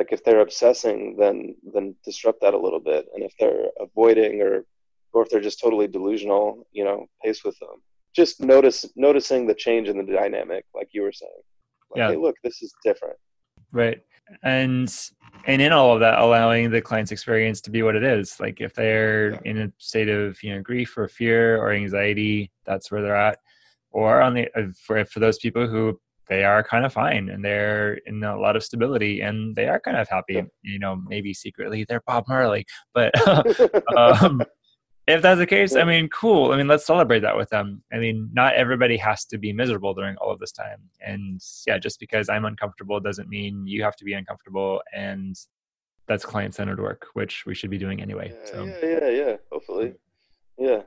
like 0.00 0.12
if 0.12 0.24
they're 0.24 0.40
obsessing 0.40 1.14
then 1.18 1.54
then 1.74 1.94
disrupt 2.04 2.40
that 2.40 2.54
a 2.54 2.58
little 2.58 2.80
bit. 2.80 3.06
And 3.14 3.22
if 3.22 3.34
they're 3.38 3.66
avoiding 3.78 4.40
or 4.40 4.64
or 5.12 5.22
if 5.22 5.28
they're 5.28 5.48
just 5.48 5.60
totally 5.60 5.86
delusional 5.86 6.66
you 6.72 6.84
know 6.84 7.06
pace 7.22 7.44
with 7.44 7.56
them. 7.60 7.76
Just 8.16 8.40
notice 8.40 8.86
noticing 8.96 9.46
the 9.46 9.54
change 9.54 9.88
in 9.88 9.98
the 9.98 10.12
dynamic 10.12 10.64
like 10.74 10.88
you 10.92 11.02
were 11.02 11.12
saying. 11.12 11.42
Like, 11.90 11.98
yeah. 11.98 12.08
hey 12.10 12.16
look 12.16 12.36
this 12.42 12.62
is 12.62 12.72
different. 12.82 13.18
Right. 13.72 14.00
And 14.42 14.90
and 15.44 15.60
in 15.60 15.72
all 15.72 15.92
of 15.92 16.00
that 16.00 16.18
allowing 16.18 16.70
the 16.70 16.80
client's 16.80 17.12
experience 17.12 17.60
to 17.62 17.70
be 17.70 17.82
what 17.82 17.94
it 17.94 18.02
is. 18.02 18.40
Like 18.40 18.62
if 18.62 18.72
they're 18.72 19.32
yeah. 19.32 19.40
in 19.44 19.58
a 19.58 19.72
state 19.76 20.08
of 20.08 20.42
you 20.42 20.54
know 20.54 20.62
grief 20.62 20.96
or 20.96 21.08
fear 21.08 21.58
or 21.62 21.72
anxiety 21.72 22.50
that's 22.64 22.90
where 22.90 23.02
they're 23.02 23.24
at. 23.30 23.38
Or 23.92 24.22
on 24.22 24.32
the 24.34 24.48
for, 24.86 25.04
for 25.04 25.20
those 25.20 25.38
people 25.38 25.66
who 25.66 26.00
they 26.30 26.44
are 26.44 26.62
kind 26.62 26.86
of 26.86 26.92
fine 26.92 27.28
and 27.28 27.44
they're 27.44 27.94
in 28.06 28.22
a 28.22 28.38
lot 28.38 28.56
of 28.56 28.62
stability 28.62 29.20
and 29.20 29.54
they 29.56 29.68
are 29.68 29.80
kind 29.80 29.96
of 29.96 30.08
happy 30.08 30.42
you 30.62 30.78
know 30.78 30.96
maybe 31.08 31.34
secretly 31.34 31.84
they're 31.86 32.02
bob 32.06 32.24
marley 32.28 32.64
but 32.94 33.12
um, 33.98 34.40
if 35.06 35.20
that's 35.20 35.38
the 35.38 35.46
case 35.46 35.74
i 35.74 35.84
mean 35.84 36.08
cool 36.08 36.52
i 36.52 36.56
mean 36.56 36.68
let's 36.68 36.86
celebrate 36.86 37.20
that 37.20 37.36
with 37.36 37.50
them. 37.50 37.82
I 37.92 37.98
mean 37.98 38.30
not 38.32 38.54
everybody 38.54 38.96
has 38.96 39.24
to 39.26 39.38
be 39.38 39.52
miserable 39.52 39.92
during 39.92 40.16
all 40.16 40.30
of 40.30 40.38
this 40.38 40.52
time 40.52 40.80
and 41.04 41.40
yeah 41.66 41.78
just 41.78 41.98
because 42.00 42.28
i'm 42.28 42.44
uncomfortable 42.44 43.00
doesn't 43.00 43.28
mean 43.28 43.66
you 43.66 43.82
have 43.82 43.96
to 43.96 44.04
be 44.04 44.14
uncomfortable 44.14 44.80
and 44.94 45.36
that's 46.06 46.24
client-centered 46.24 46.80
work 46.80 47.08
which 47.14 47.44
we 47.44 47.54
should 47.54 47.70
be 47.70 47.78
doing 47.78 48.00
anyway 48.00 48.32
yeah, 48.32 48.50
so. 48.50 48.64
yeah 48.64 48.78
yeah 48.82 49.08
yeah 49.10 49.36
hopefully. 49.52 49.94
Yeah. 50.58 50.82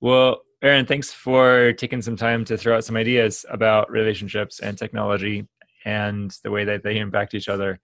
Well 0.00 0.42
aaron 0.62 0.86
thanks 0.86 1.12
for 1.12 1.72
taking 1.74 2.02
some 2.02 2.16
time 2.16 2.44
to 2.44 2.56
throw 2.56 2.76
out 2.76 2.84
some 2.84 2.96
ideas 2.96 3.44
about 3.50 3.90
relationships 3.90 4.60
and 4.60 4.78
technology 4.78 5.46
and 5.84 6.38
the 6.42 6.50
way 6.50 6.64
that 6.64 6.82
they 6.82 6.98
impact 6.98 7.34
each 7.34 7.48
other 7.48 7.78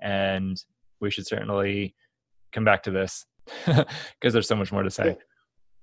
and 0.00 0.64
we 1.00 1.10
should 1.10 1.26
certainly 1.26 1.94
come 2.52 2.64
back 2.64 2.82
to 2.84 2.90
this 2.90 3.26
because 3.66 4.32
there's 4.32 4.48
so 4.48 4.56
much 4.56 4.72
more 4.72 4.82
to 4.82 4.90
say. 4.90 5.08
Yeah. 5.08 5.14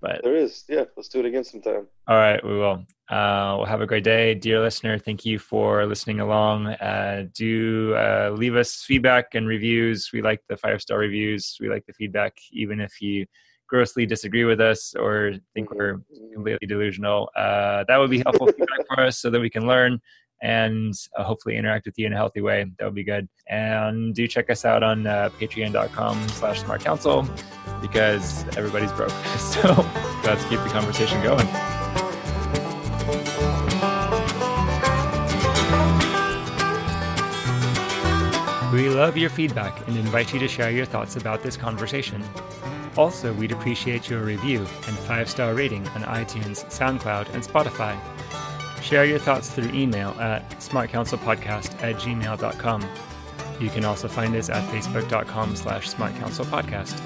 But 0.02 0.22
there 0.24 0.36
is, 0.36 0.64
yeah. 0.70 0.86
Let's 0.96 1.10
do 1.10 1.20
it 1.20 1.26
again 1.26 1.44
sometime. 1.44 1.88
All 2.08 2.16
right, 2.16 2.42
we 2.44 2.58
will. 2.58 2.86
Uh, 3.10 3.56
we'll 3.58 3.66
have 3.66 3.82
a 3.82 3.86
great 3.86 4.06
day, 4.06 4.34
dear 4.34 4.62
listener. 4.62 4.98
Thank 4.98 5.26
you 5.26 5.38
for 5.38 5.86
listening 5.86 6.22
along. 6.22 6.68
Uh, 6.68 7.26
do 7.34 7.94
uh, 7.96 8.34
leave 8.34 8.56
us 8.56 8.76
feedback 8.76 9.36
and 9.36 9.46
reviews. 9.46 10.12
We 10.14 10.22
like 10.22 10.42
the 10.48 10.56
five 10.56 10.82
star 10.82 11.00
reviews. 11.00 11.58
We 11.60 11.70
like 11.70 11.86
the 11.86 11.92
feedback, 11.92 12.38
even 12.54 12.80
if 12.80 13.02
you 13.02 13.26
grossly 13.70 14.06
disagree 14.06 14.46
with 14.46 14.60
us 14.60 14.94
or 14.96 15.34
think 15.54 15.70
mm-hmm. 15.70 15.78
we're 15.78 16.02
completely 16.34 16.68
delusional. 16.68 17.30
Uh, 17.36 17.84
that 17.88 17.98
would 17.98 18.10
be 18.10 18.20
helpful 18.20 18.48
feedback 18.48 18.88
for 18.88 19.02
us, 19.02 19.20
so 19.20 19.30
that 19.30 19.40
we 19.40 19.50
can 19.50 19.68
learn 19.68 20.02
and 20.42 20.94
uh, 21.18 21.24
hopefully 21.24 21.58
interact 21.58 21.86
with 21.86 21.98
you 21.98 22.06
in 22.06 22.14
a 22.14 22.16
healthy 22.16 22.42
way. 22.42 22.66
That 22.78 22.86
would 22.86 22.96
be 22.96 23.04
good. 23.04 23.28
And 23.48 24.16
do 24.16 24.28
check 24.28 24.50
us 24.50 24.66
out 24.66 24.84
on 24.84 25.06
uh, 25.06 25.30
patreon.com 25.40 26.30
slash 26.30 26.62
smart 26.62 26.82
counsel 26.82 27.28
because 27.82 28.46
everybody's 28.58 28.92
broke. 28.92 29.14
So 29.40 29.70
let's 30.24 30.44
keep 30.46 30.60
the 30.62 30.70
conversation 30.70 31.22
going. 31.24 31.48
We 38.72 38.90
love 38.90 39.18
your 39.18 39.32
feedback 39.32 39.88
and 39.88 39.98
invite 39.98 40.32
you 40.32 40.40
to 40.40 40.48
share 40.48 40.70
your 40.70 40.86
thoughts 40.86 41.16
about 41.16 41.42
this 41.42 41.58
conversation. 41.58 42.24
Also, 43.00 43.32
we'd 43.32 43.54
appreciate 43.54 44.10
your 44.10 44.24
review 44.24 44.60
and 44.60 44.98
five 45.08 45.30
star 45.30 45.54
rating 45.54 45.88
on 45.90 46.04
iTunes, 46.04 46.66
SoundCloud, 46.66 47.34
and 47.34 47.42
Spotify. 47.42 47.98
Share 48.82 49.06
your 49.06 49.20
thoughts 49.20 49.50
through 49.50 49.70
email 49.70 50.10
at 50.20 50.50
smartcounselpodcast 50.60 51.82
at 51.82 51.96
gmail.com. 51.96 52.86
You 53.62 53.70
can 53.70 53.86
also 53.86 54.10
find 54.10 54.36
us 54.36 54.50
at 54.50 54.70
facebook.com 54.70 55.56
slash 55.56 55.90
smartcounselpodcast. 55.90 57.02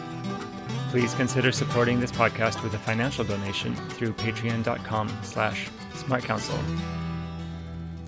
Please 0.89 1.13
consider 1.13 1.51
supporting 1.51 1.99
this 1.99 2.11
podcast 2.11 2.63
with 2.63 2.73
a 2.73 2.79
financial 2.79 3.23
donation 3.23 3.75
through 3.75 4.13
patreon.com 4.13 5.15
slash 5.21 5.69
smartcounsel. 5.93 6.57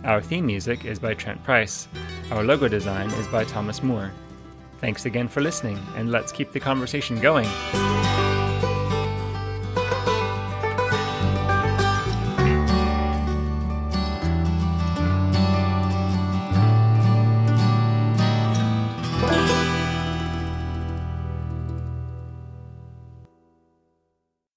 Our 0.05 0.23
theme 0.23 0.47
music 0.47 0.85
is 0.85 0.97
by 0.97 1.13
Trent 1.13 1.43
Price. 1.43 1.87
Our 2.31 2.43
logo 2.43 2.67
design 2.67 3.11
is 3.11 3.27
by 3.27 3.43
Thomas 3.43 3.83
Moore. 3.83 4.11
Thanks 4.79 5.05
again 5.05 5.27
for 5.27 5.41
listening, 5.41 5.79
and 5.95 6.11
let's 6.11 6.31
keep 6.31 6.51
the 6.51 6.59
conversation 6.59 7.19
going. 7.19 7.47